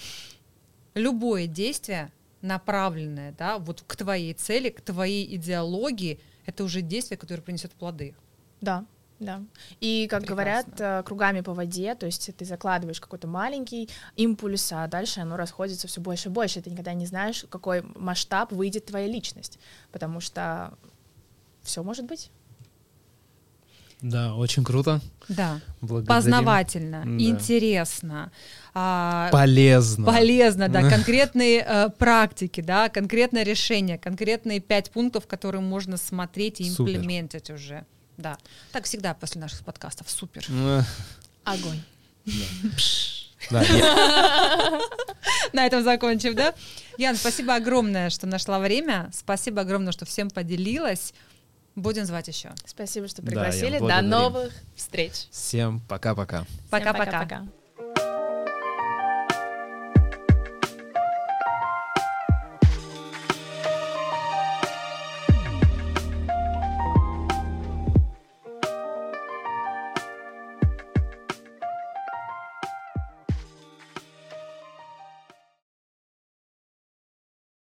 Любое 0.94 1.46
действие 1.46 2.10
направленное, 2.42 3.32
да, 3.38 3.58
вот 3.58 3.82
к 3.86 3.96
твоей 3.96 4.34
цели, 4.34 4.68
к 4.68 4.80
твоей 4.80 5.36
идеологии, 5.36 6.20
это 6.44 6.64
уже 6.64 6.82
действие, 6.82 7.16
которое 7.16 7.40
принесет 7.40 7.72
плоды. 7.72 8.14
Да, 8.60 8.84
да. 9.22 9.42
И, 9.80 10.06
как 10.10 10.20
Прекрасно. 10.20 10.34
говорят, 10.34 10.66
э, 10.80 11.02
кругами 11.04 11.40
по 11.40 11.54
воде, 11.54 11.94
то 11.94 12.06
есть 12.06 12.30
ты 12.36 12.44
закладываешь 12.44 13.00
какой-то 13.00 13.26
маленький 13.28 13.88
импульс, 14.16 14.70
а 14.72 14.86
дальше 14.88 15.20
оно 15.20 15.36
расходится 15.36 15.88
все 15.88 16.00
больше 16.00 16.28
и 16.28 16.32
больше. 16.32 16.60
Ты 16.60 16.70
никогда 16.70 16.92
не 16.94 17.06
знаешь, 17.06 17.44
какой 17.48 17.82
масштаб 17.94 18.52
выйдет 18.52 18.86
твоя 18.86 19.06
личность, 19.06 19.58
потому 19.92 20.20
что 20.20 20.74
все 21.62 21.82
может 21.82 22.04
быть. 22.06 22.30
Да, 24.00 24.34
очень 24.34 24.64
круто. 24.64 25.00
Да. 25.28 25.60
Благодарим. 25.80 26.08
познавательно, 26.08 27.02
Да. 27.04 27.24
интересно, 27.24 28.32
а, 28.74 29.28
Полезно. 29.30 30.04
полезно, 30.04 30.68
да, 30.68 30.80
конкретные 30.90 31.64
э, 31.64 31.88
практики, 31.90 32.60
да, 32.60 32.88
конкретное 32.88 33.44
решение, 33.44 33.98
конкретные 33.98 34.58
пять 34.58 34.90
пунктов, 34.90 35.28
которые 35.28 35.60
можно 35.60 35.96
смотреть 35.96 36.60
и 36.60 36.68
Супер. 36.68 36.96
имплементить 36.96 37.50
уже. 37.50 37.86
Да. 38.16 38.38
Так 38.72 38.84
всегда 38.84 39.14
после 39.14 39.40
наших 39.40 39.64
подкастов. 39.64 40.10
Супер. 40.10 40.44
Э, 40.48 40.82
Огонь. 41.44 41.80
Да, 43.50 43.62
На 45.52 45.66
этом 45.66 45.82
закончим, 45.82 46.34
да? 46.34 46.54
Ян, 46.96 47.16
спасибо 47.16 47.56
огромное, 47.56 48.10
что 48.10 48.26
нашла 48.26 48.60
время. 48.60 49.10
Спасибо 49.12 49.62
огромное, 49.62 49.92
что 49.92 50.04
всем 50.04 50.30
поделилась. 50.30 51.12
Будем 51.74 52.04
звать 52.04 52.28
еще. 52.28 52.50
Спасибо, 52.64 53.08
что 53.08 53.22
Да, 53.22 53.26
пригласили. 53.26 53.78
До 53.78 54.02
новых 54.02 54.52
встреч. 54.76 55.26
Всем 55.30 55.80
Пока-пока. 55.88 56.46
пока-пока. 56.70 57.46